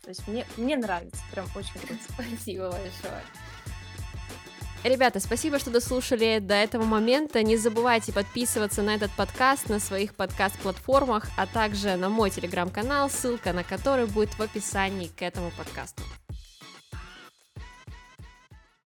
То 0.02 0.08
есть 0.08 0.26
мне, 0.26 0.44
мне 0.56 0.76
нравится, 0.76 1.22
прям 1.30 1.46
очень 1.54 1.78
круто. 1.78 2.02
Спасибо 2.12 2.70
большое. 2.72 3.22
Ребята, 4.88 5.20
спасибо, 5.20 5.58
что 5.58 5.70
дослушали 5.70 6.38
до 6.38 6.54
этого 6.54 6.84
момента. 6.84 7.42
Не 7.42 7.58
забывайте 7.58 8.10
подписываться 8.10 8.80
на 8.80 8.94
этот 8.94 9.10
подкаст 9.10 9.68
на 9.68 9.80
своих 9.80 10.14
подкаст-платформах, 10.14 11.26
а 11.36 11.46
также 11.46 11.96
на 11.96 12.08
мой 12.08 12.30
телеграм-канал, 12.30 13.10
ссылка 13.10 13.52
на 13.52 13.64
который 13.64 14.06
будет 14.06 14.30
в 14.38 14.40
описании 14.40 15.08
к 15.08 15.20
этому 15.20 15.50
подкасту. 15.50 16.02